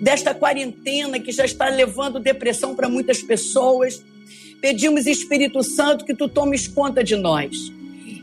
desta 0.00 0.34
quarentena 0.34 1.18
que 1.18 1.32
já 1.32 1.44
está 1.44 1.68
levando 1.68 2.20
depressão 2.20 2.74
para 2.74 2.88
muitas 2.88 3.22
pessoas. 3.22 4.02
Pedimos, 4.60 5.06
Espírito 5.06 5.62
Santo, 5.62 6.04
que 6.04 6.14
tu 6.14 6.28
tomes 6.28 6.66
conta 6.68 7.02
de 7.02 7.16
nós 7.16 7.56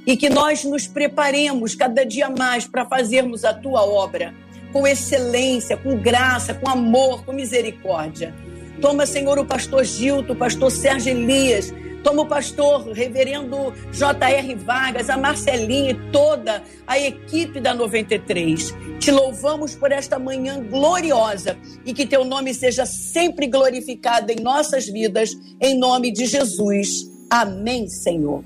e 0.05 0.15
que 0.15 0.29
nós 0.29 0.63
nos 0.63 0.87
preparemos 0.87 1.75
cada 1.75 2.05
dia 2.05 2.29
mais 2.29 2.67
para 2.67 2.85
fazermos 2.85 3.43
a 3.43 3.53
tua 3.53 3.83
obra 3.83 4.33
com 4.71 4.85
excelência, 4.85 5.77
com 5.77 5.97
graça, 5.97 6.53
com 6.53 6.69
amor, 6.69 7.23
com 7.23 7.31
misericórdia. 7.31 8.35
Toma, 8.81 9.05
Senhor, 9.05 9.39
o 9.39 9.45
pastor 9.45 9.85
Gilto, 9.85 10.33
o 10.33 10.35
pastor 10.35 10.69
Sérgio 10.69 11.11
Elias, 11.11 11.73
toma 12.05 12.21
o 12.21 12.27
pastor 12.27 12.91
reverendo 12.91 13.73
J.R. 13.91 14.53
Vargas, 14.53 15.09
a 15.09 15.17
Marcelinha 15.17 15.89
e 15.89 16.11
toda 16.11 16.61
a 16.85 16.99
equipe 16.99 17.59
da 17.59 17.73
93. 17.73 18.75
Te 18.99 19.11
louvamos 19.11 19.73
por 19.73 19.91
esta 19.91 20.19
manhã 20.19 20.61
gloriosa 20.61 21.57
e 21.83 21.95
que 21.95 22.05
teu 22.05 22.23
nome 22.23 22.53
seja 22.53 22.85
sempre 22.85 23.47
glorificado 23.47 24.31
em 24.31 24.35
nossas 24.35 24.85
vidas, 24.85 25.31
em 25.59 25.79
nome 25.79 26.13
de 26.13 26.27
Jesus. 26.27 27.09
Amém, 27.27 27.87
Senhor. 27.87 28.43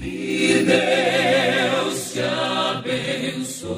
Que 0.00 0.64
Deus 0.64 2.12
te 2.12 2.20
abençoe. 2.20 3.76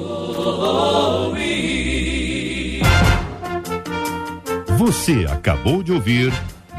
Você 4.77 5.25
acabou 5.29 5.83
de 5.83 5.91
ouvir 5.91 6.31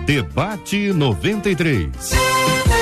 Debate 0.06 0.92
93. 0.92 2.75